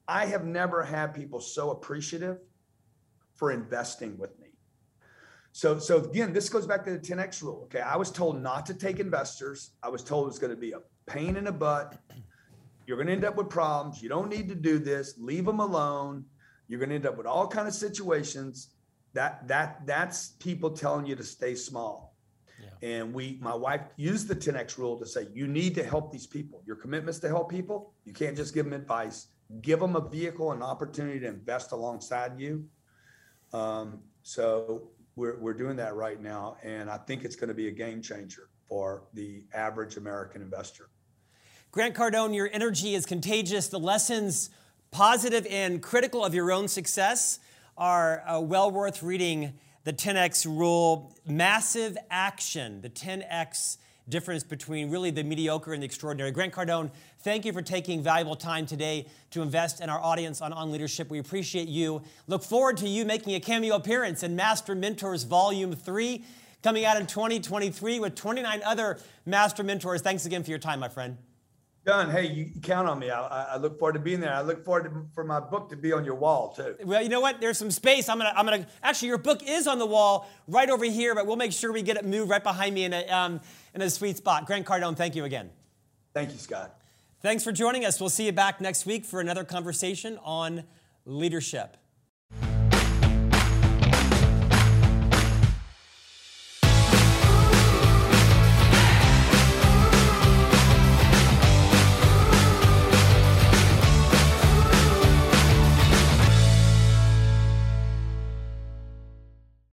I 0.08 0.26
have 0.26 0.44
never 0.44 0.82
had 0.82 1.14
people 1.14 1.38
so 1.38 1.70
appreciative 1.70 2.38
for 3.36 3.52
investing 3.52 4.18
with 4.18 4.36
me. 4.40 4.48
So, 5.52 5.78
so 5.78 5.98
again, 5.98 6.32
this 6.32 6.48
goes 6.48 6.66
back 6.66 6.84
to 6.86 6.90
the 6.90 6.98
10x 6.98 7.42
rule. 7.42 7.62
Okay, 7.66 7.80
I 7.80 7.96
was 7.96 8.10
told 8.10 8.42
not 8.42 8.66
to 8.66 8.74
take 8.74 8.98
investors. 8.98 9.70
I 9.84 9.88
was 9.88 10.02
told 10.02 10.24
it 10.24 10.30
was 10.30 10.40
going 10.40 10.54
to 10.54 10.60
be 10.60 10.72
a 10.72 10.80
pain 11.06 11.36
in 11.36 11.44
the 11.44 11.52
butt. 11.52 11.96
You're 12.88 12.96
going 12.96 13.08
to 13.08 13.12
end 13.12 13.26
up 13.26 13.36
with 13.36 13.50
problems. 13.50 14.02
You 14.02 14.08
don't 14.08 14.30
need 14.30 14.48
to 14.48 14.54
do 14.54 14.78
this. 14.78 15.14
Leave 15.18 15.44
them 15.44 15.60
alone. 15.60 16.24
You're 16.68 16.78
going 16.78 16.88
to 16.88 16.94
end 16.94 17.04
up 17.04 17.18
with 17.18 17.26
all 17.26 17.46
kind 17.46 17.68
of 17.68 17.74
situations. 17.74 18.70
That 19.12 19.46
that 19.46 19.86
that's 19.86 20.30
people 20.40 20.70
telling 20.70 21.04
you 21.04 21.14
to 21.14 21.22
stay 21.22 21.54
small. 21.54 22.16
Yeah. 22.58 22.88
And 22.88 23.12
we, 23.12 23.38
my 23.42 23.54
wife 23.54 23.82
used 23.96 24.26
the 24.26 24.34
10x 24.34 24.78
rule 24.78 24.98
to 24.98 25.06
say, 25.06 25.28
you 25.34 25.46
need 25.46 25.74
to 25.74 25.84
help 25.84 26.10
these 26.10 26.26
people. 26.26 26.62
Your 26.66 26.76
commitments 26.76 27.18
to 27.20 27.28
help 27.28 27.50
people, 27.50 27.92
you 28.06 28.14
can't 28.14 28.34
just 28.34 28.54
give 28.54 28.64
them 28.64 28.72
advice. 28.72 29.26
give 29.60 29.80
them 29.80 29.94
a 29.94 30.08
vehicle, 30.08 30.52
an 30.52 30.62
opportunity 30.62 31.20
to 31.20 31.26
invest 31.26 31.72
alongside 31.72 32.40
you. 32.40 32.64
Um, 33.52 34.00
so 34.22 34.88
we're, 35.14 35.38
we're 35.38 35.54
doing 35.54 35.76
that 35.76 35.94
right 35.94 36.22
now. 36.22 36.56
And 36.62 36.88
I 36.88 36.96
think 36.96 37.24
it's 37.24 37.36
going 37.36 37.48
to 37.48 37.54
be 37.54 37.68
a 37.68 37.72
game 37.72 38.00
changer 38.00 38.48
for 38.66 39.04
the 39.12 39.44
average 39.52 39.98
American 39.98 40.40
investor. 40.40 40.88
Grant 41.70 41.94
Cardone, 41.94 42.34
your 42.34 42.48
energy 42.50 42.94
is 42.94 43.04
contagious. 43.04 43.68
The 43.68 43.78
lessons, 43.78 44.48
positive 44.90 45.46
and 45.50 45.82
critical 45.82 46.24
of 46.24 46.34
your 46.34 46.50
own 46.50 46.66
success, 46.66 47.40
are 47.76 48.22
uh, 48.26 48.40
well 48.40 48.70
worth 48.70 49.02
reading. 49.02 49.52
The 49.84 49.92
10x 49.92 50.46
rule, 50.46 51.14
massive 51.26 51.98
action, 52.10 52.80
the 52.80 52.88
10x 52.88 53.76
difference 54.08 54.44
between 54.44 54.90
really 54.90 55.10
the 55.10 55.22
mediocre 55.22 55.74
and 55.74 55.82
the 55.82 55.84
extraordinary. 55.84 56.30
Grant 56.30 56.54
Cardone, 56.54 56.90
thank 57.20 57.44
you 57.44 57.52
for 57.52 57.60
taking 57.60 58.02
valuable 58.02 58.34
time 58.34 58.64
today 58.64 59.06
to 59.30 59.42
invest 59.42 59.82
in 59.82 59.90
our 59.90 60.00
audience 60.00 60.40
on 60.40 60.54
On 60.54 60.72
Leadership. 60.72 61.10
We 61.10 61.18
appreciate 61.18 61.68
you. 61.68 62.02
Look 62.26 62.42
forward 62.42 62.78
to 62.78 62.88
you 62.88 63.04
making 63.04 63.34
a 63.34 63.40
cameo 63.40 63.76
appearance 63.76 64.22
in 64.22 64.34
Master 64.34 64.74
Mentors 64.74 65.24
Volume 65.24 65.74
3, 65.74 66.24
coming 66.62 66.86
out 66.86 66.98
in 66.98 67.06
2023 67.06 68.00
with 68.00 68.14
29 68.14 68.62
other 68.64 68.98
Master 69.26 69.62
Mentors. 69.62 70.00
Thanks 70.00 70.24
again 70.24 70.42
for 70.42 70.48
your 70.48 70.58
time, 70.58 70.80
my 70.80 70.88
friend. 70.88 71.18
Done. 71.84 72.10
Hey, 72.10 72.26
you 72.26 72.50
count 72.60 72.86
on 72.86 72.98
me. 72.98 73.08
I, 73.10 73.54
I, 73.54 73.56
look 73.56 73.78
forward 73.78 73.94
to 73.94 73.98
being 73.98 74.20
there. 74.20 74.34
I 74.34 74.42
look 74.42 74.62
forward 74.62 74.84
to, 74.84 75.06
for 75.14 75.24
my 75.24 75.40
book 75.40 75.70
to 75.70 75.76
be 75.76 75.90
on 75.92 76.04
your 76.04 76.16
wall 76.16 76.52
too. 76.54 76.76
Well, 76.84 77.02
you 77.02 77.08
know 77.08 77.20
what? 77.20 77.40
There's 77.40 77.56
some 77.56 77.70
space. 77.70 78.10
I'm 78.10 78.18
gonna, 78.18 78.34
I'm 78.36 78.44
gonna. 78.44 78.66
Actually, 78.82 79.08
your 79.08 79.16
book 79.16 79.42
is 79.48 79.66
on 79.66 79.78
the 79.78 79.86
wall 79.86 80.28
right 80.48 80.68
over 80.68 80.84
here, 80.84 81.14
but 81.14 81.26
we'll 81.26 81.36
make 81.36 81.52
sure 81.52 81.72
we 81.72 81.80
get 81.80 81.96
it 81.96 82.04
moved 82.04 82.28
right 82.30 82.42
behind 82.42 82.74
me 82.74 82.84
in 82.84 82.92
a, 82.92 83.08
um, 83.08 83.40
in 83.74 83.80
a 83.80 83.88
sweet 83.88 84.18
spot. 84.18 84.44
Grant 84.44 84.66
Cardone, 84.66 84.96
thank 84.96 85.16
you 85.16 85.24
again. 85.24 85.48
Thank 86.12 86.32
you, 86.32 86.38
Scott. 86.38 86.78
Thanks 87.22 87.42
for 87.42 87.52
joining 87.52 87.86
us. 87.86 88.00
We'll 88.00 88.10
see 88.10 88.26
you 88.26 88.32
back 88.32 88.60
next 88.60 88.84
week 88.84 89.06
for 89.06 89.20
another 89.20 89.44
conversation 89.44 90.18
on 90.22 90.64
leadership. 91.06 91.77